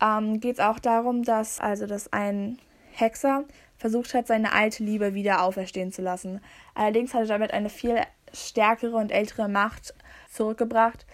Ähm, 0.00 0.40
geht 0.40 0.60
auch 0.60 0.78
darum, 0.78 1.22
dass 1.22 1.60
also 1.60 1.86
dass 1.86 2.12
ein 2.12 2.58
Hexer 2.92 3.44
versucht 3.78 4.14
hat, 4.14 4.26
seine 4.26 4.52
alte 4.52 4.84
Liebe 4.84 5.14
wieder 5.14 5.42
auferstehen 5.42 5.92
zu 5.92 6.02
lassen. 6.02 6.40
Allerdings 6.74 7.14
hat 7.14 7.22
er 7.22 7.26
damit 7.26 7.52
eine 7.52 7.68
viel 7.68 8.00
stärkere 8.32 8.96
und 8.96 9.10
ältere 9.10 9.48
Macht 9.48 9.94
zurückgebracht, 10.30 11.06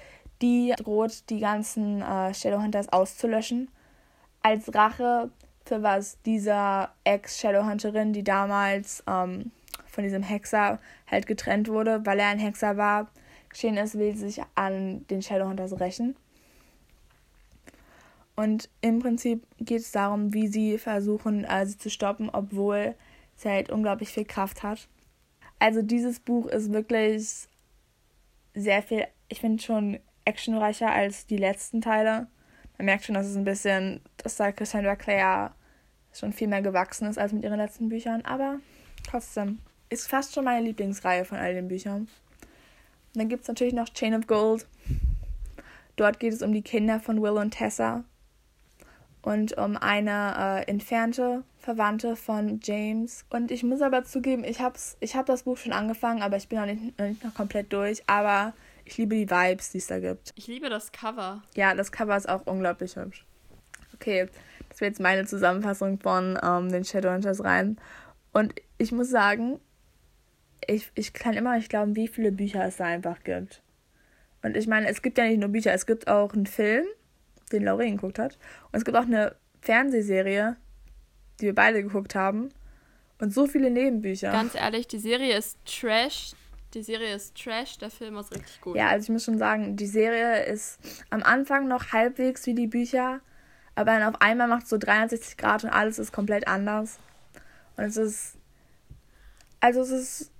die 0.43 0.75
droht, 0.77 1.31
die 1.31 1.41
ganzen 1.41 2.03
äh, 2.03 2.33
Shadowhunters 2.35 2.93
auszulöschen. 2.93 3.71
Als 4.43 4.75
Rache 4.75 5.31
für 5.69 5.83
was 5.83 6.21
dieser 6.23 6.95
Ex-Shadowhunterin, 7.05 8.13
die 8.13 8.25
damals 8.25 9.05
ähm, 9.07 9.53
von 9.87 10.05
diesem 10.05 10.23
Hexer 10.23 10.81
halt 11.07 11.27
getrennt 11.27 11.69
wurde, 11.69 12.05
weil 12.05 12.19
er 12.19 12.29
ein 12.29 12.39
Hexer 12.39 12.77
war, 12.77 13.11
geschehen 13.49 13.77
ist, 13.77 13.99
will 13.99 14.15
sie 14.15 14.31
sich 14.31 14.45
an 14.55 15.07
den 15.09 15.23
Shadowhunters 15.23 15.79
rächen. 15.79 16.17
Und 18.35 18.71
im 18.81 19.01
Prinzip 19.01 19.47
geht 19.59 19.81
es 19.81 19.93
darum, 19.93 20.33
wie 20.33 20.49
sie 20.49 20.79
versuchen, 20.79 21.47
sie 21.65 21.77
zu 21.77 21.91
stoppen, 21.91 22.31
obwohl 22.31 22.95
sie 23.37 23.49
halt 23.49 23.71
unglaublich 23.71 24.11
viel 24.11 24.25
Kraft 24.25 24.63
hat. 24.63 24.89
Also 25.59 25.83
dieses 25.83 26.21
Buch 26.21 26.47
ist 26.47 26.73
wirklich 26.73 27.49
sehr 28.55 28.83
viel, 28.83 29.07
ich 29.29 29.41
finde 29.41 29.63
schon 29.63 29.99
actionreicher 30.25 30.91
als 30.91 31.27
die 31.27 31.37
letzten 31.37 31.81
Teile. 31.81 32.29
Man 32.77 32.85
merkt 32.85 33.05
schon, 33.05 33.17
dass 33.17 33.27
es 33.27 33.37
ein 33.37 33.45
bisschen, 33.45 34.01
dass 34.19 34.37
da 34.37 34.53
Cassandra 34.53 34.95
Clare 34.95 35.53
schon 36.13 36.33
viel 36.33 36.49
mehr 36.49 36.63
gewachsen 36.63 37.09
ist 37.09 37.19
als 37.19 37.33
mit 37.33 37.45
ihren 37.45 37.59
letzten 37.59 37.89
Büchern, 37.89 38.23
aber 38.23 38.61
trotzdem 39.09 39.59
ist 39.89 40.09
fast 40.09 40.35
schon 40.35 40.45
meine 40.45 40.65
Lieblingsreihe 40.65 41.25
von 41.25 41.39
all 41.39 41.55
den 41.55 41.69
Büchern. 41.69 42.09
Und 43.15 43.17
dann 43.23 43.29
gibt 43.29 43.43
es 43.43 43.49
natürlich 43.49 43.75
noch 43.75 43.89
Chain 43.89 44.15
of 44.15 44.27
Gold. 44.27 44.67
Dort 45.97 46.21
geht 46.21 46.33
es 46.33 46.43
um 46.43 46.53
die 46.53 46.63
Kinder 46.63 47.01
von 47.01 47.23
Will 47.23 47.33
und 47.33 47.53
Tessa 47.53 48.05
und 49.23 49.57
um 49.59 49.77
eine 49.77 50.65
äh, 50.67 50.71
entfernte 50.71 51.43
Verwandte 51.59 52.17
von 52.17 52.61
James. 52.63 53.25
Und 53.31 53.51
ich 53.51 53.63
muss 53.63 53.83
aber 53.83 54.05
zugeben, 54.05 54.45
ich 54.45 54.61
habe 54.61 54.79
ich 55.01 55.17
hab 55.17 55.27
das 55.27 55.43
Buch 55.43 55.57
schon 55.57 55.73
angefangen, 55.73 56.23
aber 56.23 56.37
ich 56.37 56.49
bin 56.49 56.59
noch 56.59 56.67
nicht, 56.67 56.99
noch 56.99 57.07
nicht 57.07 57.25
noch 57.25 57.35
komplett 57.35 57.73
durch. 57.73 58.03
Aber 58.07 58.55
ich 58.85 58.97
liebe 58.97 59.17
die 59.17 59.29
Vibes, 59.29 59.71
die 59.71 59.79
es 59.79 59.87
da 59.87 59.99
gibt. 59.99 60.33
Ich 60.35 60.47
liebe 60.47 60.71
das 60.71 60.93
Cover. 60.93 61.43
Ja, 61.55 61.75
das 61.75 61.93
Cover 61.93 62.17
ist 62.17 62.29
auch 62.29 62.47
unglaublich 62.47 62.97
hübsch. 62.97 63.27
Okay, 63.95 64.29
das 64.79 64.83
wäre 64.83 64.91
jetzt 64.91 65.01
meine 65.01 65.27
Zusammenfassung 65.27 65.99
von 65.99 66.39
ähm, 66.41 66.71
den 66.71 66.85
Shadowhunters 66.85 67.43
rein. 67.43 67.79
Und 68.33 68.55
ich 68.79 68.93
muss 68.93 69.11
sagen, 69.11 69.59
ich, 70.69 70.93
ich 70.95 71.13
kann 71.13 71.35
immer 71.35 71.57
nicht 71.57 71.69
glauben, 71.69 71.97
wie 71.97 72.07
viele 72.07 72.31
Bücher 72.31 72.65
es 72.65 72.77
da 72.77 72.85
einfach 72.85 73.25
gibt. 73.25 73.61
Und 74.45 74.57
ich 74.57 74.69
meine, 74.69 74.87
es 74.87 75.03
gibt 75.03 75.19
ja 75.19 75.25
nicht 75.25 75.41
nur 75.41 75.49
Bücher, 75.49 75.73
es 75.73 75.85
gibt 75.85 76.07
auch 76.07 76.33
einen 76.33 76.47
Film, 76.47 76.87
den 77.51 77.65
Lauren 77.65 77.97
geguckt 77.97 78.21
hat. 78.21 78.39
Und 78.71 78.79
es 78.79 78.85
gibt 78.85 78.97
auch 78.97 79.03
eine 79.03 79.35
Fernsehserie, 79.63 80.57
die 81.41 81.47
wir 81.47 81.57
beide 81.57 81.83
geguckt 81.83 82.15
haben. 82.15 82.51
Und 83.21 83.35
so 83.35 83.49
viele 83.49 83.73
Nebenbücher. 83.73 84.31
Ganz 84.31 84.55
ehrlich, 84.55 84.87
die 84.87 85.01
Serie 85.01 85.37
ist 85.37 85.59
Trash. 85.65 86.35
Die 86.73 86.85
Serie 86.85 87.17
ist 87.17 87.35
Trash, 87.37 87.79
der 87.79 87.91
Film 87.91 88.17
ist 88.17 88.33
richtig 88.33 88.61
gut. 88.61 88.77
Ja, 88.77 88.91
also 88.91 89.07
ich 89.07 89.11
muss 89.11 89.25
schon 89.25 89.39
sagen, 89.39 89.75
die 89.75 89.87
Serie 89.87 90.45
ist 90.45 90.79
am 91.11 91.25
Anfang 91.25 91.67
noch 91.67 91.93
halbwegs 91.93 92.47
wie 92.47 92.55
die 92.55 92.69
Bücher, 92.69 93.21
aber 93.79 93.93
dann 93.93 94.15
auf 94.15 94.21
einmal 94.21 94.49
macht 94.49 94.65
es 94.65 94.71
so 94.71 94.77
360 94.77 95.37
Grad 95.37 95.63
und 95.63 95.71
alles 95.71 96.01
ist 96.01 96.13
komplett 96.13 96.49
anders. 96.49 96.99
Und 97.77 97.85
es 97.85 97.97
ist. 97.97 98.37
Also 99.61 99.83
es 99.83 99.91
ist. 99.91 100.33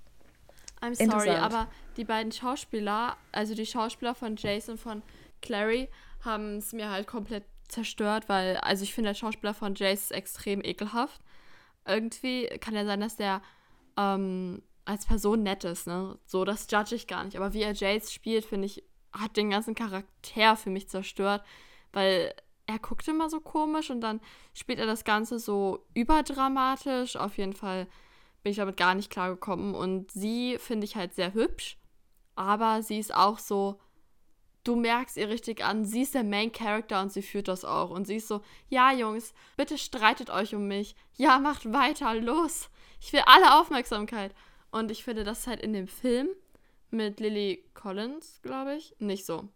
I'm 0.81 0.93
sorry, 0.95 1.29
aber 1.29 1.69
die 1.95 2.03
beiden 2.03 2.33
Schauspieler, 2.33 3.15
also 3.31 3.55
die 3.55 3.65
Schauspieler 3.65 4.13
von 4.13 4.35
Jason 4.35 4.77
von 4.77 5.03
Clary, 5.41 5.89
haben 6.23 6.57
es 6.57 6.73
mir 6.73 6.89
halt 6.89 7.07
komplett 7.07 7.45
zerstört, 7.69 8.27
weil, 8.27 8.57
also 8.57 8.83
ich 8.83 8.93
finde, 8.93 9.11
der 9.11 9.15
Schauspieler 9.15 9.53
von 9.53 9.75
Jace 9.75 10.03
ist 10.03 10.11
extrem 10.11 10.61
ekelhaft. 10.61 11.21
Irgendwie 11.85 12.47
kann 12.59 12.75
ja 12.75 12.85
sein, 12.85 12.99
dass 12.99 13.15
der 13.15 13.41
ähm, 13.97 14.61
als 14.83 15.05
Person 15.05 15.43
nett 15.43 15.63
ist, 15.63 15.87
ne? 15.87 16.17
So, 16.25 16.43
das 16.43 16.67
judge 16.69 16.95
ich 16.95 17.07
gar 17.07 17.23
nicht. 17.23 17.37
Aber 17.37 17.53
wie 17.53 17.61
er 17.61 17.73
Jace 17.73 18.11
spielt, 18.11 18.43
finde 18.43 18.65
ich, 18.65 18.83
hat 19.13 19.37
den 19.37 19.49
ganzen 19.49 19.75
Charakter 19.75 20.57
für 20.57 20.69
mich 20.69 20.89
zerstört, 20.89 21.43
weil 21.93 22.33
er 22.69 22.79
guckt 22.79 23.07
immer 23.07 23.29
so 23.29 23.39
komisch 23.39 23.89
und 23.89 24.01
dann 24.01 24.21
spielt 24.53 24.79
er 24.79 24.85
das 24.85 25.03
Ganze 25.03 25.39
so 25.39 25.85
überdramatisch. 25.93 27.15
Auf 27.15 27.37
jeden 27.37 27.53
Fall 27.53 27.87
bin 28.43 28.51
ich 28.51 28.57
damit 28.57 28.77
gar 28.77 28.95
nicht 28.95 29.09
klargekommen. 29.09 29.75
Und 29.75 30.11
sie 30.11 30.57
finde 30.59 30.85
ich 30.85 30.95
halt 30.95 31.13
sehr 31.13 31.33
hübsch, 31.33 31.77
aber 32.35 32.81
sie 32.81 32.99
ist 32.99 33.13
auch 33.13 33.39
so 33.39 33.79
du 34.63 34.75
merkst 34.75 35.17
ihr 35.17 35.29
richtig 35.29 35.63
an, 35.63 35.83
sie 35.85 36.03
ist 36.03 36.13
der 36.13 36.23
Main 36.23 36.51
Character 36.51 37.01
und 37.01 37.11
sie 37.11 37.21
führt 37.21 37.47
das 37.47 37.65
auch. 37.65 37.89
Und 37.89 38.05
sie 38.05 38.17
ist 38.17 38.27
so, 38.27 38.41
ja, 38.67 38.91
Jungs, 38.91 39.33
bitte 39.57 39.77
streitet 39.77 40.29
euch 40.29 40.53
um 40.53 40.67
mich. 40.67 40.95
Ja, 41.15 41.39
macht 41.39 41.71
weiter, 41.73 42.13
los. 42.15 42.69
Ich 43.01 43.11
will 43.13 43.23
alle 43.25 43.59
Aufmerksamkeit. 43.59 44.33
Und 44.71 44.91
ich 44.91 45.03
finde 45.03 45.23
das 45.23 45.47
halt 45.47 45.61
in 45.61 45.73
dem 45.73 45.87
Film 45.87 46.29
mit 46.91 47.19
Lily 47.19 47.63
Collins, 47.73 48.41
glaube 48.43 48.75
ich, 48.75 48.95
nicht 48.99 49.25
so. 49.25 49.47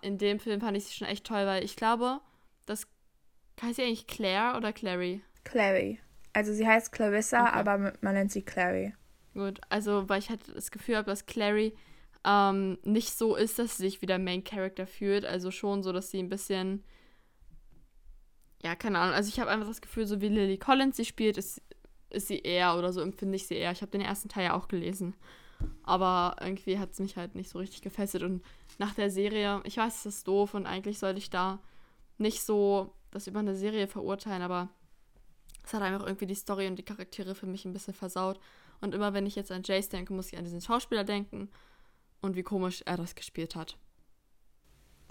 In 0.00 0.18
dem 0.18 0.38
Film 0.38 0.60
fand 0.60 0.76
ich 0.76 0.84
sie 0.84 0.94
schon 0.94 1.08
echt 1.08 1.26
toll, 1.26 1.46
weil 1.46 1.64
ich 1.64 1.76
glaube, 1.76 2.20
das 2.66 2.86
heißt 3.60 3.76
sie 3.76 3.82
eigentlich 3.82 4.06
Claire 4.06 4.56
oder 4.56 4.72
Clary? 4.72 5.22
Clary. 5.44 6.00
Also 6.32 6.52
sie 6.52 6.66
heißt 6.66 6.92
Clarissa, 6.92 7.48
okay. 7.48 7.58
aber 7.58 7.92
man 8.00 8.14
nennt 8.14 8.32
sie 8.32 8.42
Clary. 8.42 8.94
Gut, 9.34 9.60
also 9.68 10.08
weil 10.08 10.20
ich 10.20 10.30
halt 10.30 10.40
das 10.54 10.70
Gefühl 10.70 10.96
habe, 10.96 11.10
dass 11.10 11.26
Clary 11.26 11.74
ähm, 12.24 12.78
nicht 12.82 13.16
so 13.16 13.36
ist, 13.36 13.58
dass 13.58 13.76
sie 13.76 13.84
sich 13.84 14.02
wie 14.02 14.06
der 14.06 14.18
Main 14.18 14.44
Character 14.44 14.86
fühlt. 14.86 15.24
Also 15.24 15.50
schon 15.50 15.82
so, 15.82 15.92
dass 15.92 16.10
sie 16.10 16.18
ein 16.18 16.28
bisschen. 16.28 16.82
Ja, 18.62 18.74
keine 18.74 18.98
Ahnung. 18.98 19.14
Also 19.14 19.28
ich 19.28 19.38
habe 19.38 19.50
einfach 19.50 19.68
das 19.68 19.82
Gefühl, 19.82 20.06
so 20.06 20.20
wie 20.20 20.28
Lily 20.28 20.56
Collins 20.56 20.96
sie 20.96 21.04
spielt, 21.04 21.36
ist, 21.36 21.60
ist 22.08 22.28
sie 22.28 22.38
eher 22.38 22.78
oder 22.78 22.92
so 22.92 23.00
empfinde 23.02 23.36
ich 23.36 23.46
sie 23.46 23.56
eher. 23.56 23.72
Ich 23.72 23.82
habe 23.82 23.92
den 23.92 24.00
ersten 24.00 24.28
Teil 24.28 24.44
ja 24.44 24.54
auch 24.54 24.68
gelesen. 24.68 25.14
Aber 25.82 26.36
irgendwie 26.40 26.78
hat 26.78 26.92
es 26.92 26.98
mich 26.98 27.16
halt 27.16 27.34
nicht 27.34 27.50
so 27.50 27.58
richtig 27.58 27.82
gefesselt. 27.82 28.22
Und 28.22 28.42
nach 28.78 28.94
der 28.94 29.10
Serie, 29.10 29.60
ich 29.64 29.76
weiß, 29.76 29.98
es 29.98 30.16
ist 30.16 30.28
doof 30.28 30.54
und 30.54 30.66
eigentlich 30.66 30.98
sollte 30.98 31.18
ich 31.18 31.28
da 31.28 31.60
nicht 32.18 32.42
so 32.42 32.94
das 33.10 33.26
über 33.26 33.40
eine 33.40 33.54
Serie 33.54 33.86
verurteilen, 33.86 34.42
aber 34.42 34.68
es 35.64 35.72
hat 35.72 35.82
einfach 35.82 36.06
irgendwie 36.06 36.26
die 36.26 36.34
Story 36.34 36.66
und 36.66 36.76
die 36.76 36.84
Charaktere 36.84 37.34
für 37.34 37.46
mich 37.46 37.64
ein 37.64 37.72
bisschen 37.72 37.94
versaut. 37.94 38.38
Und 38.80 38.94
immer 38.94 39.14
wenn 39.14 39.26
ich 39.26 39.36
jetzt 39.36 39.52
an 39.52 39.62
Jace 39.64 39.88
denke, 39.88 40.12
muss 40.12 40.32
ich 40.32 40.38
an 40.38 40.44
diesen 40.44 40.60
Schauspieler 40.60 41.04
denken 41.04 41.48
und 42.20 42.36
wie 42.36 42.42
komisch 42.42 42.82
er 42.86 42.96
das 42.96 43.14
gespielt 43.14 43.54
hat. 43.56 43.78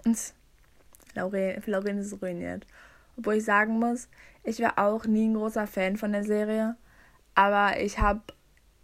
Und 0.04 0.34
Lauren, 1.14 1.98
ist 1.98 2.22
ruiniert. 2.22 2.66
Obwohl 3.16 3.34
ich 3.34 3.44
sagen 3.44 3.78
muss, 3.78 4.08
ich 4.42 4.60
war 4.60 4.78
auch 4.78 5.06
nie 5.06 5.28
ein 5.28 5.34
großer 5.34 5.66
Fan 5.66 5.96
von 5.96 6.12
der 6.12 6.24
Serie. 6.24 6.76
Aber 7.34 7.80
ich 7.80 7.98
habe, 7.98 8.22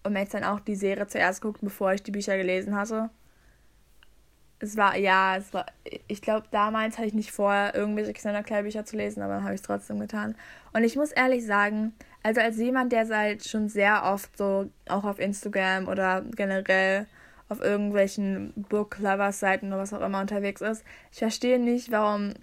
um 0.05 0.17
jetzt 0.17 0.35
dann 0.35 0.45
auch 0.45 0.61
die 0.61 0.77
Serie 0.77 1.07
zuerst 1.07 1.41
geguckt, 1.41 1.61
bevor 1.63 1.93
ich 1.93 2.03
die 2.03 2.13
Bücher 2.13 2.37
gelesen 2.37 2.75
hatte. 2.75 3.11
Es 4.61 4.77
war, 4.77 4.97
ja, 4.97 5.37
es 5.37 5.53
war, 5.55 5.67
ich 6.07 6.21
glaube, 6.21 6.47
damals 6.51 6.99
hatte 6.99 7.09
ich 7.09 7.15
nicht 7.15 7.33
vor, 7.33 7.73
irgendwelche 7.75 8.13
Xander-Bücher 8.13 8.85
zu 8.85 8.97
lesen, 8.97 9.23
aber 9.23 9.35
dann 9.35 9.45
habe 9.45 9.55
ich 9.55 9.61
es 9.61 9.67
trotzdem 9.67 9.99
getan. 9.99 10.35
Und 10.73 10.85
ich 10.85 10.97
muss 10.97 11.13
ehrlich 11.13 11.47
sagen, 11.47 11.95
also 12.23 12.41
als 12.41 12.59
jemand, 12.59 12.93
der 12.93 13.09
halt 13.09 13.47
schon 13.47 13.69
sehr 13.69 14.05
oft 14.05 14.37
so, 14.37 14.71
auch 14.89 15.05
auf 15.05 15.19
Instagram 15.19 15.89
oder 15.89 16.23
generell 16.37 17.07
auf 17.49 17.61
irgendwelchen 17.61 18.53
Book 18.69 18.99
Lovers 18.99 19.41
Seiten 19.41 19.69
oder 19.69 19.79
was 19.79 19.93
auch 19.93 20.03
immer 20.03 20.21
unterwegs 20.21 20.61
ist. 20.61 20.85
Ich 21.11 21.19
verstehe 21.19 21.59
nicht, 21.59 21.91
warum 21.91 22.35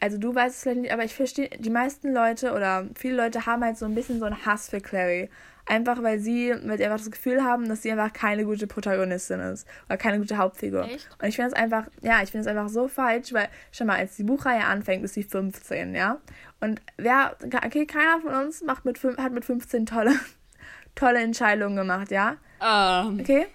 also 0.00 0.18
du 0.18 0.34
weißt 0.34 0.56
es 0.56 0.62
vielleicht 0.62 0.80
nicht, 0.80 0.92
aber 0.92 1.04
ich 1.04 1.14
verstehe, 1.14 1.48
die 1.58 1.70
meisten 1.70 2.12
Leute 2.12 2.52
oder 2.52 2.86
viele 2.94 3.16
Leute 3.16 3.46
haben 3.46 3.64
halt 3.64 3.78
so 3.78 3.86
ein 3.86 3.94
bisschen 3.94 4.18
so 4.18 4.26
einen 4.26 4.44
Hass 4.44 4.68
für 4.68 4.80
Clary. 4.80 5.30
Einfach 5.68 6.00
weil 6.00 6.20
sie 6.20 6.54
mit 6.62 6.80
einfach 6.80 6.98
das 6.98 7.10
Gefühl 7.10 7.42
haben, 7.42 7.68
dass 7.68 7.82
sie 7.82 7.90
einfach 7.90 8.12
keine 8.12 8.44
gute 8.44 8.68
Protagonistin 8.68 9.40
ist 9.40 9.66
oder 9.88 9.96
keine 9.96 10.18
gute 10.20 10.36
Hauptfigur. 10.36 10.84
Echt? 10.84 11.08
Und 11.20 11.28
ich 11.28 11.34
finde 11.34 11.48
es 11.50 11.54
einfach, 11.54 11.88
ja, 12.02 12.22
ich 12.22 12.30
finde 12.30 12.42
es 12.42 12.46
einfach 12.46 12.68
so 12.68 12.86
falsch, 12.86 13.32
weil, 13.32 13.48
schau 13.72 13.84
mal, 13.84 13.96
als 13.96 14.14
die 14.14 14.22
Buchreihe 14.22 14.64
anfängt, 14.64 15.04
ist 15.04 15.14
sie 15.14 15.24
15, 15.24 15.96
ja. 15.96 16.18
Und 16.60 16.80
wer, 16.98 17.36
okay, 17.64 17.84
keiner 17.84 18.20
von 18.20 18.34
uns 18.34 18.62
macht 18.62 18.84
mit, 18.84 19.02
hat 19.02 19.32
mit 19.32 19.44
15 19.44 19.86
tolle, 19.86 20.12
tolle 20.94 21.18
Entscheidungen 21.18 21.74
gemacht, 21.74 22.12
ja. 22.12 22.36
Ähm, 22.60 23.18
okay? 23.20 23.46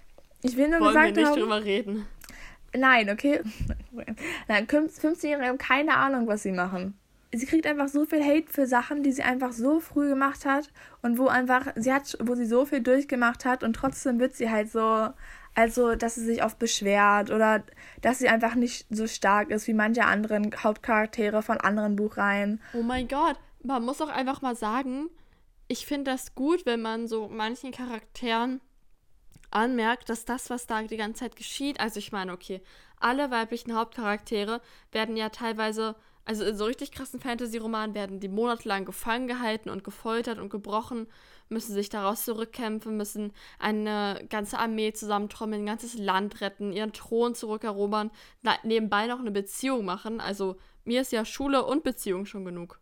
Ich 0.42 0.58
will 0.58 0.68
nur 0.68 0.82
wollen 0.82 0.94
gesagt 0.94 1.16
wir 1.16 1.22
nicht 1.22 1.32
haben, 1.32 1.40
drüber 1.40 1.64
reden. 1.64 2.08
Nein, 2.76 3.10
okay. 3.10 3.42
Nein, 4.48 4.68
15-Jährige 4.68 5.48
haben 5.48 5.58
keine 5.58 5.96
Ahnung, 5.96 6.28
was 6.28 6.44
sie 6.44 6.52
machen 6.52 6.98
sie 7.34 7.46
kriegt 7.46 7.66
einfach 7.66 7.88
so 7.88 8.06
viel 8.06 8.24
Hate 8.24 8.52
für 8.52 8.68
Sachen, 8.68 9.04
die 9.04 9.12
sie 9.12 9.24
einfach 9.24 9.54
so 9.54 9.80
früh 9.80 10.10
gemacht 10.10 10.46
hat 10.46 10.70
und 11.02 11.18
wo 11.18 11.28
einfach, 11.28 11.68
sie 11.76 11.94
hat, 11.94 12.18
wo 12.22 12.36
sie 12.36 12.46
so 12.46 12.66
viel 12.66 12.82
durchgemacht 12.82 13.46
hat 13.46 13.64
und 13.64 13.74
trotzdem 13.74 14.20
wird 14.20 14.36
sie 14.36 14.50
halt 14.50 14.72
so, 14.72 15.10
also, 15.56 15.96
dass 15.96 16.16
sie 16.16 16.26
sich 16.26 16.44
oft 16.44 16.60
beschwert 16.60 17.30
oder 17.30 17.64
dass 18.02 18.20
sie 18.20 18.30
einfach 18.30 18.56
nicht 18.56 18.86
so 18.90 19.08
stark 19.08 19.50
ist 19.50 19.68
wie 19.68 19.74
manche 19.74 20.06
anderen 20.06 20.52
Hauptcharaktere 20.64 21.42
von 21.42 21.58
anderen 21.58 21.96
Buchreihen. 21.96 22.62
Oh 22.74 22.84
mein 22.84 23.08
Gott, 23.08 23.38
man 23.64 23.84
muss 23.84 24.02
auch 24.02 24.10
einfach 24.10 24.42
mal 24.42 24.56
sagen, 24.56 25.10
ich 25.68 25.86
finde 25.86 26.12
das 26.12 26.36
gut, 26.36 26.66
wenn 26.66 26.82
man 26.82 27.08
so 27.08 27.30
manchen 27.30 27.72
Charakteren 27.72 28.60
anmerkt, 29.52 30.10
dass 30.10 30.26
das, 30.26 30.50
was 30.50 30.68
da 30.68 30.82
die 30.84 30.98
ganze 30.98 31.22
Zeit 31.22 31.36
geschieht, 31.36 31.80
also 31.80 32.00
ich 32.00 32.12
meine, 32.12 32.34
okay, 32.34 32.62
alle 33.00 33.32
weiblichen 33.32 33.76
Hauptcharaktere 33.76 34.62
werden 34.92 35.18
ja 35.18 35.30
teilweise 35.30 35.96
also 36.26 36.46
in 36.46 36.56
so 36.56 36.66
richtig 36.66 36.92
krassen 36.92 37.20
Fantasy-Romanen 37.20 37.96
werden 37.96 38.20
die 38.20 38.30
monatelang 38.30 38.86
gefangen 38.86 39.28
gehalten 39.28 39.70
und 39.70 39.84
gefoltert 39.84 40.40
und 40.40 40.50
gebrochen, 40.50 41.08
müssen 41.50 41.74
sich 41.74 41.90
daraus 41.90 42.24
zurückkämpfen, 42.24 42.96
müssen 42.96 43.34
eine 43.60 44.26
ganze 44.30 44.60
Armee 44.60 44.94
zusammentrommeln, 44.94 45.64
ein 45.64 45.66
ganzes 45.66 45.96
Land 45.96 46.42
retten, 46.42 46.72
ihren 46.72 46.94
Thron 46.94 47.36
zurückerobern, 47.36 48.12
nebenbei 48.64 49.08
noch 49.08 49.20
eine 49.20 49.32
Beziehung 49.32 49.84
machen. 49.84 50.22
Also 50.22 50.58
mir 50.86 51.02
ist 51.02 51.12
ja 51.12 51.26
Schule 51.26 51.66
und 51.66 51.84
Beziehung 51.84 52.26
schon 52.26 52.46
genug. 52.46 52.80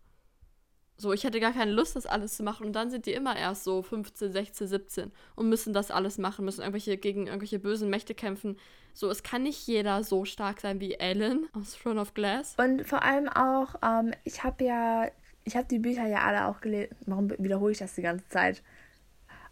So, 0.99 1.13
ich 1.13 1.23
hätte 1.23 1.39
gar 1.39 1.53
keine 1.53 1.71
Lust, 1.71 1.95
das 1.95 2.05
alles 2.05 2.35
zu 2.35 2.43
machen. 2.43 2.65
Und 2.65 2.73
dann 2.73 2.91
sind 2.91 3.05
die 3.05 3.13
immer 3.13 3.35
erst 3.37 3.63
so 3.63 3.81
15, 3.81 4.33
16, 4.33 4.67
17 4.67 5.11
und 5.35 5.47
müssen 5.47 5.71
das 5.71 5.91
alles 5.91 6.17
machen, 6.17 6.43
müssen 6.43 6.59
irgendwelche 6.59 6.97
gegen 6.97 7.27
irgendwelche 7.27 7.57
bösen 7.57 7.89
Mächte 7.89 8.13
kämpfen. 8.13 8.57
So, 8.93 9.09
es 9.09 9.23
kann 9.23 9.43
nicht 9.43 9.65
jeder 9.65 10.03
so 10.03 10.25
stark 10.25 10.59
sein 10.59 10.81
wie 10.81 10.95
Ellen 10.95 11.47
aus 11.53 11.77
Throne 11.81 12.01
of 12.01 12.13
Glass. 12.13 12.55
Und 12.57 12.85
vor 12.85 13.01
allem 13.01 13.29
auch, 13.29 13.75
ähm, 13.81 14.13
ich 14.25 14.43
habe 14.43 14.61
ja, 14.65 15.09
ich 15.45 15.55
habe 15.55 15.67
die 15.71 15.79
Bücher 15.79 16.05
ja 16.05 16.25
alle 16.25 16.47
auch 16.47 16.59
gelesen. 16.59 16.93
Warum 17.05 17.29
wiederhole 17.37 17.71
ich 17.71 17.77
das 17.77 17.95
die 17.95 18.01
ganze 18.01 18.27
Zeit? 18.27 18.61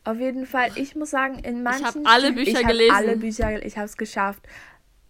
Auf 0.03 0.19
jeden 0.19 0.45
Fall, 0.45 0.71
ich 0.75 0.97
muss 0.97 1.11
sagen, 1.11 1.39
in 1.39 1.63
manchen. 1.63 1.81
Ich 1.81 1.87
habe 1.87 2.01
alle 2.05 2.33
Bücher 2.33 2.59
ich 2.59 2.67
gelesen. 2.67 2.93
alle 2.93 3.15
Bücher, 3.15 3.65
ich 3.65 3.77
habe 3.77 3.85
es 3.85 3.95
geschafft. 3.95 4.41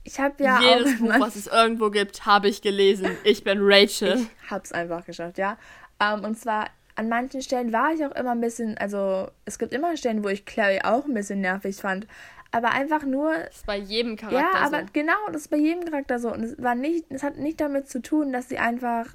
Ich 0.03 0.19
habe 0.19 0.41
ja 0.41 0.61
Jedes 0.61 0.99
Buch, 0.99 1.13
was 1.17 1.35
es 1.35 1.47
irgendwo 1.47 1.89
gibt, 1.89 2.25
habe 2.27 2.47
ich 2.47 2.61
gelesen. 2.61 3.09
Ich 3.23 3.43
bin 3.43 3.57
Rachel. 3.59 4.27
Ich 4.43 4.51
habe 4.51 4.63
es 4.63 4.71
einfach 4.71 5.03
geschafft, 5.05 5.37
ja. 5.39 5.57
Um, 5.99 6.19
ähm, 6.19 6.25
und 6.25 6.37
zwar 6.37 6.67
an 6.95 7.09
manchen 7.09 7.41
Stellen 7.41 7.71
war 7.71 7.93
ich 7.93 8.03
auch 8.03 8.15
immer 8.15 8.31
ein 8.31 8.41
bisschen, 8.41 8.77
also 8.77 9.29
es 9.45 9.59
gibt 9.59 9.73
immer 9.73 9.95
Stellen, 9.97 10.23
wo 10.23 10.29
ich 10.29 10.45
Clary 10.45 10.81
auch 10.83 11.05
ein 11.05 11.13
bisschen 11.13 11.41
nervig 11.41 11.77
fand. 11.77 12.07
Aber 12.51 12.71
einfach 12.71 13.03
nur. 13.03 13.33
Das 13.33 13.57
ist 13.57 13.65
bei 13.65 13.77
jedem 13.77 14.15
Charakter 14.15 14.39
ja, 14.39 14.51
so. 14.51 14.57
Ja, 14.57 14.79
aber 14.79 14.89
genau, 14.93 15.27
das 15.27 15.41
ist 15.41 15.47
bei 15.49 15.57
jedem 15.57 15.83
Charakter 15.83 16.17
so. 16.17 16.33
Und 16.33 16.43
es 16.43 16.61
war 16.61 16.75
nicht, 16.75 17.05
es 17.09 17.21
hat 17.21 17.37
nicht 17.37 17.59
damit 17.61 17.89
zu 17.89 18.01
tun, 18.01 18.31
dass 18.31 18.49
sie 18.49 18.57
einfach, 18.57 19.13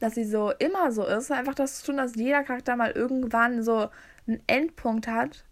dass 0.00 0.14
sie 0.14 0.24
so 0.24 0.52
immer 0.58 0.92
so 0.92 1.04
ist. 1.04 1.24
Es 1.24 1.30
hat 1.30 1.38
einfach 1.38 1.54
das 1.54 1.80
zu 1.80 1.86
tun, 1.86 1.96
dass 1.96 2.14
jeder 2.14 2.44
Charakter 2.44 2.76
mal 2.76 2.90
irgendwann 2.90 3.62
so 3.62 3.88
einen 4.26 4.42
Endpunkt 4.46 5.08
hat, 5.08 5.44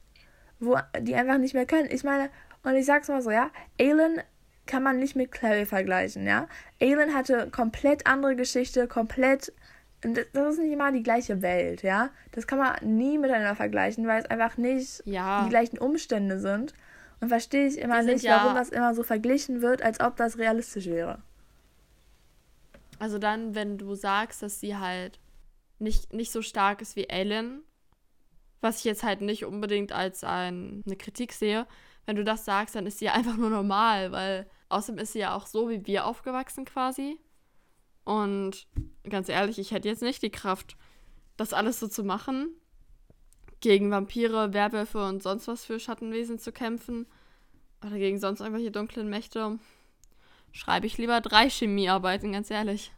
wo 0.60 0.78
die 1.00 1.14
einfach 1.14 1.38
nicht 1.38 1.54
mehr 1.54 1.66
können. 1.66 1.88
Ich 1.90 2.04
meine, 2.04 2.30
und 2.62 2.74
ich 2.76 2.86
sag's 2.86 3.08
mal 3.08 3.22
so, 3.22 3.30
ja, 3.30 3.50
Aelin 3.80 4.20
kann 4.66 4.82
man 4.82 4.98
nicht 4.98 5.16
mit 5.16 5.32
Clary 5.32 5.66
vergleichen, 5.66 6.26
ja. 6.26 6.46
Aelin 6.80 7.14
hatte 7.14 7.50
komplett 7.50 8.06
andere 8.06 8.36
Geschichte, 8.36 8.86
komplett 8.86 9.52
das 10.02 10.54
ist 10.54 10.58
nicht 10.58 10.72
immer 10.72 10.90
die 10.90 11.02
gleiche 11.02 11.42
Welt, 11.42 11.82
ja. 11.82 12.10
Das 12.32 12.46
kann 12.46 12.58
man 12.58 12.76
nie 12.82 13.18
miteinander 13.18 13.54
vergleichen, 13.54 14.06
weil 14.06 14.20
es 14.22 14.30
einfach 14.30 14.56
nicht 14.56 15.02
ja. 15.06 15.44
die 15.44 15.50
gleichen 15.50 15.78
Umstände 15.78 16.40
sind. 16.40 16.74
Und 17.20 17.28
verstehe 17.28 17.68
ich 17.68 17.78
immer 17.78 18.02
nicht, 18.02 18.24
ja 18.24 18.38
warum 18.38 18.56
das 18.56 18.70
immer 18.70 18.94
so 18.94 19.04
verglichen 19.04 19.62
wird, 19.62 19.80
als 19.80 20.00
ob 20.00 20.16
das 20.16 20.38
realistisch 20.38 20.86
wäre. 20.86 21.22
Also 22.98 23.18
dann, 23.18 23.54
wenn 23.54 23.78
du 23.78 23.94
sagst, 23.94 24.42
dass 24.42 24.58
sie 24.58 24.76
halt 24.76 25.20
nicht, 25.78 26.12
nicht 26.12 26.32
so 26.32 26.42
stark 26.42 26.82
ist 26.82 26.96
wie 26.96 27.08
Ellen, 27.08 27.62
was 28.60 28.78
ich 28.78 28.84
jetzt 28.84 29.02
halt 29.02 29.20
nicht 29.20 29.44
unbedingt 29.44 29.92
als 29.92 30.24
ein, 30.24 30.82
eine 30.86 30.96
Kritik 30.96 31.32
sehe, 31.32 31.66
wenn 32.06 32.16
du 32.16 32.24
das 32.24 32.44
sagst, 32.44 32.74
dann 32.74 32.86
ist 32.86 32.98
sie 32.98 33.08
einfach 33.10 33.36
nur 33.36 33.50
normal, 33.50 34.10
weil 34.12 34.50
außerdem 34.68 35.02
ist 35.02 35.12
sie 35.12 35.20
ja 35.20 35.34
auch 35.34 35.46
so 35.46 35.68
wie 35.68 35.86
wir 35.86 36.06
aufgewachsen 36.06 36.64
quasi. 36.64 37.18
Und 38.04 38.66
ganz 39.08 39.28
ehrlich, 39.28 39.58
ich 39.58 39.70
hätte 39.70 39.88
jetzt 39.88 40.02
nicht 40.02 40.22
die 40.22 40.30
Kraft, 40.30 40.76
das 41.36 41.52
alles 41.52 41.80
so 41.80 41.88
zu 41.88 42.04
machen, 42.04 42.48
gegen 43.60 43.90
Vampire, 43.90 44.52
Werwölfe 44.52 45.04
und 45.06 45.22
sonst 45.22 45.48
was 45.48 45.64
für 45.64 45.78
Schattenwesen 45.78 46.38
zu 46.38 46.52
kämpfen 46.52 47.06
oder 47.84 47.96
gegen 47.96 48.18
sonst 48.18 48.40
irgendwelche 48.40 48.70
dunklen 48.70 49.08
Mächte. 49.08 49.58
Schreibe 50.50 50.86
ich 50.86 50.98
lieber 50.98 51.20
drei 51.20 51.48
Chemiearbeiten, 51.48 52.32
ganz 52.32 52.50
ehrlich. 52.50 52.92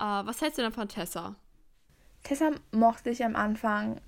Uh, 0.00 0.24
was 0.24 0.40
hältst 0.40 0.58
du 0.58 0.62
denn 0.62 0.72
von 0.72 0.88
Tessa? 0.88 1.36
Tessa 2.22 2.50
mochte 2.72 3.10
ich 3.10 3.24
am 3.24 3.36
Anfang 3.36 4.00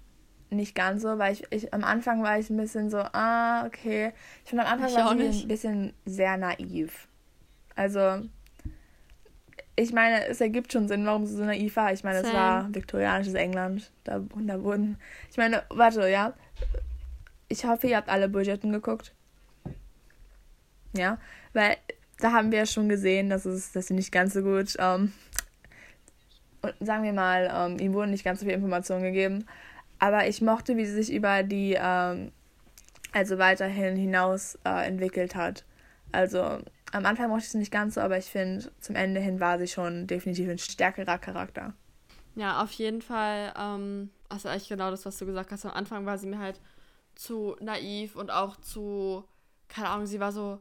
nicht 0.51 0.74
ganz 0.74 1.03
so, 1.03 1.18
weil 1.18 1.34
ich, 1.34 1.45
ich 1.51 1.72
am 1.72 1.84
Anfang 1.84 2.22
war 2.22 2.38
ich 2.38 2.51
ein 2.51 2.57
bisschen 2.57 2.90
so, 2.90 2.99
ah, 2.99 3.66
okay. 3.66 4.12
Ich 4.45 4.51
finde 4.51 4.64
am 4.66 4.72
Anfang 4.72 4.88
ich 4.88 4.97
war 4.97 5.16
sie 5.16 5.43
ein 5.43 5.49
bisschen 5.49 5.93
sehr 6.05 6.36
naiv. 6.36 7.09
Also 7.74 8.28
ich 9.83 9.93
meine, 9.93 10.26
es 10.26 10.41
ergibt 10.41 10.72
schon 10.72 10.89
Sinn, 10.89 11.05
warum 11.07 11.26
sie 11.26 11.37
so 11.37 11.45
naiv 11.45 11.76
war. 11.76 11.93
Ich 11.93 12.05
meine, 12.05 12.20
es 12.20 12.33
war 12.33 12.72
viktorianisches 12.74 13.35
England. 13.35 13.91
Da, 14.05 14.20
da 14.47 14.62
wurden. 14.62 14.97
Ich 15.30 15.37
meine, 15.37 15.62
warte, 15.70 16.09
ja. 16.09 16.35
Ich 17.49 17.64
hoffe, 17.64 17.87
ihr 17.89 17.97
habt 17.97 18.09
alle 18.09 18.28
Bridgerton 18.28 18.72
geguckt. 18.72 19.12
Ja, 20.97 21.18
weil 21.53 21.76
da 22.18 22.33
haben 22.33 22.51
wir 22.51 22.59
ja 22.59 22.66
schon 22.66 22.89
gesehen, 22.89 23.28
dass, 23.28 23.45
es, 23.45 23.72
dass 23.72 23.89
sie 23.89 23.95
nicht 23.95 24.12
ganz 24.12 24.35
so 24.35 24.43
gut. 24.43 24.76
Ähm, 24.78 25.12
und 26.62 26.74
sagen 26.80 27.03
wir 27.03 27.12
mal, 27.12 27.51
ähm, 27.53 27.78
ihm 27.78 27.93
wurden 27.93 28.12
nicht 28.12 28.24
ganz 28.24 28.41
so 28.41 28.47
viele 28.47 28.57
Informationen 28.57 29.03
gegeben. 29.03 29.47
Aber 29.99 30.26
ich 30.28 30.41
mochte, 30.41 30.76
wie 30.76 30.87
sie 30.87 30.95
sich 30.95 31.12
über 31.12 31.43
die. 31.43 31.76
Ähm, 31.78 32.33
also 33.12 33.39
weiterhin 33.39 33.95
hinaus 33.95 34.59
äh, 34.64 34.87
entwickelt 34.87 35.35
hat. 35.35 35.64
Also 36.12 36.61
am 36.93 37.07
Anfang 37.07 37.28
mochte 37.28 37.45
ich 37.45 37.51
sie 37.51 37.59
nicht 37.59 37.72
ganz 37.72 37.95
so, 37.95 38.01
aber 38.01 38.18
ich 38.18 38.26
finde, 38.26 38.70
zum 38.80 38.95
Ende 38.95 39.20
hin 39.20 39.40
war 39.40 39.59
sie 39.59 39.66
schon 39.66 40.07
definitiv 40.07 40.49
ein 40.49 40.59
stärkerer 40.59 41.18
Charakter. 41.18 41.74
Ja, 42.34 42.62
auf 42.62 42.70
jeden 42.72 43.03
Fall. 43.03 43.53
Ähm, 43.59 44.11
also 44.28 44.49
eigentlich 44.49 44.68
genau 44.68 44.90
das, 44.90 45.05
was 45.05 45.18
du 45.18 45.26
gesagt 45.26 45.51
hast. 45.53 45.64
Am 45.64 45.72
Anfang 45.72 46.07
war 46.07 46.18
sie 46.18 46.26
mir 46.26 46.38
halt 46.38 46.61
zu 47.14 47.57
naiv 47.61 48.16
und 48.16 48.30
auch 48.30 48.57
zu, 48.57 49.24
keine 49.68 49.88
Ahnung, 49.88 50.07
sie 50.07 50.20
war 50.20 50.32
so, 50.32 50.61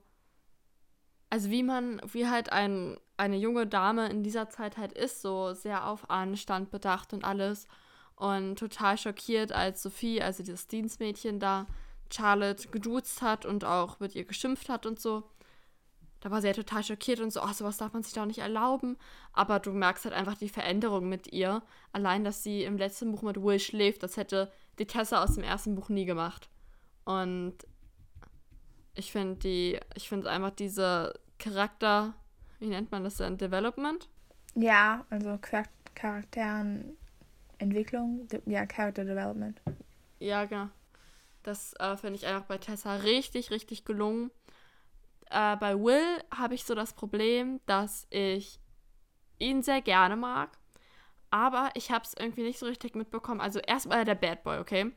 also 1.30 1.50
wie 1.50 1.64
man, 1.64 2.02
wie 2.12 2.28
halt 2.28 2.52
ein, 2.52 2.98
eine 3.18 3.38
junge 3.38 3.68
Dame 3.68 4.10
in 4.10 4.24
dieser 4.24 4.50
Zeit 4.50 4.78
halt 4.78 4.94
ist, 4.94 5.22
so 5.22 5.54
sehr 5.54 5.88
auf 5.88 6.10
Anstand 6.10 6.72
bedacht 6.72 7.14
und 7.14 7.24
alles. 7.24 7.68
Und 8.16 8.60
total 8.60 8.98
schockiert, 8.98 9.52
als 9.52 9.82
Sophie, 9.82 10.22
also 10.22 10.44
dieses 10.44 10.68
Dienstmädchen 10.68 11.40
da, 11.40 11.68
Charlotte 12.14 12.68
geduzt 12.68 13.22
hat 13.22 13.46
und 13.46 13.64
auch 13.64 14.00
mit 14.00 14.16
ihr 14.16 14.26
geschimpft 14.26 14.70
hat 14.70 14.86
und 14.86 15.00
so 15.00 15.24
da 16.22 16.32
war 16.32 16.42
sie 16.42 16.48
ja 16.48 16.54
total 16.54 16.84
schockiert 16.84 17.20
und 17.20 17.34
so, 17.34 17.42
ach, 17.42 17.56
sowas 17.56 17.78
darf 17.78 17.94
man 17.94 18.04
sich 18.04 18.14
doch 18.14 18.26
nicht 18.26 18.40
erlauben. 18.40 18.98
Aber 19.34 19.60
du 19.60 19.72
merkst 19.72 20.06
halt 20.06 20.14
einfach 20.14 20.38
die 20.38 20.50
Veränderung 20.50 21.10
mit 21.10 21.34
ihr. 21.34 21.64
Allein, 21.92 22.24
dass 22.24 22.44
sie 22.44 22.64
im 22.64 22.78
letzten 22.78 23.12
Buch 23.12 23.24
mit 23.24 23.42
Will 23.42 23.58
schläft, 23.60 24.04
das 24.04 24.18
hätte 24.18 24.52
die 24.78 24.86
Tessa 24.86 25.24
aus 25.24 25.34
dem 25.34 25.44
ersten 25.44 25.74
Buch 25.74 25.90
nie 25.90 26.06
gemacht. 26.06 26.48
Und 27.06 27.56
ich 28.94 29.12
finde 29.12 29.38
die, 29.38 29.80
ich 29.96 30.10
finde 30.10 30.30
einfach 30.30 30.52
diese 30.52 31.20
Charakter, 31.40 32.14
wie 32.60 32.68
nennt 32.68 32.92
man 32.92 33.04
das 33.04 33.18
denn, 33.18 33.40
Development? 33.40 34.08
Ja, 34.54 35.08
also 35.10 35.40
Charakterenentwicklung, 35.96 38.28
ja, 38.46 38.68
Character 38.68 39.06
Development. 39.06 39.60
Ja, 40.20 40.46
genau. 40.46 40.68
Das 41.42 41.74
äh, 41.80 41.98
finde 41.98 42.18
ich 42.18 42.28
einfach 42.28 42.46
bei 42.46 42.60
Tessa 42.60 42.98
richtig, 42.98 43.50
richtig 43.50 43.86
gelungen 43.86 44.30
äh, 45.32 45.56
bei 45.58 45.76
Will 45.76 46.24
habe 46.36 46.54
ich 46.54 46.64
so 46.66 46.76
das 46.76 46.94
Problem, 46.94 47.60
dass 47.66 48.08
ich 48.10 48.60
ihn 49.40 49.64
sehr 49.64 49.82
gerne 49.82 50.16
mag, 50.16 50.58
aber 51.32 51.72
ich 51.76 51.92
habe 51.92 52.06
es 52.06 52.14
irgendwie 52.18 52.44
nicht 52.44 52.60
so 52.60 52.66
richtig 52.66 52.96
mitbekommen. 52.96 53.42
Also 53.42 53.60
erstmal 53.60 54.06
der 54.06 54.16
Bad 54.16 54.44
Boy, 54.44 54.60
okay? 54.60 54.92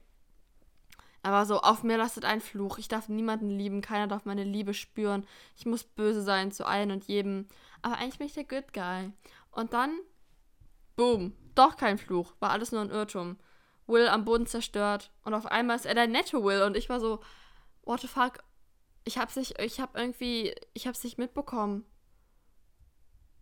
Aber 1.22 1.47
so, 1.47 1.61
auf 1.61 1.82
mir 1.82 1.97
lastet 1.97 2.26
ein 2.26 2.43
Fluch. 2.43 2.76
Ich 2.76 2.89
darf 2.89 3.09
niemanden 3.09 3.49
lieben, 3.49 3.80
keiner 3.80 4.07
darf 4.07 4.26
meine 4.26 4.45
Liebe 4.45 4.74
spüren. 4.74 5.26
Ich 5.57 5.64
muss 5.64 5.82
böse 5.82 6.20
sein 6.20 6.53
zu 6.53 6.66
allen 6.66 6.91
und 6.91 7.05
jedem. 7.07 7.49
Aber 7.80 7.97
eigentlich 7.97 8.18
bin 8.18 8.26
ich 8.26 8.35
der 8.35 8.45
Good 8.45 8.74
Guy. 8.74 9.11
Und 9.51 9.72
dann, 9.72 9.99
boom, 10.97 11.35
doch 11.55 11.76
kein 11.76 11.97
Fluch. 11.97 12.35
War 12.41 12.51
alles 12.51 12.72
nur 12.72 12.82
ein 12.82 12.91
Irrtum. 12.91 13.39
Will 13.87 14.07
am 14.09 14.26
Boden 14.26 14.47
zerstört. 14.47 15.12
Und 15.22 15.32
auf 15.32 15.47
einmal 15.47 15.76
ist 15.76 15.87
er 15.87 15.95
der 15.95 16.09
nette 16.09 16.45
Will. 16.45 16.62
Und 16.62 16.76
ich 16.76 16.91
war 16.91 17.01
so, 17.01 17.20
what 17.85 18.01
the 18.01 18.07
fuck? 18.07 18.45
Ich 19.05 19.18
hab's 19.18 19.36
nicht, 19.36 19.61
ich 19.61 19.80
hab 19.80 19.96
irgendwie, 19.96 20.55
ich 20.72 20.86
hab's 20.86 21.05
nicht 21.05 21.18
mitbekommen. 21.18 21.84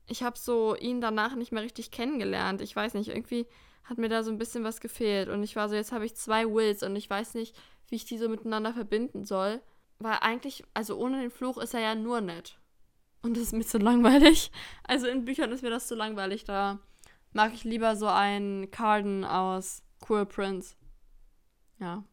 Ich 0.07 0.23
hab 0.23 0.37
so 0.37 0.77
ihn 0.77 1.01
danach 1.01 1.37
nicht 1.37 1.53
mehr 1.53 1.63
richtig 1.63 1.91
kennengelernt. 1.91 2.61
Ich 2.61 2.75
weiß 2.75 2.95
nicht, 2.95 3.09
irgendwie 3.09 3.47
hat 3.85 3.99
mir 3.99 4.09
da 4.09 4.23
so 4.23 4.31
ein 4.31 4.39
bisschen 4.39 4.65
was 4.65 4.81
gefehlt. 4.81 5.29
Und 5.29 5.43
ich 5.43 5.57
war 5.57 5.69
so, 5.69 5.75
jetzt 5.75 5.93
habe 5.93 6.05
ich 6.05 6.17
zwei 6.17 6.47
Wills 6.47 6.83
und 6.83 6.97
ich 6.97 7.09
weiß 7.09 7.35
nicht, 7.35 7.57
wie 7.89 7.97
ich 7.97 8.05
die 8.05 8.19
so 8.19 8.29
miteinander 8.29 8.73
verbinden 8.73 9.25
soll. 9.25 9.61
Weil 9.99 10.19
eigentlich, 10.21 10.65
also 10.75 10.97
ohne 10.97 11.21
den 11.21 11.31
Fluch 11.31 11.59
ist 11.59 11.75
er 11.75 11.81
ja 11.81 11.95
nur 11.95 12.21
nett. 12.21 12.59
Und 13.23 13.37
das 13.37 13.45
ist 13.45 13.53
mir 13.53 13.65
zu 13.65 13.79
langweilig. 13.79 14.51
Also 14.85 15.07
in 15.07 15.25
Büchern 15.25 15.53
ist 15.53 15.63
mir 15.63 15.71
das 15.71 15.87
zu 15.87 15.95
langweilig. 15.95 16.45
Da 16.45 16.81
mag 17.33 17.55
ich 17.55 17.65
lieber 17.65 17.97
so 17.97 18.09
einen 18.09 18.71
Carden 18.71 19.25
aus 19.25 19.83
Cool 20.09 20.27
Prince. 20.27 20.75
Ja. 21.79 22.05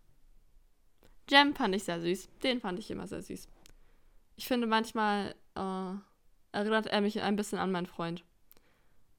Jem 1.29 1.55
fand 1.55 1.75
ich 1.75 1.83
sehr 1.83 2.01
süß. 2.01 2.29
Den 2.43 2.61
fand 2.61 2.79
ich 2.79 2.89
immer 2.89 3.07
sehr 3.07 3.21
süß. 3.21 3.47
Ich 4.35 4.47
finde 4.47 4.67
manchmal 4.67 5.35
äh, 5.55 5.93
erinnert 6.51 6.87
er 6.87 7.01
mich 7.01 7.21
ein 7.21 7.35
bisschen 7.35 7.59
an 7.59 7.71
meinen 7.71 7.85
Freund. 7.85 8.23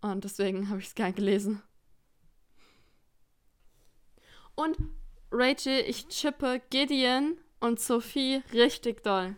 Und 0.01 0.25
deswegen 0.25 0.69
habe 0.69 0.81
ich 0.81 0.87
es 0.87 0.95
gern 0.95 1.15
gelesen. 1.15 1.63
Und 4.55 4.77
Rachel, 5.31 5.85
ich 5.87 6.09
chippe 6.09 6.61
Gideon 6.71 7.37
und 7.61 7.79
Sophie 7.79 8.43
richtig 8.53 9.03
doll. 9.03 9.37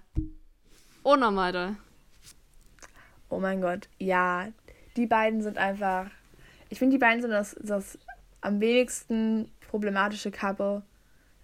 Unnormal 1.02 1.52
doll. 1.52 1.76
Oh 3.28 3.38
mein 3.38 3.60
Gott, 3.60 3.88
ja. 3.98 4.48
Die 4.96 5.06
beiden 5.06 5.42
sind 5.42 5.58
einfach. 5.58 6.10
Ich 6.70 6.78
finde, 6.78 6.94
die 6.94 7.00
beiden 7.00 7.22
sind 7.22 7.30
das, 7.30 7.56
das 7.60 7.98
am 8.40 8.60
wenigsten 8.60 9.50
problematische 9.68 10.30
Couple. 10.30 10.82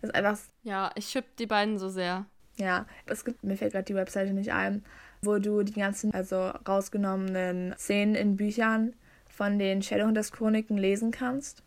Das 0.01 0.11
ist 0.11 0.15
einfach. 0.15 0.39
Ja, 0.63 0.91
ich 0.95 1.09
chippe 1.09 1.29
die 1.39 1.47
beiden 1.47 1.79
so 1.79 1.89
sehr. 1.89 2.27
Ja, 2.57 2.87
es 3.07 3.25
gibt, 3.25 3.45
mir 3.45 3.57
fällt 3.57 3.73
gerade 3.73 3.85
die 3.85 3.95
Webseite 3.95 4.33
nicht 4.33 4.53
ein, 4.53 4.85
wo 5.23 5.39
du 5.39 5.63
die 5.63 5.75
ganzen, 5.75 6.13
also 6.13 6.51
rausgenommenen 6.67 7.75
Szenen 7.79 8.15
in 8.15 8.37
Büchern 8.37 8.95
von 9.29 9.59
den 9.59 9.83
Shadowhunters 9.83 10.33
Chroniken 10.33 10.77
lesen 10.77 11.13
kannst. 11.13 11.63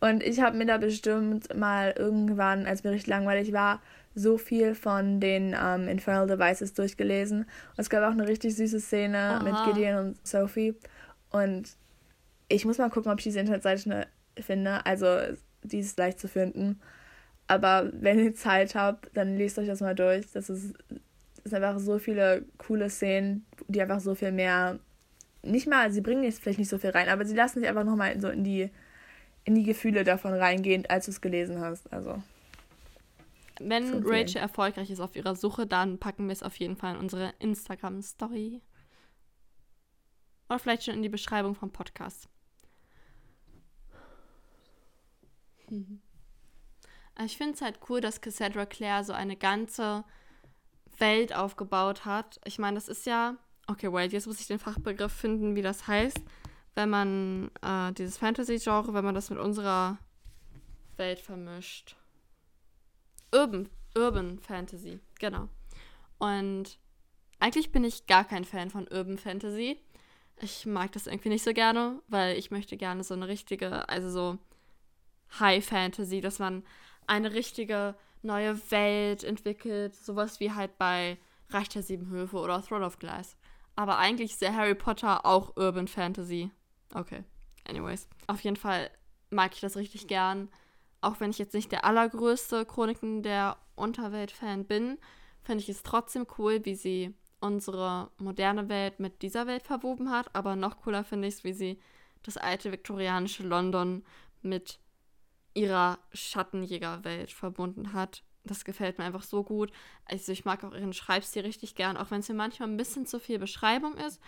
Und 0.00 0.22
ich 0.22 0.40
habe 0.40 0.56
mir 0.56 0.66
da 0.66 0.78
bestimmt 0.78 1.54
mal 1.56 1.94
irgendwann, 1.96 2.66
als 2.66 2.82
mir 2.82 2.90
richtig 2.90 3.08
langweilig 3.08 3.52
war, 3.52 3.80
so 4.14 4.36
viel 4.36 4.74
von 4.74 5.20
den 5.20 5.54
ähm, 5.56 5.86
Infernal 5.86 6.26
Devices 6.26 6.74
durchgelesen. 6.74 7.42
Und 7.42 7.78
es 7.78 7.88
gab 7.88 8.02
auch 8.02 8.12
eine 8.12 8.26
richtig 8.26 8.56
süße 8.56 8.80
Szene 8.80 9.18
Aha. 9.18 9.42
mit 9.42 9.54
Gideon 9.64 10.06
und 10.06 10.26
Sophie. 10.26 10.74
Und 11.30 11.76
ich 12.48 12.64
muss 12.64 12.78
mal 12.78 12.90
gucken, 12.90 13.12
ob 13.12 13.18
ich 13.18 13.24
diese 13.24 13.40
Internetseite 13.40 14.08
finde. 14.40 14.84
Also, 14.84 15.18
die 15.62 15.78
ist 15.78 15.98
leicht 15.98 16.18
zu 16.18 16.28
finden. 16.28 16.80
Aber 17.52 17.90
wenn 17.92 18.18
ihr 18.18 18.34
Zeit 18.34 18.74
habt, 18.74 19.14
dann 19.14 19.36
lest 19.36 19.58
euch 19.58 19.66
das 19.66 19.80
mal 19.80 19.94
durch. 19.94 20.30
Das 20.32 20.48
ist, 20.48 20.74
das 20.88 21.50
sind 21.50 21.62
einfach 21.62 21.78
so 21.78 21.98
viele 21.98 22.44
coole 22.58 22.88
Szenen, 22.88 23.44
die 23.68 23.82
einfach 23.82 24.00
so 24.00 24.14
viel 24.14 24.32
mehr. 24.32 24.78
Nicht 25.42 25.66
mal, 25.66 25.92
sie 25.92 26.00
bringen 26.00 26.24
jetzt 26.24 26.40
vielleicht 26.40 26.58
nicht 26.58 26.70
so 26.70 26.78
viel 26.78 26.90
rein, 26.90 27.08
aber 27.08 27.24
sie 27.24 27.34
lassen 27.34 27.60
sich 27.60 27.68
einfach 27.68 27.84
nochmal 27.84 28.18
so 28.20 28.28
in 28.28 28.44
die 28.44 28.70
in 29.44 29.54
die 29.54 29.64
Gefühle 29.64 30.04
davon 30.04 30.34
reingehend, 30.34 30.90
als 30.90 31.06
du 31.06 31.10
es 31.10 31.20
gelesen 31.20 31.60
hast. 31.60 31.92
Also. 31.92 32.22
Wenn 33.58 34.02
Rachel 34.06 34.40
erfolgreich 34.40 34.90
ist 34.90 35.00
auf 35.00 35.16
ihrer 35.16 35.34
Suche, 35.34 35.66
dann 35.66 35.98
packen 35.98 36.26
wir 36.26 36.32
es 36.32 36.42
auf 36.42 36.56
jeden 36.56 36.76
Fall 36.76 36.94
in 36.94 37.00
unsere 37.00 37.34
Instagram-Story. 37.38 38.60
Oder 40.48 40.58
vielleicht 40.58 40.84
schon 40.84 40.94
in 40.94 41.02
die 41.02 41.08
Beschreibung 41.08 41.54
vom 41.54 41.70
Podcast. 41.70 42.28
Mhm. 45.68 46.00
Ich 47.24 47.36
finde 47.36 47.54
es 47.54 47.62
halt 47.62 47.78
cool, 47.88 48.00
dass 48.00 48.20
Cassandra 48.20 48.66
Clare 48.66 49.04
so 49.04 49.12
eine 49.12 49.36
ganze 49.36 50.04
Welt 50.98 51.34
aufgebaut 51.34 52.04
hat. 52.04 52.40
Ich 52.44 52.58
meine, 52.58 52.76
das 52.76 52.88
ist 52.88 53.06
ja. 53.06 53.36
Okay, 53.66 53.92
wait, 53.92 54.12
jetzt 54.12 54.26
muss 54.26 54.40
ich 54.40 54.46
den 54.46 54.58
Fachbegriff 54.58 55.12
finden, 55.12 55.54
wie 55.54 55.62
das 55.62 55.86
heißt 55.86 56.20
wenn 56.74 56.90
man 56.90 57.50
äh, 57.62 57.92
dieses 57.92 58.18
Fantasy-Genre, 58.18 58.94
wenn 58.94 59.04
man 59.04 59.14
das 59.14 59.30
mit 59.30 59.38
unserer 59.38 59.98
Welt 60.96 61.20
vermischt. 61.20 61.96
Urban, 63.32 63.68
Urban 63.96 64.38
Fantasy, 64.38 65.00
genau. 65.18 65.48
Und 66.18 66.78
eigentlich 67.38 67.72
bin 67.72 67.84
ich 67.84 68.06
gar 68.06 68.24
kein 68.24 68.44
Fan 68.44 68.70
von 68.70 68.86
Urban 68.88 69.18
Fantasy. 69.18 69.78
Ich 70.40 70.66
mag 70.66 70.92
das 70.92 71.06
irgendwie 71.06 71.30
nicht 71.30 71.44
so 71.44 71.52
gerne, 71.52 72.00
weil 72.08 72.36
ich 72.38 72.50
möchte 72.50 72.76
gerne 72.76 73.04
so 73.04 73.14
eine 73.14 73.28
richtige, 73.28 73.88
also 73.88 74.10
so 74.10 74.38
High 75.38 75.64
Fantasy, 75.64 76.20
dass 76.20 76.38
man 76.38 76.64
eine 77.06 77.32
richtige 77.32 77.94
neue 78.22 78.58
Welt 78.70 79.24
entwickelt, 79.24 79.94
sowas 79.94 80.40
wie 80.40 80.52
halt 80.52 80.78
bei 80.78 81.18
Reich 81.50 81.68
der 81.68 81.82
Sieben 81.82 82.08
Höfe 82.08 82.38
oder 82.38 82.62
Throne 82.62 82.86
of 82.86 82.98
Glass. 82.98 83.36
Aber 83.76 83.98
eigentlich 83.98 84.32
ist 84.32 84.42
der 84.42 84.54
Harry 84.56 84.74
Potter 84.74 85.24
auch 85.26 85.56
Urban 85.56 85.88
Fantasy. 85.88 86.50
Okay. 86.94 87.24
Anyways. 87.68 88.08
Auf 88.26 88.40
jeden 88.40 88.56
Fall 88.56 88.90
mag 89.30 89.52
ich 89.54 89.60
das 89.60 89.76
richtig 89.76 90.06
gern. 90.08 90.48
Auch 91.00 91.20
wenn 91.20 91.30
ich 91.30 91.38
jetzt 91.38 91.54
nicht 91.54 91.72
der 91.72 91.84
allergrößte 91.84 92.64
Chroniken 92.64 93.22
der 93.22 93.56
Unterwelt-Fan 93.74 94.66
bin, 94.66 94.98
finde 95.42 95.62
ich 95.62 95.68
es 95.68 95.82
trotzdem 95.82 96.26
cool, 96.38 96.64
wie 96.64 96.74
sie 96.74 97.14
unsere 97.40 98.10
moderne 98.18 98.68
Welt 98.68 99.00
mit 99.00 99.22
dieser 99.22 99.46
Welt 99.46 99.64
verwoben 99.64 100.10
hat. 100.10 100.34
Aber 100.34 100.54
noch 100.54 100.78
cooler 100.78 101.02
finde 101.02 101.28
ich 101.28 101.34
es, 101.34 101.44
wie 101.44 101.52
sie 101.52 101.80
das 102.22 102.36
alte 102.36 102.70
viktorianische 102.70 103.42
London 103.42 104.04
mit 104.42 104.78
ihrer 105.54 105.98
Schattenjägerwelt 106.12 107.30
verbunden 107.30 107.92
hat. 107.92 108.22
Das 108.44 108.64
gefällt 108.64 108.98
mir 108.98 109.04
einfach 109.04 109.22
so 109.22 109.44
gut. 109.44 109.70
Also 110.04 110.32
ich 110.32 110.44
mag 110.44 110.64
auch 110.64 110.74
ihren 110.74 110.92
Schreibstil 110.92 111.42
richtig 111.42 111.74
gern, 111.74 111.96
auch 111.96 112.10
wenn 112.10 112.20
es 112.20 112.28
mir 112.28 112.34
manchmal 112.34 112.68
ein 112.68 112.76
bisschen 112.76 113.06
zu 113.06 113.20
viel 113.20 113.38
Beschreibung 113.38 113.96
ist 113.96 114.20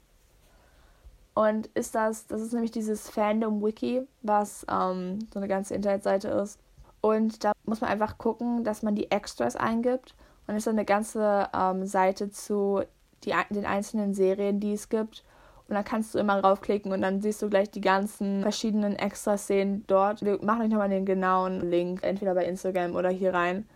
Und 1.33 1.67
ist 1.67 1.95
das, 1.95 2.27
das 2.27 2.41
ist 2.41 2.53
nämlich 2.53 2.71
dieses 2.71 3.09
Fandom-Wiki, 3.09 4.07
was 4.21 4.65
ähm, 4.69 5.19
so 5.33 5.39
eine 5.39 5.47
ganze 5.47 5.75
Internetseite 5.75 6.27
ist. 6.27 6.59
Und 6.99 7.43
da 7.43 7.53
muss 7.65 7.81
man 7.81 7.89
einfach 7.89 8.17
gucken, 8.17 8.63
dass 8.63 8.83
man 8.83 8.95
die 8.95 9.09
Extras 9.11 9.55
eingibt. 9.55 10.15
Und 10.47 10.55
ist 10.55 10.67
dann 10.67 10.75
eine 10.75 10.85
ganze 10.85 11.49
ähm, 11.53 11.85
Seite 11.85 12.29
zu 12.29 12.81
die, 13.23 13.33
den 13.49 13.65
einzelnen 13.65 14.13
Serien, 14.13 14.59
die 14.59 14.73
es 14.73 14.89
gibt. 14.89 15.23
Und 15.67 15.75
dann 15.75 15.85
kannst 15.85 16.13
du 16.13 16.19
immer 16.19 16.41
raufklicken 16.41 16.91
und 16.91 17.01
dann 17.01 17.21
siehst 17.21 17.41
du 17.41 17.49
gleich 17.49 17.71
die 17.71 17.79
ganzen 17.79 18.41
verschiedenen 18.41 18.97
Extra-Szenen 18.97 19.85
dort. 19.87 20.21
Wir 20.21 20.43
machen 20.43 20.63
euch 20.63 20.69
nochmal 20.69 20.89
den 20.89 21.05
genauen 21.05 21.61
Link, 21.61 22.03
entweder 22.03 22.35
bei 22.35 22.43
Instagram 22.45 22.95
oder 22.95 23.09
hier 23.09 23.33
rein. 23.33 23.69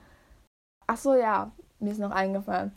Ach 0.87 0.97
so, 0.97 1.15
ja, 1.15 1.51
mir 1.79 1.91
ist 1.91 1.99
noch 1.99 2.11
eingefallen. 2.11 2.73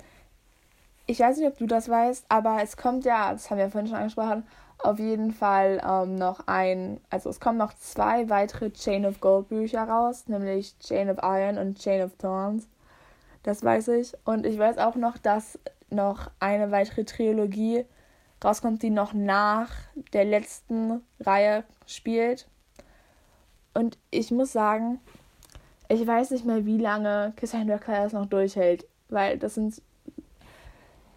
Ich 1.07 1.19
weiß 1.19 1.39
nicht, 1.39 1.49
ob 1.49 1.59
du 1.59 1.67
das 1.67 1.89
weißt, 1.89 2.27
aber 2.29 2.59
es 2.63 2.77
kommt 2.77 3.05
ja, 3.05 3.33
das 3.33 3.51
haben 3.51 3.57
wir 3.57 3.65
ja 3.65 3.71
vorhin 3.71 3.89
schon 3.89 3.97
angesprochen, 3.97 4.47
auf 4.79 4.99
jeden 4.99 5.33
Fall 5.33 5.83
ähm, 5.87 6.15
noch 6.15 6.47
ein, 6.47 7.01
also 7.11 7.31
es 7.31 7.41
kommen 7.41 7.59
noch 7.59 7.75
zwei 7.75 8.29
weitere 8.29 8.71
Chain 8.71 9.07
of 9.07 9.21
Gold 9.21 9.49
Bücher 9.49 9.85
raus, 9.85 10.25
nämlich 10.29 10.79
Chain 10.79 11.11
of 11.11 11.19
Iron 11.23 11.59
und 11.59 11.79
Chain 11.79 12.03
of 12.03 12.13
Thorns. 12.19 12.69
Das 13.43 13.63
weiß 13.63 13.89
ich. 13.89 14.15
Und 14.25 14.47
ich 14.47 14.59
weiß 14.59 14.79
auch 14.79 14.95
noch, 14.95 15.19
dass 15.19 15.59
noch 15.91 16.31
eine 16.39 16.71
weitere 16.71 17.05
Trilogie 17.05 17.85
rauskommt, 18.45 18.83
die 18.83 18.91
noch 18.91 19.13
nach 19.13 19.71
der 20.13 20.25
letzten 20.25 21.03
Reihe 21.21 21.65
spielt. 21.87 22.47
Und 23.75 23.99
ich 24.11 24.31
muss 24.31 24.53
sagen, 24.53 25.01
ich 25.89 26.07
weiß 26.07 26.31
nicht 26.31 26.45
mehr, 26.45 26.67
wie 26.67 26.79
lange 26.79 27.33
Cassandra 27.37 27.79
Clare 27.79 28.05
das 28.05 28.13
noch 28.13 28.27
durchhält, 28.27 28.87
weil 29.09 29.39
das 29.39 29.55
sind. 29.55 29.81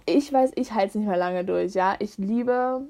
Ich 0.05 0.31
weiß, 0.33 0.51
ich 0.55 0.73
halte 0.73 0.87
es 0.89 0.95
nicht 0.95 1.07
mehr 1.07 1.17
lange 1.17 1.45
durch, 1.45 1.73
ja. 1.73 1.95
Ich 1.99 2.17
liebe, 2.17 2.81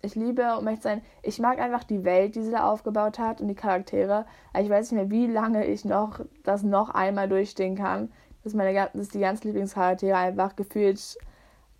ich 0.00 0.14
liebe, 0.14 0.56
um 0.56 0.66
echt 0.68 0.82
sein, 0.82 1.02
ich 1.22 1.38
mag 1.38 1.58
einfach 1.58 1.84
die 1.84 2.04
Welt, 2.04 2.34
die 2.34 2.42
sie 2.42 2.52
da 2.52 2.70
aufgebaut 2.70 3.18
hat 3.18 3.40
und 3.40 3.48
die 3.48 3.54
Charaktere. 3.54 4.26
Ich 4.58 4.70
weiß 4.70 4.92
nicht 4.92 5.00
mehr, 5.00 5.10
wie 5.10 5.26
lange 5.26 5.66
ich 5.66 5.84
noch 5.84 6.20
das 6.44 6.62
noch 6.62 6.90
einmal 6.90 7.28
durchstehen 7.28 7.76
kann, 7.76 8.10
dass 8.44 8.54
meine 8.54 8.90
dass 8.94 9.08
die 9.08 9.20
ganzen 9.20 9.48
Lieblingscharaktere 9.48 10.16
einfach 10.16 10.54
gefühlt 10.56 11.18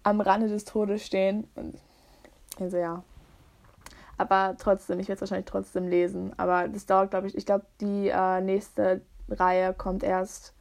am 0.03 0.21
Rande 0.21 0.49
des 0.49 0.65
Todes 0.65 1.05
stehen. 1.05 1.49
Und, 1.55 1.77
also 2.59 2.77
ja. 2.77 3.03
Aber 4.17 4.57
trotzdem, 4.59 4.99
ich 4.99 5.07
werde 5.09 5.17
es 5.17 5.21
wahrscheinlich 5.21 5.47
trotzdem 5.47 5.87
lesen. 5.87 6.33
Aber 6.39 6.67
das 6.67 6.87
dauert, 6.87 7.11
glaube 7.11 7.29
ich, 7.29 7.37
ich 7.37 7.47
glaube, 7.47 7.67
die 7.81 8.09
äh, 8.09 8.41
nächste 8.41 9.03
Reihe 9.29 9.73
kommt 9.75 10.03
erst 10.03 10.55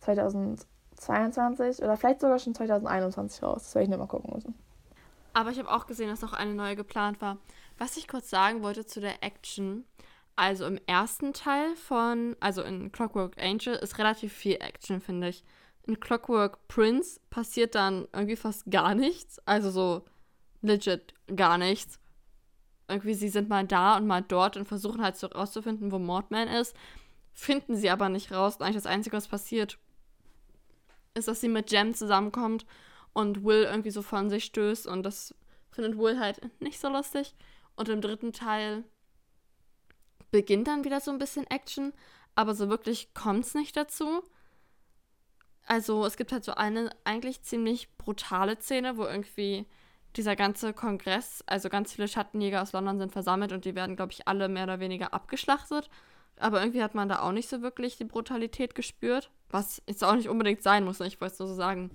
2022 0.00 1.84
oder 1.84 1.96
vielleicht 1.96 2.20
sogar 2.20 2.40
schon 2.40 2.54
2021 2.54 3.42
raus. 3.44 3.62
Das 3.62 3.74
werde 3.76 3.84
ich 3.84 3.90
nochmal 3.90 4.08
gucken 4.08 4.34
müssen. 4.34 4.65
Aber 5.36 5.50
ich 5.50 5.58
habe 5.58 5.70
auch 5.70 5.86
gesehen, 5.86 6.08
dass 6.08 6.22
noch 6.22 6.32
eine 6.32 6.54
neue 6.54 6.76
geplant 6.76 7.20
war. 7.20 7.36
Was 7.76 7.98
ich 7.98 8.08
kurz 8.08 8.30
sagen 8.30 8.62
wollte 8.62 8.86
zu 8.86 9.02
der 9.02 9.22
Action. 9.22 9.84
Also 10.34 10.64
im 10.64 10.80
ersten 10.86 11.34
Teil 11.34 11.76
von, 11.76 12.36
also 12.40 12.62
in 12.62 12.90
Clockwork 12.90 13.36
Angel 13.38 13.74
ist 13.74 13.98
relativ 13.98 14.32
viel 14.32 14.54
Action, 14.54 14.98
finde 14.98 15.28
ich. 15.28 15.44
In 15.82 16.00
Clockwork 16.00 16.66
Prince 16.68 17.20
passiert 17.28 17.74
dann 17.74 18.08
irgendwie 18.14 18.36
fast 18.36 18.64
gar 18.70 18.94
nichts. 18.94 19.38
Also 19.44 19.70
so 19.70 20.06
legit 20.62 21.12
gar 21.36 21.58
nichts. 21.58 22.00
Irgendwie, 22.88 23.12
sie 23.12 23.28
sind 23.28 23.50
mal 23.50 23.66
da 23.66 23.98
und 23.98 24.06
mal 24.06 24.22
dort 24.22 24.56
und 24.56 24.64
versuchen 24.64 25.02
halt 25.02 25.18
so 25.18 25.26
rauszufinden, 25.26 25.92
wo 25.92 25.98
Mordman 25.98 26.48
ist. 26.48 26.74
Finden 27.34 27.76
sie 27.76 27.90
aber 27.90 28.08
nicht 28.08 28.32
raus. 28.32 28.56
Und 28.56 28.62
eigentlich 28.62 28.76
das 28.76 28.86
Einzige, 28.86 29.18
was 29.18 29.28
passiert, 29.28 29.76
ist, 31.12 31.28
dass 31.28 31.42
sie 31.42 31.50
mit 31.50 31.70
Jem 31.72 31.92
zusammenkommt 31.92 32.64
und 33.16 33.44
Will 33.44 33.62
irgendwie 33.62 33.90
so 33.90 34.02
von 34.02 34.28
sich 34.28 34.44
stößt. 34.44 34.86
Und 34.86 35.02
das 35.02 35.34
findet 35.70 35.96
Will 35.96 36.20
halt 36.20 36.60
nicht 36.60 36.78
so 36.78 36.90
lustig. 36.90 37.34
Und 37.74 37.88
im 37.88 38.02
dritten 38.02 38.34
Teil 38.34 38.84
beginnt 40.30 40.68
dann 40.68 40.84
wieder 40.84 41.00
so 41.00 41.10
ein 41.10 41.18
bisschen 41.18 41.46
Action, 41.46 41.94
aber 42.34 42.54
so 42.54 42.68
wirklich 42.68 43.14
kommt 43.14 43.46
es 43.46 43.54
nicht 43.54 43.74
dazu. 43.74 44.22
Also 45.66 46.04
es 46.04 46.18
gibt 46.18 46.30
halt 46.30 46.44
so 46.44 46.52
eine 46.52 46.90
eigentlich 47.04 47.42
ziemlich 47.42 47.96
brutale 47.96 48.60
Szene, 48.60 48.98
wo 48.98 49.04
irgendwie 49.04 49.66
dieser 50.14 50.36
ganze 50.36 50.74
Kongress, 50.74 51.42
also 51.46 51.70
ganz 51.70 51.94
viele 51.94 52.08
Schattenjäger 52.08 52.60
aus 52.60 52.72
London 52.72 52.98
sind 52.98 53.12
versammelt 53.12 53.52
und 53.52 53.64
die 53.64 53.74
werden, 53.74 53.96
glaube 53.96 54.12
ich, 54.12 54.28
alle 54.28 54.48
mehr 54.48 54.64
oder 54.64 54.78
weniger 54.78 55.14
abgeschlachtet. 55.14 55.88
Aber 56.38 56.60
irgendwie 56.60 56.82
hat 56.82 56.94
man 56.94 57.08
da 57.08 57.20
auch 57.20 57.32
nicht 57.32 57.48
so 57.48 57.62
wirklich 57.62 57.96
die 57.96 58.04
Brutalität 58.04 58.74
gespürt, 58.74 59.30
was 59.48 59.82
jetzt 59.86 60.04
auch 60.04 60.14
nicht 60.14 60.28
unbedingt 60.28 60.62
sein 60.62 60.84
muss, 60.84 60.98
ne? 60.98 61.06
ich 61.06 61.18
wollte 61.20 61.32
es 61.32 61.38
nur 61.38 61.48
so 61.48 61.54
sagen. 61.54 61.90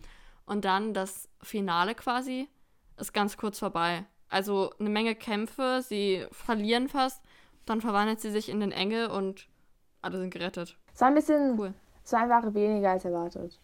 Und 0.52 0.66
dann 0.66 0.94
das 0.94 1.30
Finale 1.42 1.96
quasi 1.96 2.50
ist 2.98 3.14
ganz 3.14 3.38
kurz 3.38 3.60
vorbei. 3.60 4.04
Also 4.28 4.72
eine 4.80 4.90
Menge 4.90 5.16
Kämpfe, 5.16 5.82
sie 5.82 6.28
verlieren 6.30 6.90
fast, 6.90 7.24
dann 7.66 7.80
verwandelt 7.80 8.20
sie 8.20 8.32
sich 8.32 8.50
in 8.50 8.60
den 8.60 8.74
Engel 8.74 9.08
und 9.08 9.48
alle 10.02 10.18
sind 10.18 10.30
gerettet. 10.30 10.78
Es 10.94 11.00
war 11.00 11.08
ein 11.08 11.16
bisschen, 11.16 11.58
cool. 11.58 11.74
es 12.04 12.12
war 12.12 12.24
einfach 12.24 12.54
weniger 12.54 12.92
als 12.92 13.06
erwartet. 13.06 13.62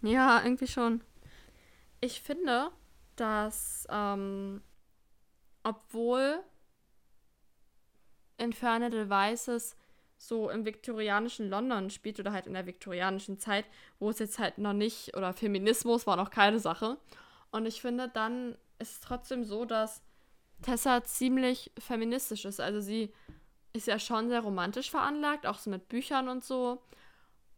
Ja, 0.00 0.44
irgendwie 0.44 0.68
schon. 0.68 1.00
Ich 2.00 2.22
finde, 2.22 2.70
dass, 3.16 3.84
ähm, 3.90 4.62
obwohl 5.64 6.38
Infernal 8.38 8.90
Devices 8.90 9.74
so 10.18 10.50
im 10.50 10.64
viktorianischen 10.64 11.50
London 11.50 11.90
spielt 11.90 12.18
oder 12.18 12.32
halt 12.32 12.46
in 12.46 12.54
der 12.54 12.66
viktorianischen 12.66 13.38
Zeit, 13.38 13.66
wo 13.98 14.10
es 14.10 14.18
jetzt 14.18 14.38
halt 14.38 14.58
noch 14.58 14.72
nicht, 14.72 15.16
oder 15.16 15.32
Feminismus 15.32 16.06
war 16.06 16.16
noch 16.16 16.30
keine 16.30 16.58
Sache. 16.58 16.96
Und 17.50 17.66
ich 17.66 17.80
finde, 17.80 18.08
dann 18.08 18.56
ist 18.78 18.92
es 18.92 19.00
trotzdem 19.00 19.44
so, 19.44 19.64
dass 19.64 20.02
Tessa 20.62 21.04
ziemlich 21.04 21.70
feministisch 21.78 22.44
ist. 22.44 22.60
Also 22.60 22.80
sie 22.80 23.12
ist 23.72 23.86
ja 23.86 23.98
schon 23.98 24.28
sehr 24.28 24.40
romantisch 24.40 24.90
veranlagt, 24.90 25.46
auch 25.46 25.58
so 25.58 25.70
mit 25.70 25.88
Büchern 25.88 26.28
und 26.28 26.44
so. 26.44 26.82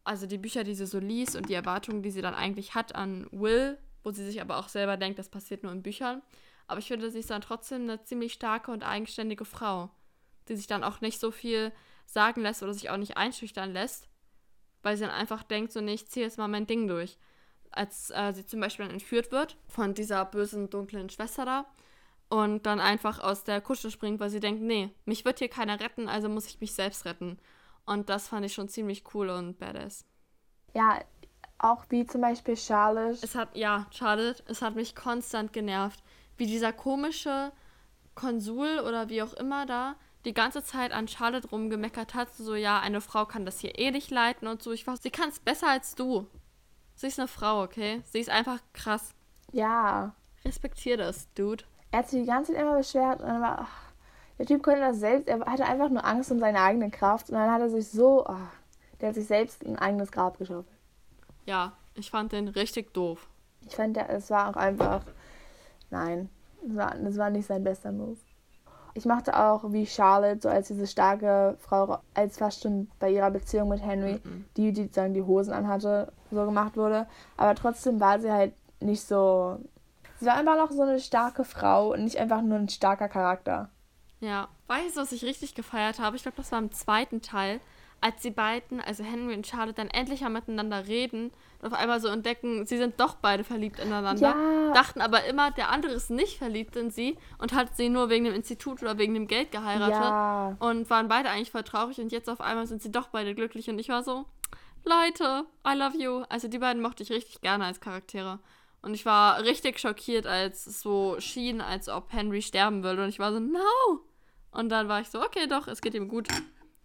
Also 0.05 0.27
die 0.27 0.39
Bücher, 0.39 0.65
die 0.65 0.75
sie 0.75 0.87
so 0.87 0.99
liest 0.99 1.37
und 1.37 1.49
die 1.49 1.55
Erwartungen, 1.55 2.03
die 2.03 2.11
sie 2.11 2.23
dann 2.23 2.35
eigentlich 2.35 2.75
hat 2.75 2.95
an 2.95 3.29
Will, 3.31 3.79
wo 4.03 4.11
sie 4.11 4.25
sich 4.25 4.41
aber 4.41 4.57
auch 4.57 4.69
selber 4.69 4.97
denkt, 4.97 5.19
das 5.19 5.29
passiert 5.29 5.63
nur 5.63 5.73
in 5.73 5.83
Büchern. 5.83 6.23
Aber 6.67 6.81
ich 6.81 6.89
finde, 6.89 7.11
sie 7.11 7.21
ist 7.21 7.31
dann 7.31 7.41
trotzdem 7.41 7.83
eine 7.83 8.03
ziemlich 8.03 8.33
starke 8.33 8.71
und 8.73 8.83
eigenständige 8.83 9.45
Frau, 9.45 9.91
die 10.49 10.57
sich 10.57 10.67
dann 10.67 10.85
auch 10.85 11.01
nicht 11.01 11.21
so 11.21 11.31
viel 11.31 11.73
sagen 12.09 12.41
lässt 12.41 12.63
oder 12.63 12.73
sich 12.73 12.91
auch 12.91 12.97
nicht 12.97 13.17
einschüchtern 13.17 13.73
lässt, 13.73 14.09
weil 14.83 14.97
sie 14.97 15.05
dann 15.05 15.13
einfach 15.13 15.43
denkt, 15.43 15.73
so, 15.73 15.81
nee, 15.81 15.95
ich 15.95 16.09
ziehe 16.09 16.25
jetzt 16.25 16.39
mal 16.39 16.49
mein 16.49 16.67
Ding 16.67 16.89
durch. 16.89 17.19
Als 17.71 18.11
äh, 18.11 18.33
sie 18.33 18.47
zum 18.47 18.61
Beispiel 18.61 18.87
dann 18.87 18.95
entführt 18.95 19.31
wird 19.31 19.59
von 19.69 19.93
dieser 19.93 20.25
bösen, 20.25 20.71
dunklen 20.71 21.11
Schwester 21.11 21.45
da 21.45 21.67
und 22.31 22.65
dann 22.65 22.81
einfach 22.81 23.21
aus 23.21 23.45
der 23.45 23.61
Kutsche 23.61 23.91
springt, 23.91 24.21
weil 24.21 24.31
sie 24.31 24.41
denkt, 24.41 24.63
nee, 24.63 24.91
mich 25.05 25.27
wird 25.27 25.39
hier 25.39 25.49
keiner 25.49 25.81
retten, 25.81 26.09
also 26.09 26.31
muss 26.31 26.47
ich 26.47 26.61
mich 26.61 26.75
selbst 26.75 27.05
retten. 27.05 27.39
Und 27.85 28.09
das 28.09 28.29
fand 28.29 28.47
ich 28.47 28.55
schon 28.55 28.69
ziemlich 28.69 29.05
cool 29.15 29.29
und 29.29 29.59
badass. 29.59 30.07
Ja, 30.75 31.01
auch 31.59 31.85
wie 31.91 32.07
zum 32.07 32.23
Beispiel 32.23 32.57
Charlotte. 32.57 33.19
Es 33.23 33.35
hat, 33.35 33.55
ja, 33.55 33.87
Charlotte, 33.91 34.43
es 34.47 34.63
hat 34.63 34.75
mich 34.75 34.95
konstant 34.95 35.53
genervt, 35.53 36.03
wie 36.37 36.47
dieser 36.47 36.73
komische 36.73 37.53
Konsul 38.15 38.81
oder 38.81 39.09
wie 39.11 39.23
auch 39.23 39.35
immer 39.35 39.67
da 39.67 39.97
die 40.25 40.35
ganze 40.35 40.63
Zeit 40.65 40.93
an 40.93 41.09
Charlotte 41.09 41.49
rumgemeckert 41.49 42.15
hat, 42.15 42.35
so 42.35 42.55
ja, 42.55 42.81
eine 42.81 43.01
Frau 43.01 43.25
kann 43.25 43.47
das 43.47 43.61
hier 43.61 43.79
eh 43.79 43.91
nicht 43.91 44.11
leiten 44.11 44.49
und 44.49 44.63
so. 44.63 44.73
Ich 44.73 44.87
war, 44.87 44.97
sie 44.97 45.11
kann 45.11 45.29
es 45.29 45.39
besser 45.39 45.69
als 45.69 45.95
du. 45.95 46.27
Sie 46.95 47.07
ist 47.07 47.19
eine 47.19 47.29
Frau, 47.29 47.63
okay? 47.63 48.03
Sie 48.05 48.19
ist 48.19 48.31
einfach 48.31 48.59
krass. 48.73 49.15
Ja. 49.53 50.15
Respektier 50.45 50.97
das, 50.97 51.33
Dude. 51.35 51.65
Er 51.91 52.01
hat 52.01 52.09
sich 52.09 52.21
die 52.23 52.27
ganze 52.27 52.53
Zeit 52.53 52.63
immer 52.63 52.77
beschwert 52.77 53.21
und 53.21 53.29
dann 53.29 53.41
war, 53.41 53.61
ach, 53.63 53.93
der 54.39 54.47
Typ 54.47 54.63
konnte 54.63 54.81
das 54.81 54.99
selbst, 54.99 55.29
er 55.29 55.41
hatte 55.47 55.65
einfach 55.65 55.89
nur 55.89 56.05
Angst 56.05 56.31
um 56.31 56.39
seine 56.39 56.61
eigene 56.61 56.91
Kraft 56.91 57.29
und 57.31 57.37
dann 57.37 57.51
hat 57.51 57.61
er 57.61 57.71
sich 57.71 57.89
so, 57.89 58.27
ach, 58.27 58.53
der 59.01 59.09
hat 59.09 59.15
sich 59.15 59.27
selbst 59.27 59.65
ein 59.65 59.79
eigenes 59.79 60.13
Grab 60.13 60.39
geschaufelt. 60.39 60.77
Ja, 61.47 61.73
ich 61.95 62.11
fand 62.11 62.33
den 62.33 62.49
richtig 62.49 62.93
doof. 62.93 63.29
Ich 63.67 63.75
fand, 63.75 63.97
der, 63.97 64.11
es 64.11 64.31
war 64.31 64.51
auch 64.51 64.57
einfach, 64.57 65.03
nein, 65.91 66.29
es 66.67 66.77
war, 66.77 66.95
das 66.95 67.17
war 67.17 67.31
nicht 67.31 67.47
sein 67.47 67.65
bester 67.65 67.93
Move. 67.93 68.19
Ich 68.95 69.05
mochte 69.05 69.39
auch, 69.39 69.73
wie 69.73 69.87
Charlotte, 69.87 70.41
so 70.41 70.49
als 70.49 70.69
diese 70.69 70.87
starke 70.87 71.57
Frau, 71.59 71.99
als 72.15 72.39
fast 72.39 72.63
schon 72.63 72.91
bei 72.99 73.11
ihrer 73.11 73.31
Beziehung 73.31 73.69
mit 73.69 73.83
Henry, 73.83 74.21
mhm. 74.23 74.45
die, 74.57 74.73
die 74.73 74.85
sozusagen 74.85 75.15
die 75.15 75.23
Hosen 75.23 75.53
anhatte, 75.53 76.13
so 76.31 76.45
gemacht 76.45 76.77
wurde. 76.77 77.07
Aber 77.37 77.55
trotzdem 77.55 78.01
war 78.01 78.19
sie 78.21 78.33
halt 78.33 78.55
nicht 78.81 79.03
so. 79.03 79.59
Sie 80.21 80.27
war 80.27 80.35
einfach 80.35 80.57
noch 80.57 80.71
so 80.71 80.83
eine 80.83 81.01
starke 81.01 81.45
Frau 81.45 81.93
und 81.93 82.05
nicht 82.05 82.19
einfach 82.19 82.43
nur 82.43 82.59
ein 82.59 82.69
starker 82.69 83.09
Charakter. 83.09 83.71
Ja, 84.21 84.49
weißt 84.67 84.97
du, 84.97 85.01
was 85.01 85.13
ich 85.13 85.25
richtig 85.25 85.55
gefeiert 85.55 86.01
habe? 86.01 86.17
Ich 86.17 86.23
glaube, 86.23 86.37
das 86.37 86.51
war 86.51 86.59
im 86.59 86.73
zweiten 86.73 87.23
Teil, 87.23 87.61
als 88.01 88.23
die 88.23 88.31
beiden, 88.31 88.81
also 88.81 89.03
Henry 89.03 89.35
und 89.35 89.47
Charlotte, 89.47 89.75
dann 89.75 89.89
endlich 89.89 90.21
mal 90.21 90.29
miteinander 90.31 90.87
reden 90.87 91.33
und 91.61 91.67
auf 91.67 91.79
einmal 91.79 92.01
so 92.01 92.09
entdecken, 92.09 92.65
sie 92.67 92.77
sind 92.77 93.01
doch 93.01 93.17
beide 93.17 93.43
verliebt 93.43 93.81
ineinander. 93.81 94.37
Ja. 94.37 94.73
Dachten 94.73 95.01
aber 95.01 95.25
immer, 95.25 95.51
der 95.51 95.71
andere 95.71 95.93
ist 95.93 96.11
nicht 96.11 96.39
verliebt 96.39 96.77
in 96.77 96.91
sie 96.91 97.19
und 97.39 97.53
hat 97.53 97.77
sie 97.77 97.89
nur 97.89 98.09
wegen 98.09 98.25
dem 98.25 98.35
Institut 98.35 98.83
oder 98.83 98.99
wegen 98.99 99.15
dem 99.15 99.27
Geld 99.27 99.51
geheiratet. 99.51 99.97
Ja. 99.97 100.57
Und 100.61 100.89
waren 100.91 101.09
beide 101.09 101.31
eigentlich 101.31 101.51
voll 101.51 101.65
traurig 101.65 101.99
und 101.99 102.13
jetzt 102.13 102.31
auf 102.31 102.41
einmal 102.41 102.67
sind 102.67 102.83
sie 102.83 102.93
doch 102.93 103.09
beide 103.09 103.35
glücklich 103.35 103.69
und 103.69 103.79
ich 103.79 103.89
war 103.89 104.05
so, 104.05 104.27
Leute, 104.85 105.45
I 105.67 105.75
love 105.75 105.97
you. 105.99 106.25
Also 106.29 106.49
die 106.49 106.59
beiden 106.59 106.81
mochte 106.81 107.03
ich 107.03 107.11
richtig 107.11 107.41
gerne 107.41 107.65
als 107.65 107.81
Charaktere. 107.81 108.39
Und 108.81 108.95
ich 108.95 109.05
war 109.05 109.43
richtig 109.43 109.81
schockiert, 109.81 110.27
als 110.27 110.67
es 110.67 110.81
so 110.81 111.17
schien, 111.19 111.61
als 111.61 111.89
ob 111.89 112.13
Henry 112.13 112.43
sterben 112.43 112.85
würde. 112.85 113.03
Und 113.03 113.09
ich 113.09 113.19
war 113.19 113.33
so, 113.33 113.41
no! 113.41 113.59
Und 114.53 114.69
dann 114.69 114.89
war 114.89 115.01
ich 115.01 115.09
so, 115.09 115.21
okay, 115.21 115.47
doch, 115.49 115.67
es 115.67 115.81
geht 115.81 115.95
ihm 115.95 116.09
gut. 116.09 116.29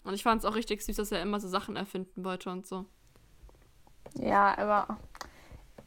Und 0.04 0.14
ich 0.14 0.24
fand 0.24 0.42
es 0.42 0.46
auch 0.46 0.56
richtig 0.56 0.84
süß, 0.84 0.98
dass 0.98 1.12
er 1.12 1.22
immer 1.22 1.40
so 1.40 1.48
Sachen 1.48 1.76
erfinden 1.76 2.24
wollte 2.24 2.50
und 2.50 2.68
so. 2.68 2.86
Ja, 4.16 4.58
aber 4.58 4.98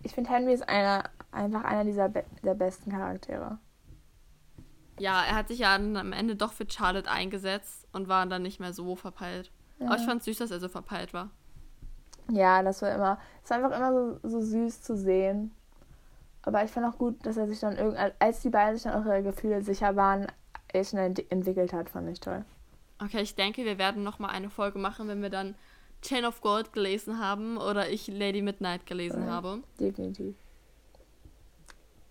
ich 0.03 0.13
finde, 0.13 0.31
Henry 0.31 0.55
ist 0.55 0.69
einer, 0.69 1.05
einfach 1.33 1.65
einer 1.65 1.85
dieser 1.85 2.09
Be 2.09 2.25
der 2.43 2.55
besten 2.55 2.91
Charaktere. 2.91 3.59
Ja, 4.99 5.23
er 5.25 5.37
hat 5.37 5.49
sich 5.49 5.59
ja 5.59 5.75
am 5.75 6.13
Ende 6.13 6.37
doch 6.37 6.53
für 6.53 6.67
Charlotte 6.69 7.11
eingesetzt 7.11 7.87
und 7.93 8.09
war 8.09 8.25
dann 8.27 8.43
nicht 8.43 8.61
mehr 8.61 8.73
so 8.73 8.97
verpeilt. 8.97 9.53
Ja. 9.79 9.87
Aber 9.89 9.97
ich 9.97 10.07
fand 10.07 10.21
es 10.21 10.25
süß, 10.25 10.39
dass 10.39 10.51
er 10.51 10.61
so 10.61 10.69
verpeilt 10.69 11.13
war. 11.13 11.31
Ja, 12.31 12.63
das 12.63 12.83
war 12.83 12.95
immer, 12.95 13.19
es 13.45 13.51
war 13.51 13.59
einfach 13.59 13.77
immer 13.77 13.93
so, 13.93 14.29
so 14.29 14.41
süß 14.41 14.83
zu 14.83 14.97
sehen. 14.97 15.53
Aber 16.43 16.65
ich 16.65 16.71
fand 16.71 16.87
auch 16.87 16.99
gut, 16.99 17.27
dass 17.27 17.37
er 17.37 17.47
sich 17.47 17.61
dann 17.61 17.77
irgendwann, 17.77 18.13
als 18.19 18.41
die 18.41 18.51
beiden 18.51 18.77
sich 18.77 18.85
dann 18.85 19.01
auch 19.01 19.07
ihre 19.07 19.23
Gefühle 19.23 19.63
sicher 19.63 19.97
waren, 19.97 20.27
er 20.73 20.85
schnell 20.85 21.15
entwickelt 21.29 21.73
hat, 21.73 21.91
fand 21.91 22.09
ich 22.09 22.21
toll. 22.21 22.45
Okay, 23.03 23.21
ich 23.21 23.35
denke, 23.35 23.65
wir 23.65 23.79
werden 23.79 24.03
nochmal 24.03 24.31
eine 24.31 24.49
Folge 24.49 24.79
machen, 24.79 25.09
wenn 25.09 25.23
wir 25.23 25.31
dann 25.31 25.55
Chain 26.03 26.25
of 26.25 26.41
Gold 26.41 26.73
gelesen 26.73 27.19
haben 27.19 27.59
oder 27.59 27.91
ich 27.91 28.07
Lady 28.07 28.43
Midnight 28.43 28.87
gelesen 28.87 29.25
ja, 29.25 29.33
habe. 29.33 29.63
Definitiv. 29.79 30.35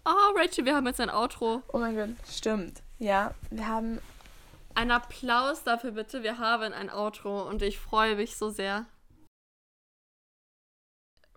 Oh, 0.06 0.38
Rachel, 0.38 0.66
wir 0.66 0.76
haben 0.76 0.86
jetzt 0.86 1.02
ein 1.02 1.10
Outro. 1.10 1.64
Oh 1.74 1.80
mein 1.80 1.96
Gott, 1.96 2.10
stimmt. 2.30 2.84
Ja, 3.00 3.34
wir 3.50 3.68
haben. 3.68 4.00
Ein 4.76 4.92
Applaus 4.92 5.64
dafür 5.64 5.92
bitte. 5.92 6.22
Wir 6.22 6.38
haben 6.38 6.74
ein 6.74 6.92
Outro 6.92 7.48
und 7.48 7.62
ich 7.62 7.80
freue 7.80 8.18
mich 8.18 8.36
so 8.36 8.50
sehr. 8.50 8.86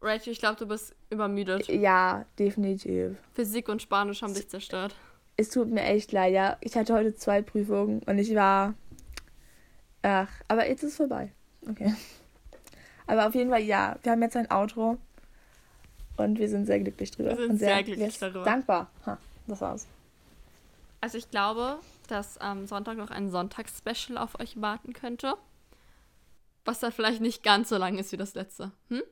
Rachel, 0.03 0.33
ich 0.33 0.41
glaube, 0.41 0.57
du 0.57 0.67
bist 0.67 0.95
übermüdet. 1.11 1.69
Ja, 1.69 2.27
definitiv. 2.39 3.17
Physik 3.33 3.69
und 3.69 3.81
Spanisch 3.81 4.23
haben 4.23 4.35
dich 4.35 4.49
zerstört. 4.49 4.95
Es 5.37 5.51
tut 5.51 5.69
mir 5.69 5.83
echt 5.83 6.13
leid, 6.13 6.35
ja. 6.35 6.57
Ich 6.61 6.77
hatte 6.77 6.95
heute 6.95 7.15
zwei 7.15 7.43
Prüfungen 7.43 8.03
und 8.03 8.19
ich 8.19 8.35
war 8.35 8.75
Ach, 10.03 10.29
aber 10.49 10.69
jetzt 10.69 10.83
ist 10.83 10.93
es 10.93 10.97
vorbei. 10.97 11.33
Okay. 11.69 11.95
Aber 13.07 13.27
auf 13.27 13.35
jeden 13.35 13.51
Fall, 13.51 13.63
ja, 13.63 13.97
wir 14.03 14.13
haben 14.13 14.23
jetzt 14.23 14.37
ein 14.37 14.51
Outro 14.51 14.99
und 16.17 16.39
wir 16.39 16.49
sind 16.49 16.67
sehr 16.67 16.81
glücklich 16.81 17.11
drüber. 17.11 17.31
Wir 17.31 17.37
sind 17.37 17.51
und 17.53 17.59
sehr, 17.59 17.75
sehr 17.75 17.83
glücklich 17.85 18.19
darüber. 18.19 18.45
Dankbar. 18.45 18.91
Ha, 19.07 19.19
das 19.47 19.61
war's. 19.61 19.87
Also 21.01 21.17
ich 21.19 21.31
glaube, 21.31 21.79
dass 22.09 22.39
am 22.39 22.67
Sonntag 22.67 22.97
noch 22.97 23.11
ein 23.11 23.31
Sonntagsspecial 23.31 24.19
auf 24.19 24.39
euch 24.41 24.61
warten 24.61 24.93
könnte. 24.93 25.35
Was 26.65 26.81
dann 26.81 26.93
vielleicht 26.93 27.21
nicht 27.21 27.43
ganz 27.43 27.71
so 27.71 27.77
lang 27.77 27.97
ist 27.99 28.13
wie 28.13 28.17
das 28.17 28.35
letzte. 28.35 28.73
Hm? 28.89 29.03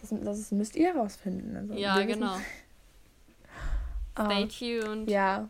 Das, 0.00 0.10
das 0.22 0.50
müsst 0.50 0.74
ihr 0.76 0.92
herausfinden. 0.92 1.56
Also, 1.56 1.74
Ja, 1.74 2.02
genau. 2.04 2.36
Ah, 4.16 4.26
Stay 4.26 4.46
tuned. 4.80 5.10
ja, 5.10 5.48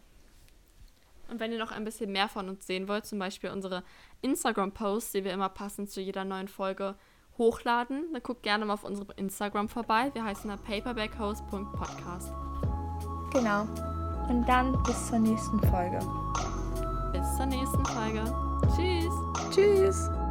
Und 1.31 1.41
wenn 1.41 1.53
ihr 1.53 1.59
noch 1.59 1.73
ein 1.73 1.85
bisschen 1.85 2.13
mehr 2.13 2.29
von 2.29 2.49
uns 2.49 2.67
sehen 2.67 2.89
wollt, 2.89 3.07
zum 3.07 3.19
Beispiel 3.19 3.51
unsere 3.51 3.83
Instagram-Posts, 4.23 5.13
die 5.13 5.25
wir 5.25 5.33
immer 5.33 5.49
passend 5.49 5.91
zu 5.91 6.01
jeder 6.01 6.25
neuen 6.25 6.49
Folge 6.49 6.95
hochladen, 7.39 8.13
dann 8.13 8.23
guckt 8.23 8.43
gerne 8.43 8.65
mal 8.65 8.75
auf 8.75 8.85
unserem 8.85 9.09
Instagram 9.17 9.69
vorbei. 9.69 10.11
Wir 10.15 10.25
heißen 10.25 10.49
da 10.49 10.57
paperbackhost.podcast. 10.57 12.33
genau. 13.33 13.63
Und 14.29 14.47
dann 14.47 14.83
bis 14.85 15.09
zur 15.09 15.19
nächsten 15.19 15.61
Folge. 15.61 15.99
Bis 17.13 17.37
zur 17.37 17.47
nächsten 17.47 17.85
Folge. 17.85 18.25
Tschüss. 18.75 19.15
Tschüss. 19.55 20.24